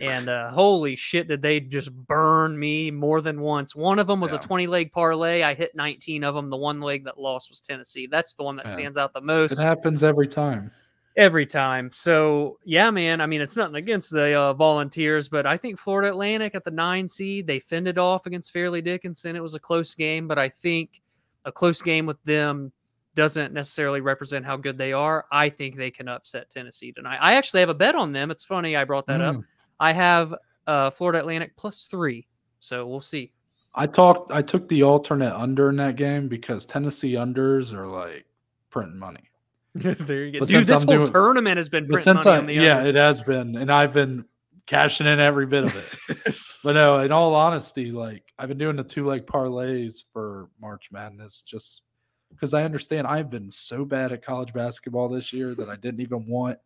[0.00, 3.74] and uh, holy shit, did they just burn me more than once?
[3.74, 4.38] One of them was Yeah.
[4.38, 5.42] a twenty leg parlay.
[5.42, 6.48] I hit nineteen of them.
[6.50, 8.06] The one leg that lost was Tennessee.
[8.06, 8.74] That's the one that Yeah.
[8.74, 10.70] stands out the most It happens every time.
[11.16, 11.90] every time.
[11.92, 13.20] So yeah, man.
[13.20, 16.70] I mean, it's nothing against the uh, Volunteers, but I think Florida Atlantic at the
[16.70, 19.34] nine seed they fended off against Fairleigh Dickinson.
[19.34, 21.02] It was a close game, but I think
[21.44, 22.70] a close game with them
[23.18, 25.24] doesn't necessarily represent how good they are.
[25.32, 27.18] I think they can upset Tennessee tonight.
[27.20, 28.30] I actually have a bet on them.
[28.30, 29.34] It's funny I brought that up.
[29.34, 29.44] Mm.
[29.80, 30.36] I have
[30.68, 32.28] uh, Florida Atlantic plus three,
[32.60, 33.32] so we'll see.
[33.74, 34.30] I talked.
[34.30, 38.24] I took the alternate under in that game because Tennessee unders are like
[38.70, 39.28] printing money.
[39.74, 40.66] there you go, But dude.
[40.68, 42.86] This I'm whole doing- tournament has been printing money I, on the yeah, unders.
[42.86, 44.26] it has been, and I've been
[44.66, 46.36] cashing in every bit of it.
[46.62, 50.90] but no, in all honesty, like I've been doing the two leg parlays for March
[50.92, 51.82] Madness just
[52.30, 56.00] because I understand I've been so bad at college basketball this year that I didn't
[56.00, 56.58] even want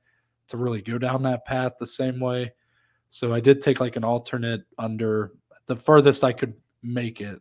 [0.48, 2.52] to really go down that path the same way.
[3.10, 5.32] So I did take like an alternate under
[5.66, 7.40] the furthest I could make it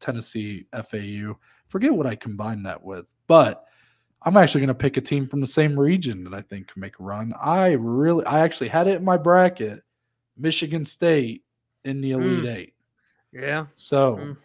[0.00, 1.38] Tennessee FAU.
[1.68, 3.64] Forget what I combined that with, but
[4.22, 6.80] I'm actually going to pick a team from the same region that I think can
[6.80, 7.34] make a run.
[7.40, 9.82] I really, I actually had it in my bracket,
[10.36, 11.44] Michigan State
[11.84, 12.56] in the Elite Mm.
[12.56, 12.74] Eight.
[13.32, 14.36] yeah, So, Mm.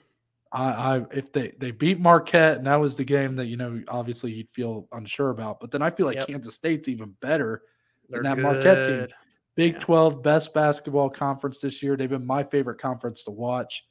[0.53, 3.81] I, I, if they they beat Marquette, and that was the game that you know
[3.87, 6.27] obviously you'd feel unsure about, but then I feel like Yep.
[6.27, 7.63] Kansas State's even better.
[8.09, 9.07] they're that Marquette team.
[9.55, 9.79] Big Yeah.
[9.79, 11.95] 12 best basketball conference this year.
[11.95, 13.85] They've been my favorite conference to watch.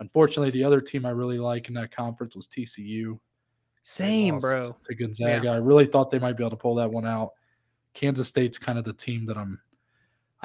[0.00, 3.18] Unfortunately, the other team I really like in that conference was TCU.
[3.82, 4.76] Same, bro.
[4.84, 7.32] To Gonzaga, I really thought they might be able to pull that one out.
[7.94, 9.60] Kansas State's kind of the team that I'm.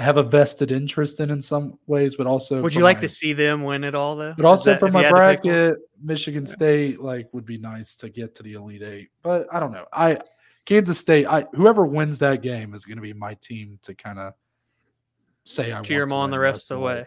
[0.02, 3.02] I have a vested interest in in some ways, but also Would you like my-
[3.02, 4.34] to see them win it all though?
[4.36, 5.54] But also that- for my you had to pick one?
[5.54, 9.10] bracket, Michigan State like would be nice to get to the Elite Eight.
[9.22, 9.86] But I don't know.
[9.94, 10.18] I
[10.66, 11.28] Kansas State.
[11.28, 14.34] I whoever wins that game is going to be my team to kind of
[15.44, 17.06] say I cheer them on the rest of the way.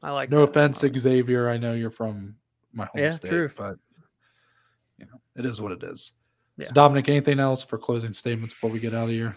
[0.00, 0.30] I like.
[0.30, 0.50] No that.
[0.50, 1.48] offense, I like- Xavier.
[1.48, 2.36] I know you're from
[2.72, 3.50] my home Yeah, state, true.
[3.56, 3.78] but
[4.96, 6.12] you know it is what it is.
[6.56, 6.66] Yeah.
[6.66, 9.36] So Dominic, anything else for closing statements before we get out of here?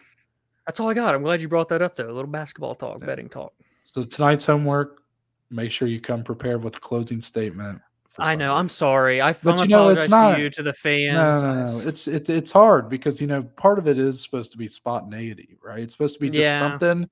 [0.69, 1.15] That's all I got.
[1.15, 2.05] I'm glad you brought that up though.
[2.11, 3.07] A little basketball talk, Yeah.
[3.07, 3.53] betting talk.
[3.85, 5.01] So tonight's homework.
[5.49, 7.81] Make sure you come prepared with a closing statement.
[8.19, 8.53] I know.
[8.53, 9.19] I'm sorry.
[9.19, 11.41] I But you know, it's apologize not- to you, to the fans.
[11.41, 11.61] no, no.
[11.61, 14.67] s- It's it, it's hard because you know part of it is supposed to be
[14.67, 15.79] spontaneity, right?
[15.79, 16.59] It's supposed to be just Yeah.
[16.59, 17.09] something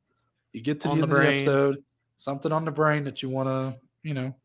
[0.54, 1.84] you get to the the end of the episode,
[2.16, 4.36] something on the brain that you want to, you know.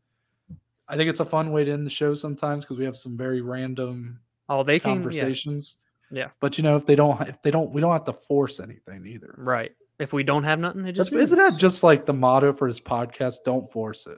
[0.87, 3.15] I think it's a fun way to end the show sometimes because we have some
[3.15, 4.89] very random oh, they can.
[4.89, 5.77] Yeah, conversations.
[6.13, 6.29] Yeah.
[6.39, 9.05] But you know, if they don't, if they don't, we don't have to force anything
[9.07, 9.33] either.
[9.37, 9.71] right.
[9.99, 12.79] If we don't have nothing, it Just, isn't that just like the motto for this
[12.79, 13.37] podcast?
[13.45, 14.17] Don't force it.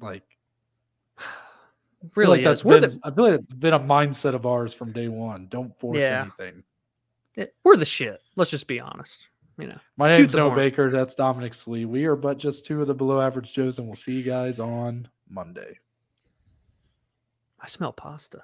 [0.00, 0.24] Like,
[2.16, 4.92] really like that's been, the I feel like it's been a mindset of ours from
[4.92, 5.46] day one.
[5.48, 6.22] Don't force Yeah.
[6.38, 6.64] anything.
[7.36, 8.20] it- we're the shit.
[8.36, 9.28] Let's just be honest.
[9.58, 9.78] You know.
[9.96, 10.54] My name's Noah.
[10.56, 10.90] Baker.
[10.90, 11.84] That's Dominic Slee.
[11.84, 14.58] We are but just two of the below average Joes, and we'll see you guys
[14.58, 15.78] on Monday.
[17.60, 18.42] I smell pasta.